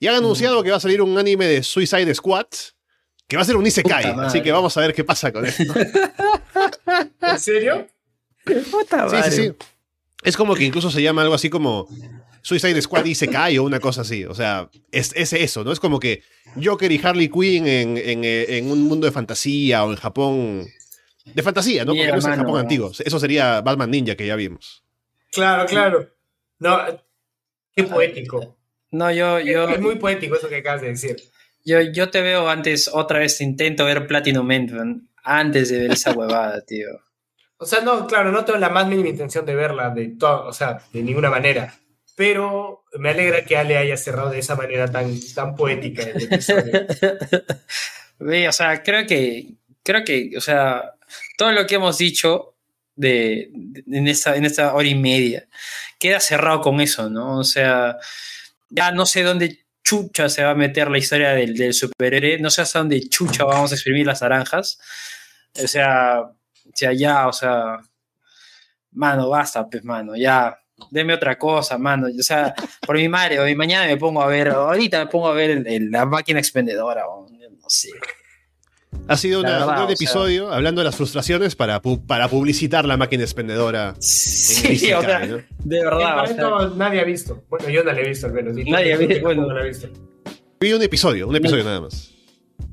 Y 0.00 0.08
han 0.08 0.16
anunciado 0.16 0.62
que 0.62 0.70
va 0.70 0.78
a 0.78 0.80
salir 0.80 1.00
un 1.02 1.16
anime 1.16 1.46
de 1.46 1.62
Suicide 1.62 2.12
Squad. 2.14 2.46
Que 3.28 3.36
va 3.36 3.42
a 3.42 3.44
ser 3.44 3.56
un 3.56 3.66
Isekai. 3.66 4.04
Así 4.18 4.42
que 4.42 4.50
vamos 4.50 4.76
a 4.76 4.80
ver 4.80 4.94
qué 4.94 5.04
pasa 5.04 5.32
con 5.32 5.46
esto. 5.46 5.62
¿En 7.22 7.38
serio? 7.38 7.86
Puta 8.70 9.08
Sí, 9.08 9.30
sí, 9.30 9.42
sí. 9.42 9.52
Es 10.24 10.36
como 10.36 10.54
que 10.54 10.64
incluso 10.64 10.90
se 10.90 11.02
llama 11.02 11.22
algo 11.22 11.34
así 11.34 11.48
como 11.48 11.86
Suicide 12.42 12.80
Squad 12.82 13.04
y 13.04 13.14
se 13.14 13.28
cae 13.28 13.58
o 13.58 13.62
una 13.62 13.78
cosa 13.78 14.00
así. 14.00 14.24
O 14.24 14.34
sea, 14.34 14.68
es, 14.90 15.12
es 15.14 15.32
eso, 15.32 15.62
¿no? 15.62 15.72
Es 15.72 15.80
como 15.80 16.00
que 16.00 16.22
Joker 16.62 16.90
y 16.90 17.00
Harley 17.02 17.28
Quinn 17.28 17.66
en, 17.66 17.96
en, 17.96 18.24
en 18.24 18.70
un 18.70 18.82
mundo 18.82 19.06
de 19.06 19.12
fantasía 19.12 19.84
o 19.84 19.90
en 19.90 19.96
Japón. 19.96 20.66
De 21.24 21.42
fantasía, 21.42 21.84
¿no? 21.84 21.92
Porque 21.92 22.02
Mira, 22.02 22.12
no 22.12 22.18
es 22.18 22.24
en 22.24 22.30
mano. 22.30 22.42
Japón 22.44 22.60
antiguo. 22.60 22.92
Eso 22.98 23.20
sería 23.20 23.60
Batman 23.60 23.90
Ninja 23.90 24.14
que 24.14 24.26
ya 24.26 24.36
vimos. 24.36 24.84
Claro, 25.30 25.66
claro. 25.66 26.08
No, 26.58 26.78
qué 27.74 27.84
poético. 27.84 28.56
No, 28.90 29.10
yo, 29.12 29.38
yo, 29.40 29.68
Es 29.68 29.80
muy 29.80 29.96
poético 29.96 30.36
eso 30.36 30.48
que 30.48 30.56
acabas 30.56 30.82
de 30.82 30.88
decir. 30.88 31.16
yo, 31.64 31.80
yo 31.80 32.10
te 32.10 32.20
veo 32.22 32.48
antes, 32.48 32.90
otra 32.92 33.20
vez 33.20 33.40
intento 33.40 33.84
ver 33.84 34.06
Platinum 34.06 34.46
Man, 34.46 35.08
antes 35.22 35.70
de 35.70 35.78
ver 35.80 35.92
esa 35.92 36.12
huevada, 36.12 36.60
tío. 36.66 36.88
O 37.58 37.66
sea, 37.66 37.80
no, 37.80 38.06
claro, 38.06 38.32
no 38.32 38.44
tengo 38.44 38.58
la 38.58 38.70
más 38.70 38.86
mínima 38.88 39.10
intención 39.10 39.44
de 39.44 39.54
verla, 39.54 39.90
de 39.90 40.08
todo, 40.18 40.46
o 40.46 40.52
sea, 40.52 40.82
de 40.92 41.02
ninguna 41.02 41.30
manera. 41.30 41.74
Pero 42.16 42.84
me 42.98 43.10
alegra 43.10 43.44
que 43.44 43.56
Ale 43.56 43.76
haya 43.76 43.96
cerrado 43.96 44.30
de 44.30 44.38
esa 44.40 44.56
manera 44.56 44.90
tan, 44.90 45.14
tan 45.34 45.54
poética 45.54 46.02
el 46.02 46.22
episodio. 46.24 46.86
Ve, 48.18 48.48
o 48.48 48.52
sea, 48.52 48.82
creo 48.82 49.06
que, 49.06 49.54
creo 49.82 50.04
que, 50.04 50.32
o 50.36 50.40
sea, 50.40 50.94
todo 51.40 51.52
lo 51.52 51.66
que 51.66 51.76
hemos 51.76 51.96
dicho 51.96 52.54
de, 52.96 53.48
de- 53.54 53.98
en, 53.98 54.08
esta, 54.08 54.36
en 54.36 54.44
esta 54.44 54.74
hora 54.74 54.86
y 54.86 54.94
media 54.94 55.48
queda 55.98 56.20
cerrado 56.20 56.60
con 56.60 56.82
eso, 56.82 57.08
¿no? 57.08 57.38
O 57.38 57.44
sea, 57.44 57.96
ya 58.68 58.92
no 58.92 59.06
sé 59.06 59.22
dónde 59.22 59.64
chucha 59.82 60.28
se 60.28 60.44
va 60.44 60.50
a 60.50 60.54
meter 60.54 60.90
la 60.90 60.98
historia 60.98 61.30
del, 61.30 61.54
del 61.56 61.72
superhéroe, 61.72 62.38
no 62.40 62.50
sé 62.50 62.60
hasta 62.60 62.80
dónde 62.80 63.08
chucha 63.08 63.44
vamos 63.44 63.72
a 63.72 63.74
exprimir 63.74 64.04
las 64.06 64.20
naranjas. 64.20 64.78
O 65.64 65.66
sea, 65.66 66.20
o 66.20 66.72
sea, 66.74 66.92
ya, 66.92 67.26
o 67.26 67.32
sea, 67.32 67.78
mano, 68.92 69.28
basta, 69.30 69.66
pues, 69.68 69.82
mano, 69.84 70.16
ya. 70.16 70.56
Deme 70.90 71.12
otra 71.14 71.38
cosa, 71.38 71.76
mano. 71.78 72.06
O 72.08 72.22
sea, 72.22 72.54
por 72.86 72.96
mi 72.96 73.08
madre, 73.08 73.38
hoy 73.40 73.54
mañana 73.54 73.86
me 73.86 73.96
pongo 73.98 74.22
a 74.22 74.26
ver, 74.26 74.48
ahorita 74.48 75.04
me 75.04 75.10
pongo 75.10 75.28
a 75.28 75.34
ver 75.34 75.50
el- 75.50 75.66
el- 75.66 75.90
la 75.90 76.04
máquina 76.06 76.38
expendedora, 76.38 77.02
no 77.04 77.68
sé. 77.68 77.90
Ha 79.08 79.16
sido 79.16 79.42
La 79.42 79.48
una- 79.48 79.50
verdad, 79.58 79.68
un 79.68 79.74
gran 79.74 79.86
sea- 79.88 79.94
episodio 79.94 80.52
hablando 80.52 80.80
de 80.80 80.84
las 80.84 80.96
frustraciones 80.96 81.56
para, 81.56 81.82
pu- 81.82 82.04
para 82.06 82.28
publicitar 82.28 82.84
la 82.84 82.96
máquina 82.96 83.22
expendedora. 83.24 83.94
en 83.96 84.02
Sí, 84.02 84.92
o 84.92 85.00
sea, 85.02 85.26
¿no? 85.26 85.36
de 85.64 85.84
verdad. 85.84 86.24
o 86.24 86.26
sea, 86.26 86.70
nadie 86.76 87.00
ha 87.00 87.04
visto. 87.04 87.42
Bueno, 87.48 87.68
yo 87.68 87.82
no 87.84 87.92
la 87.92 88.00
he 88.00 88.08
visto 88.08 88.26
al 88.26 88.32
menos. 88.32 88.54
Nadie 88.66 88.94
ha 88.94 88.96
visto, 88.96 89.20
bueno. 89.22 89.42
tampoco 89.42 89.58
la 89.58 89.64
he 89.64 89.68
visto. 89.68 89.88
Vi 90.60 90.72
un 90.72 90.82
episodio, 90.82 91.28
un 91.28 91.36
episodio 91.36 91.64
nada 91.64 91.80
más. 91.80 92.10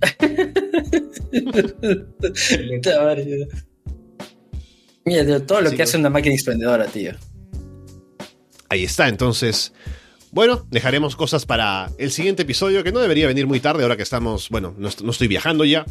Mira, 5.05 5.25
tío, 5.25 5.41
todo 5.43 5.61
lo 5.61 5.69
Sí, 5.69 5.75
que 5.75 5.81
¿no? 5.81 5.83
hace 5.83 5.97
una 5.97 6.09
máquina 6.09 6.35
expendedora, 6.35 6.85
tío. 6.87 7.11
Ahí 8.69 8.83
está, 8.83 9.07
entonces. 9.07 9.73
Bueno, 10.31 10.65
dejaremos 10.69 11.15
cosas 11.15 11.45
para 11.45 11.89
el 11.97 12.11
siguiente 12.11 12.43
episodio, 12.43 12.83
que 12.83 12.91
no 12.91 12.99
debería 12.99 13.27
venir 13.27 13.47
muy 13.47 13.59
tarde 13.61 13.83
ahora 13.83 13.95
que 13.95 14.03
estamos, 14.03 14.49
bueno, 14.49 14.75
no, 14.77 14.89
est- 14.89 15.01
no 15.01 15.11
estoy 15.11 15.27
viajando 15.27 15.63
ya. 15.65 15.85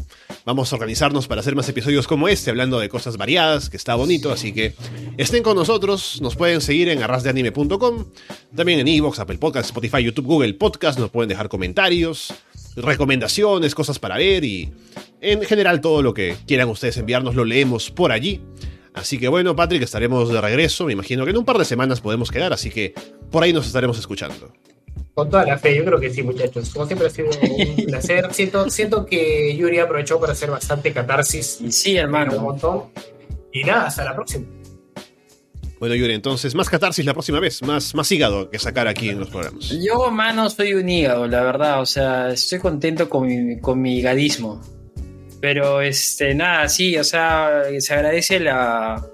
Vamos 0.45 0.71
a 0.71 0.75
organizarnos 0.75 1.27
para 1.27 1.41
hacer 1.41 1.55
más 1.55 1.67
episodios 1.67 2.07
como 2.07 2.27
este, 2.29 2.51
hablando 2.51 2.79
de 2.79 2.87
cosas 2.87 3.17
variadas, 3.17 3.69
que 3.69 3.77
está 3.77 3.95
bonito, 3.95 4.31
así 4.31 4.53
que 4.53 4.73
estén 5.17 5.41
con 5.43 5.55
nosotros, 5.57 6.21
nos 6.21 6.35
pueden 6.35 6.61
seguir 6.61 6.87
en 6.89 7.01
arrasdeanime.com, 7.03 8.05
también 8.55 8.79
en 8.79 8.87
Evox, 8.87 9.19
Apple 9.19 9.39
Podcast, 9.39 9.65
Spotify, 9.69 10.03
YouTube, 10.03 10.25
Google 10.27 10.53
Podcast, 10.53 10.99
nos 10.99 11.09
pueden 11.09 11.27
dejar 11.29 11.49
comentarios, 11.49 12.31
recomendaciones, 12.75 13.73
cosas 13.75 13.97
para 13.99 14.17
ver 14.17 14.45
y 14.45 14.71
en 15.19 15.41
general 15.41 15.81
todo 15.81 16.01
lo 16.03 16.13
que 16.13 16.37
quieran 16.45 16.69
ustedes 16.69 16.95
enviarnos 16.97 17.33
lo 17.35 17.43
leemos 17.43 17.89
por 17.91 18.11
allí. 18.11 18.39
Así 18.97 19.19
que 19.19 19.27
bueno, 19.27 19.55
Patrick, 19.55 19.83
estaremos 19.83 20.31
de 20.31 20.41
regreso. 20.41 20.85
Me 20.85 20.93
imagino 20.93 21.23
que 21.23 21.31
en 21.31 21.37
un 21.37 21.45
par 21.45 21.57
de 21.57 21.65
semanas 21.65 22.01
podemos 22.01 22.31
quedar, 22.31 22.51
así 22.51 22.69
que 22.69 22.93
por 23.31 23.43
ahí 23.43 23.53
nos 23.53 23.67
estaremos 23.67 23.97
escuchando. 23.99 24.51
Con 25.13 25.29
toda 25.29 25.45
la 25.45 25.57
fe, 25.57 25.75
yo 25.75 25.85
creo 25.85 25.99
que 25.99 26.11
sí, 26.11 26.23
muchachos. 26.23 26.69
Como 26.71 26.85
siempre 26.85 27.07
ha 27.07 27.09
sido 27.09 27.29
un 27.29 27.85
placer. 27.87 28.27
Siento, 28.33 28.69
siento 28.69 29.05
que 29.05 29.55
Yuri 29.55 29.79
aprovechó 29.79 30.19
para 30.19 30.33
hacer 30.33 30.49
bastante 30.51 30.91
catarsis. 30.93 31.59
Y 31.61 31.71
sí, 31.71 31.93
Un 31.93 31.97
hermano. 31.97 32.39
montón. 32.39 32.83
Y 33.51 33.63
nada, 33.63 33.87
hasta 33.87 34.03
la 34.03 34.15
próxima. 34.15 34.45
Bueno, 35.79 35.93
Yuri, 35.95 36.13
entonces, 36.13 36.55
más 36.55 36.69
catarsis 36.69 37.05
la 37.05 37.13
próxima 37.13 37.39
vez, 37.39 37.61
más, 37.61 37.93
más 37.93 38.11
hígado 38.11 38.49
que 38.49 38.57
sacar 38.57 38.87
aquí 38.87 39.09
en 39.09 39.19
los 39.19 39.29
programas. 39.29 39.69
Yo, 39.83 40.09
mano, 40.11 40.49
soy 40.49 40.73
un 40.73 40.89
hígado, 40.89 41.27
la 41.27 41.43
verdad. 41.43 41.81
O 41.81 41.85
sea, 41.85 42.31
estoy 42.31 42.59
contento 42.59 43.09
con 43.09 43.27
mi, 43.27 43.59
con 43.59 43.79
mi 43.81 43.97
higadismo. 43.99 44.61
Pero, 45.39 45.81
este, 45.81 46.33
nada, 46.33 46.67
sí, 46.69 46.97
o 46.97 47.03
sea, 47.03 47.63
se 47.79 47.93
agradece 47.93 48.39
la, 48.39 49.05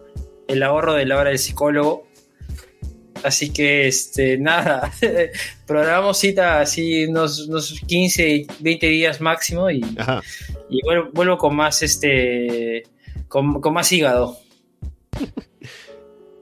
el 0.47 0.63
ahorro 0.63 0.93
de 0.93 1.05
la 1.05 1.17
hora 1.17 1.30
del 1.30 1.39
psicólogo. 1.39 2.07
Así 3.24 3.51
que, 3.51 3.88
este, 3.88 4.38
nada, 4.39 4.91
programamos 5.65 6.17
cita 6.17 6.61
así 6.61 7.05
unos, 7.05 7.47
unos 7.47 7.80
15, 7.88 8.47
20 8.59 8.88
días 8.88 9.21
máximo 9.21 9.69
y, 9.69 9.84
y 10.69 10.82
vuelvo, 10.84 11.09
vuelvo 11.13 11.38
con 11.38 11.55
más, 11.55 11.82
este, 11.84 12.84
con, 13.28 13.61
con 13.61 13.74
más 13.74 13.91
hígado. 13.91 14.38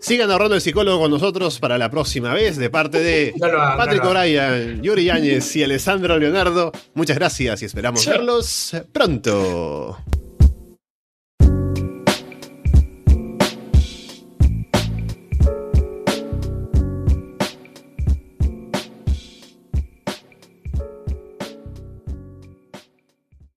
Sigan 0.01 0.31
ahorrando 0.31 0.55
el 0.55 0.61
psicólogo 0.61 0.99
con 0.99 1.11
nosotros 1.11 1.59
para 1.59 1.77
la 1.77 1.91
próxima 1.91 2.33
vez, 2.33 2.57
de 2.57 2.71
parte 2.71 2.99
de 2.99 3.33
No 3.39 3.47
Patrick. 3.77 4.03
O'Brien, 4.03 4.81
Yuri 4.81 5.05
Yáñez 5.05 5.55
y 5.55 5.63
Alessandro 5.63 6.17
Leonardo. 6.17 6.71
Muchas 6.95 7.17
gracias 7.17 7.61
y 7.61 7.65
esperamos 7.65 8.03
verlos 8.05 8.75
pronto. 8.91 9.97